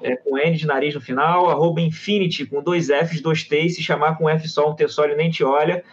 é, 0.00 0.16
com 0.16 0.38
N 0.38 0.56
de 0.56 0.66
nariz 0.66 0.94
no 0.94 1.00
final, 1.00 1.48
arroba 1.48 1.80
Infinity, 1.80 2.46
com 2.46 2.62
dois 2.62 2.88
Fs, 2.88 3.20
dois 3.20 3.44
T's, 3.44 3.76
se 3.76 3.82
chamar 3.82 4.16
com 4.16 4.28
F 4.28 4.48
só, 4.48 4.70
um 4.70 4.74
T 4.74 4.86
só, 4.88 5.04
ele 5.04 5.16
nem 5.16 5.30
te 5.30 5.44
olha. 5.44 5.84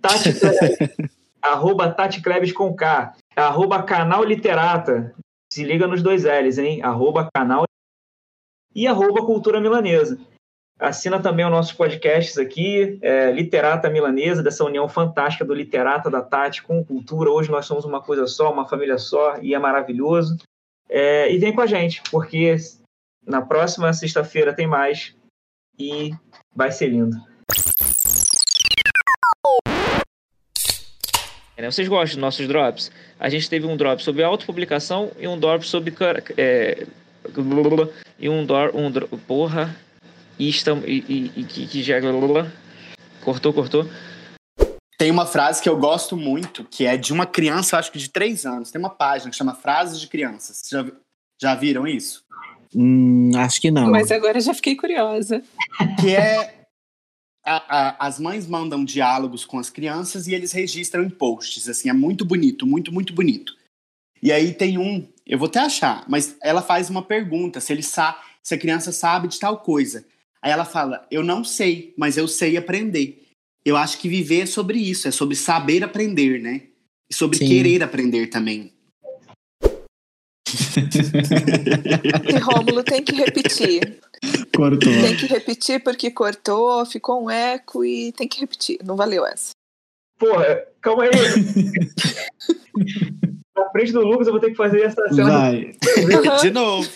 Tati 0.00 0.30
arroba 1.42 1.90
Tati 1.90 2.22
Klebs 2.22 2.52
com 2.52 2.74
K, 2.74 3.14
arroba 3.36 3.82
Canal 3.82 4.24
Literata, 4.24 5.14
se 5.52 5.64
liga 5.64 5.86
nos 5.86 6.02
dois 6.02 6.24
L's, 6.24 6.58
hein? 6.58 6.82
Arroba 6.82 7.28
Canal 7.34 7.64
e 8.74 8.86
arroba 8.86 9.24
Cultura 9.26 9.60
Milanesa. 9.60 10.18
Assina 10.78 11.20
também 11.20 11.44
os 11.44 11.50
nossos 11.50 11.72
podcasts 11.72 12.38
aqui, 12.38 12.98
é, 13.02 13.30
Literata 13.32 13.90
Milanesa, 13.90 14.42
dessa 14.42 14.64
união 14.64 14.88
fantástica 14.88 15.44
do 15.44 15.52
Literata 15.52 16.08
da 16.08 16.22
Tati 16.22 16.62
com 16.62 16.82
cultura. 16.82 17.30
Hoje 17.30 17.50
nós 17.50 17.66
somos 17.66 17.84
uma 17.84 18.00
coisa 18.00 18.26
só, 18.26 18.50
uma 18.50 18.66
família 18.66 18.96
só, 18.96 19.36
e 19.42 19.54
é 19.54 19.58
maravilhoso. 19.58 20.38
É, 20.88 21.30
e 21.30 21.36
vem 21.36 21.52
com 21.52 21.60
a 21.60 21.66
gente, 21.66 22.02
porque 22.10 22.56
na 23.26 23.42
próxima 23.42 23.92
sexta-feira 23.92 24.54
tem 24.54 24.66
mais 24.66 25.14
e 25.78 26.10
vai 26.54 26.70
ser 26.70 26.88
lindo. 26.88 27.16
É, 31.56 31.70
vocês 31.70 31.88
gostam 31.88 32.14
dos 32.14 32.16
nossos 32.16 32.48
drops? 32.48 32.90
A 33.18 33.28
gente 33.28 33.48
teve 33.48 33.66
um 33.66 33.76
drop 33.76 34.02
sobre 34.02 34.22
autopublicação 34.22 35.12
e 35.18 35.28
um 35.28 35.38
drop 35.38 35.66
sobre. 35.66 35.94
É, 36.38 36.86
e 38.18 38.28
um 38.28 38.46
drop. 38.46 38.76
Um, 38.76 39.18
porra. 39.18 39.76
E, 40.38 40.48
estamos, 40.48 40.84
e, 40.86 41.04
e, 41.06 41.40
e 41.40 41.44
que 41.44 41.82
já. 41.82 41.96
Cortou, 43.22 43.52
cortou. 43.52 43.86
Tem 44.96 45.10
uma 45.10 45.26
frase 45.26 45.62
que 45.62 45.68
eu 45.68 45.78
gosto 45.78 46.16
muito, 46.16 46.64
que 46.64 46.86
é 46.86 46.96
de 46.96 47.12
uma 47.12 47.26
criança, 47.26 47.78
acho 47.78 47.92
que 47.92 47.98
de 47.98 48.08
três 48.08 48.46
anos. 48.46 48.70
Tem 48.70 48.78
uma 48.78 48.90
página 48.90 49.30
que 49.30 49.36
chama 49.36 49.54
Frases 49.54 50.00
de 50.00 50.06
Crianças. 50.06 50.62
Já, 50.70 50.86
já 51.40 51.54
viram 51.54 51.86
isso? 51.86 52.24
Hum, 52.74 53.32
acho 53.36 53.60
que 53.60 53.70
não. 53.70 53.90
Mas 53.90 54.10
agora 54.10 54.40
já 54.40 54.54
fiquei 54.54 54.76
curiosa. 54.76 55.42
Que 56.00 56.14
é. 56.14 56.60
A, 57.44 57.78
a, 57.78 58.06
as 58.06 58.20
mães 58.20 58.46
mandam 58.46 58.84
diálogos 58.84 59.46
com 59.46 59.58
as 59.58 59.70
crianças 59.70 60.26
e 60.26 60.34
eles 60.34 60.52
registram 60.52 61.02
em 61.02 61.10
posts. 61.10 61.68
Assim, 61.68 61.88
é 61.88 61.92
muito 61.92 62.24
bonito, 62.24 62.66
muito, 62.66 62.92
muito 62.92 63.14
bonito. 63.14 63.56
E 64.22 64.30
aí 64.30 64.52
tem 64.52 64.76
um, 64.76 65.08
eu 65.26 65.38
vou 65.38 65.48
até 65.48 65.60
achar, 65.60 66.04
mas 66.06 66.36
ela 66.42 66.60
faz 66.60 66.90
uma 66.90 67.02
pergunta 67.02 67.60
se 67.60 67.72
ele 67.72 67.82
sa 67.82 68.20
se 68.42 68.54
a 68.54 68.58
criança 68.58 68.92
sabe 68.92 69.28
de 69.28 69.38
tal 69.38 69.58
coisa. 69.58 70.04
Aí 70.42 70.50
ela 70.50 70.64
fala: 70.64 71.06
Eu 71.10 71.22
não 71.22 71.44
sei, 71.44 71.94
mas 71.96 72.16
eu 72.16 72.26
sei 72.26 72.56
aprender. 72.56 73.28
Eu 73.64 73.76
acho 73.76 73.98
que 73.98 74.08
viver 74.08 74.42
é 74.42 74.46
sobre 74.46 74.78
isso, 74.78 75.06
é 75.06 75.10
sobre 75.10 75.36
saber 75.36 75.84
aprender, 75.84 76.40
né? 76.40 76.62
E 77.10 77.14
sobre 77.14 77.38
Sim. 77.38 77.46
querer 77.46 77.82
aprender 77.82 78.28
também. 78.28 78.72
e 82.28 82.38
Rômulo 82.38 82.82
tem 82.82 83.02
que 83.02 83.14
repetir. 83.14 84.00
Cortou. 84.54 84.92
Tem 84.92 85.16
que 85.16 85.26
repetir 85.26 85.82
porque 85.82 86.10
cortou, 86.10 86.84
ficou 86.86 87.24
um 87.24 87.30
eco 87.30 87.84
e 87.84 88.12
tem 88.12 88.28
que 88.28 88.40
repetir. 88.40 88.78
Não 88.84 88.96
valeu 88.96 89.26
essa. 89.26 89.52
Porra, 90.18 90.64
calma 90.80 91.04
aí. 91.04 91.10
Na 93.56 93.70
frente 93.70 93.92
do 93.92 94.00
Lucas 94.00 94.26
eu 94.26 94.32
vou 94.32 94.40
ter 94.40 94.50
que 94.50 94.56
fazer 94.56 94.82
essa 94.82 95.08
cena. 95.08 95.30
Vai. 95.30 95.76
De 96.40 96.50
novo. 96.50 96.90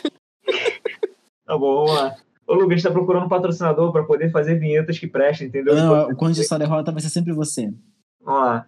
Tá 1.47 1.59
bom, 1.59 1.87
vamos 1.87 1.95
lá. 1.95 2.17
Ô, 2.47 2.55
Lucas, 2.55 2.69
a 2.69 2.75
gente 2.75 2.83
tá 2.83 2.91
procurando 2.91 3.27
um 3.27 3.29
patrocinador 3.29 3.93
para 3.93 4.05
poder 4.05 4.31
fazer 4.31 4.59
vinhetas 4.59 4.99
que 4.99 5.07
prestem, 5.07 5.49
entendeu? 5.49 5.75
Não, 5.75 6.11
o 6.11 6.17
Conte 6.17 6.45
Só 6.45 6.59
Derrota 6.59 6.93
vai 6.93 7.01
ser 7.01 7.09
sempre 7.09 7.33
você. 7.33 7.73
Vamos 8.21 8.43
lá. 8.43 8.67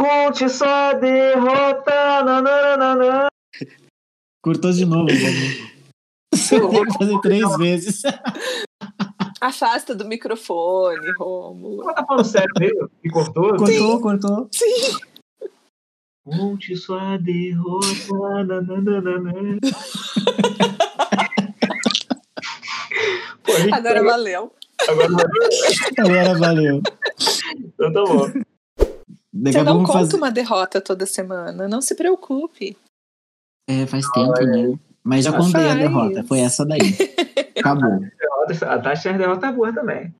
Conte 0.00 0.48
só 0.48 0.94
derrota. 0.94 2.22
Nananana. 2.24 2.89
Cortou 4.42 4.72
de 4.72 4.86
novo, 4.86 5.06
Você 6.32 6.58
tem 6.60 6.84
que 6.84 6.98
fazer 6.98 7.20
três 7.20 7.56
vezes. 7.58 8.02
Afasta 9.40 9.94
do 9.94 10.04
microfone, 10.04 11.12
Romulo. 11.18 11.84
Você 11.84 11.94
tá 11.94 12.04
falando 12.06 12.24
sério 12.24 12.48
mesmo? 12.58 12.90
E 13.04 13.10
cortou? 13.10 13.56
Cortou, 13.56 13.66
Sim. 13.68 14.00
cortou. 14.00 14.48
Sim. 14.52 14.96
Conte 16.24 16.76
sua 16.76 17.16
derrota. 17.16 18.44
Nananana. 18.44 19.58
Pô, 23.42 23.52
Agora 23.72 24.04
valeu. 24.04 24.52
Agora 24.88 25.08
valeu. 25.08 25.28
Agora 25.98 26.38
valeu. 26.38 26.82
Então 27.58 27.92
tá 27.92 28.04
bom. 28.04 28.26
Daqui 29.32 29.58
Você 29.58 29.62
não 29.62 29.84
conta 29.84 29.92
fazer... 29.92 30.16
uma 30.16 30.30
derrota 30.30 30.80
toda 30.80 31.06
semana, 31.06 31.68
não 31.68 31.80
se 31.80 31.94
preocupe. 31.94 32.76
É, 33.70 33.86
faz 33.86 34.08
tempo, 34.10 34.40
né? 34.44 34.74
Mas 35.04 35.24
já 35.24 35.32
contei 35.32 35.68
a 35.68 35.74
derrota, 35.74 36.24
foi 36.24 36.40
essa 36.40 36.64
daí. 36.66 36.80
Acabou. 37.58 38.00
A 38.66 38.78
Tati 38.78 39.02
tem 39.02 39.16
derrota 39.16 39.52
boa 39.52 39.72
também. 39.72 40.12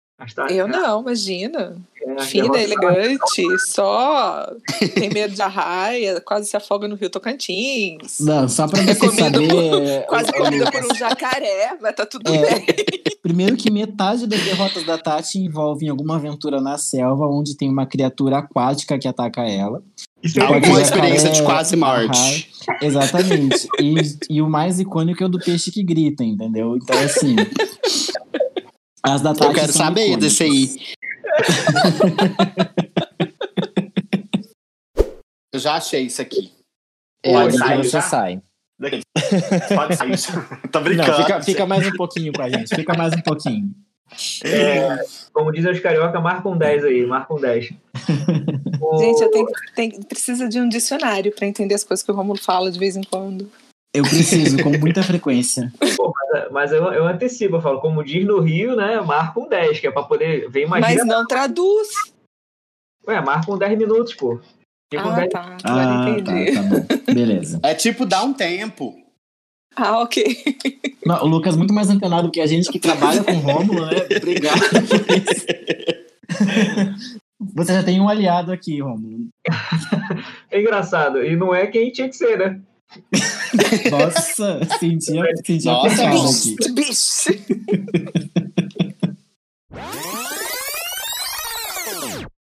Eu 0.51 0.69
não, 0.69 1.01
imagina. 1.01 1.77
É, 2.03 2.23
Fina, 2.23 2.61
elegante, 2.61 3.59
só 3.69 4.47
tem 4.95 5.09
medo 5.09 5.35
de 5.35 5.41
arraia, 5.41 6.21
quase 6.21 6.49
se 6.49 6.57
afoga 6.57 6.87
no 6.87 6.95
Rio 6.95 7.09
Tocantins. 7.09 8.21
Não, 8.21 8.47
só 8.47 8.69
pra 8.69 8.83
você 8.83 9.09
saber. 9.09 9.49
Por, 9.49 10.07
quase 10.07 10.33
comida 10.33 10.71
por 10.71 10.85
um 10.85 10.95
jacaré, 10.95 11.77
mas 11.81 11.95
tá 11.95 12.05
tudo 12.05 12.33
é, 12.35 12.39
bem. 12.39 12.67
Primeiro 13.23 13.57
que 13.57 13.71
metade 13.71 14.27
das 14.27 14.41
derrotas 14.41 14.85
da 14.85 14.99
Tati 14.99 15.39
envolvem 15.39 15.89
alguma 15.89 16.17
aventura 16.17 16.61
na 16.61 16.77
selva, 16.77 17.27
onde 17.27 17.57
tem 17.57 17.71
uma 17.71 17.87
criatura 17.87 18.39
aquática 18.39 18.99
que 18.99 19.09
ataca 19.09 19.43
ela. 19.43 19.83
Isso 20.23 20.39
é 20.39 20.45
uma 20.45 20.83
experiência 20.83 21.31
de 21.31 21.43
quase 21.43 21.77
morte. 21.77 22.51
Exatamente. 22.83 23.69
E, 23.81 23.95
e 24.37 24.43
o 24.43 24.49
mais 24.49 24.79
icônico 24.79 25.23
é 25.23 25.27
o 25.27 25.29
do 25.29 25.39
peixe 25.39 25.71
que 25.71 25.83
grita, 25.83 26.23
entendeu? 26.23 26.77
Então, 26.77 26.99
assim. 26.99 27.37
As 29.03 29.23
da 29.23 29.31
Eu 29.31 29.53
quero 29.53 29.73
saber 29.73 30.09
icônicas. 30.09 30.39
desse 30.39 30.43
aí. 30.43 30.77
Eu 35.53 35.59
já 35.59 35.75
achei 35.75 36.03
isso 36.03 36.23
aqui. 36.23 36.53
É, 37.25 37.33
Pode 37.33 37.59
sair, 37.59 37.79
você 37.79 37.91
já? 37.91 38.01
sai. 38.01 38.41
Pode 39.75 39.97
sair. 39.97 40.17
Tô 40.71 40.81
brincando. 40.81 41.11
Não, 41.11 41.17
fica, 41.19 41.43
fica, 41.43 41.67
mais 41.67 41.87
um 41.87 41.93
pouquinho 41.93 42.33
com 42.33 42.43
a 42.43 42.49
gente. 42.49 42.75
Fica 42.75 42.97
mais 42.97 43.13
um 43.13 43.21
pouquinho. 43.21 43.75
É, 44.45 44.99
como 45.33 45.53
dizem 45.53 45.73
os 45.73 45.81
carioca, 45.81 46.21
marca 46.21 46.49
um 46.49 46.57
10 46.57 46.85
aí, 46.85 47.07
marca 47.07 47.35
um 47.35 47.41
10. 47.41 47.65
Gente, 48.99 49.23
eu 49.23 49.31
tenho, 49.31 49.47
tenho, 49.75 50.05
precisa 50.05 50.49
de 50.49 50.61
um 50.61 50.69
dicionário 50.69 51.33
para 51.33 51.47
entender 51.47 51.75
as 51.75 51.85
coisas 51.85 52.05
que 52.05 52.11
o 52.11 52.15
Romulo 52.15 52.39
fala 52.39 52.71
de 52.71 52.79
vez 52.79 52.97
em 52.97 53.03
quando. 53.03 53.51
Eu 53.93 54.05
preciso, 54.05 54.63
com 54.63 54.71
muita 54.71 55.03
frequência. 55.03 55.73
Pô, 55.97 56.13
mas, 56.33 56.53
mas 56.53 56.73
eu, 56.73 56.85
eu, 56.93 57.07
antecipo, 57.07 57.57
eu 57.57 57.61
falo, 57.61 57.81
como 57.81 58.05
diz 58.05 58.25
no 58.25 58.41
Rio, 58.41 58.77
né? 58.77 59.01
Marca 59.01 59.41
um 59.41 59.49
10, 59.49 59.81
que 59.81 59.87
é 59.87 59.91
pra 59.91 60.05
poder 60.05 60.49
ver 60.49 60.67
mais. 60.67 60.81
Mas 60.81 61.05
não 61.05 61.27
traduz. 61.27 61.89
Ué, 63.07 63.21
marca 63.21 63.51
um 63.51 63.59
10 63.59 63.79
minutos, 63.79 64.15
pô. 64.15 64.41
Fica 64.93 65.05
ah, 65.05 65.09
um 65.09 65.15
10... 65.15 65.29
tá. 65.31 65.57
ah. 65.65 66.23
Tá, 66.25 66.55
tá 66.55 66.63
bom. 66.63 67.13
Beleza. 67.13 67.59
É 67.63 67.75
tipo, 67.75 68.07
dá 68.07 68.23
um 68.23 68.33
tempo. 68.33 69.00
Ah, 69.77 70.01
ok. 70.01 70.25
Não, 71.07 71.23
o 71.23 71.27
Lucas 71.27 71.55
é 71.55 71.59
muito 71.59 71.73
mais 71.73 71.89
antenado 71.89 72.31
que 72.31 72.41
a 72.41 72.47
gente 72.47 72.71
que 72.71 72.79
trabalha 72.79 73.25
com 73.25 73.33
Rômulo, 73.33 73.87
né? 73.87 73.97
Obrigado. 74.17 74.61
Você 77.55 77.73
já 77.73 77.83
tem 77.83 78.01
um 78.01 78.09
aliado 78.09 78.53
aqui, 78.53 78.81
Rômulo. 78.81 79.29
É 80.51 80.61
engraçado. 80.61 81.25
E 81.25 81.35
não 81.37 81.55
é 81.55 81.67
quem 81.67 81.91
tinha 81.91 82.09
que 82.09 82.17
ser, 82.17 82.39
né? 82.39 82.61
Nossa, 83.91 84.61
sentia, 84.79 85.25
sentia 85.45 85.73
Nossa, 85.73 86.07
bicho, 86.07 86.57
bicho. 86.75 87.31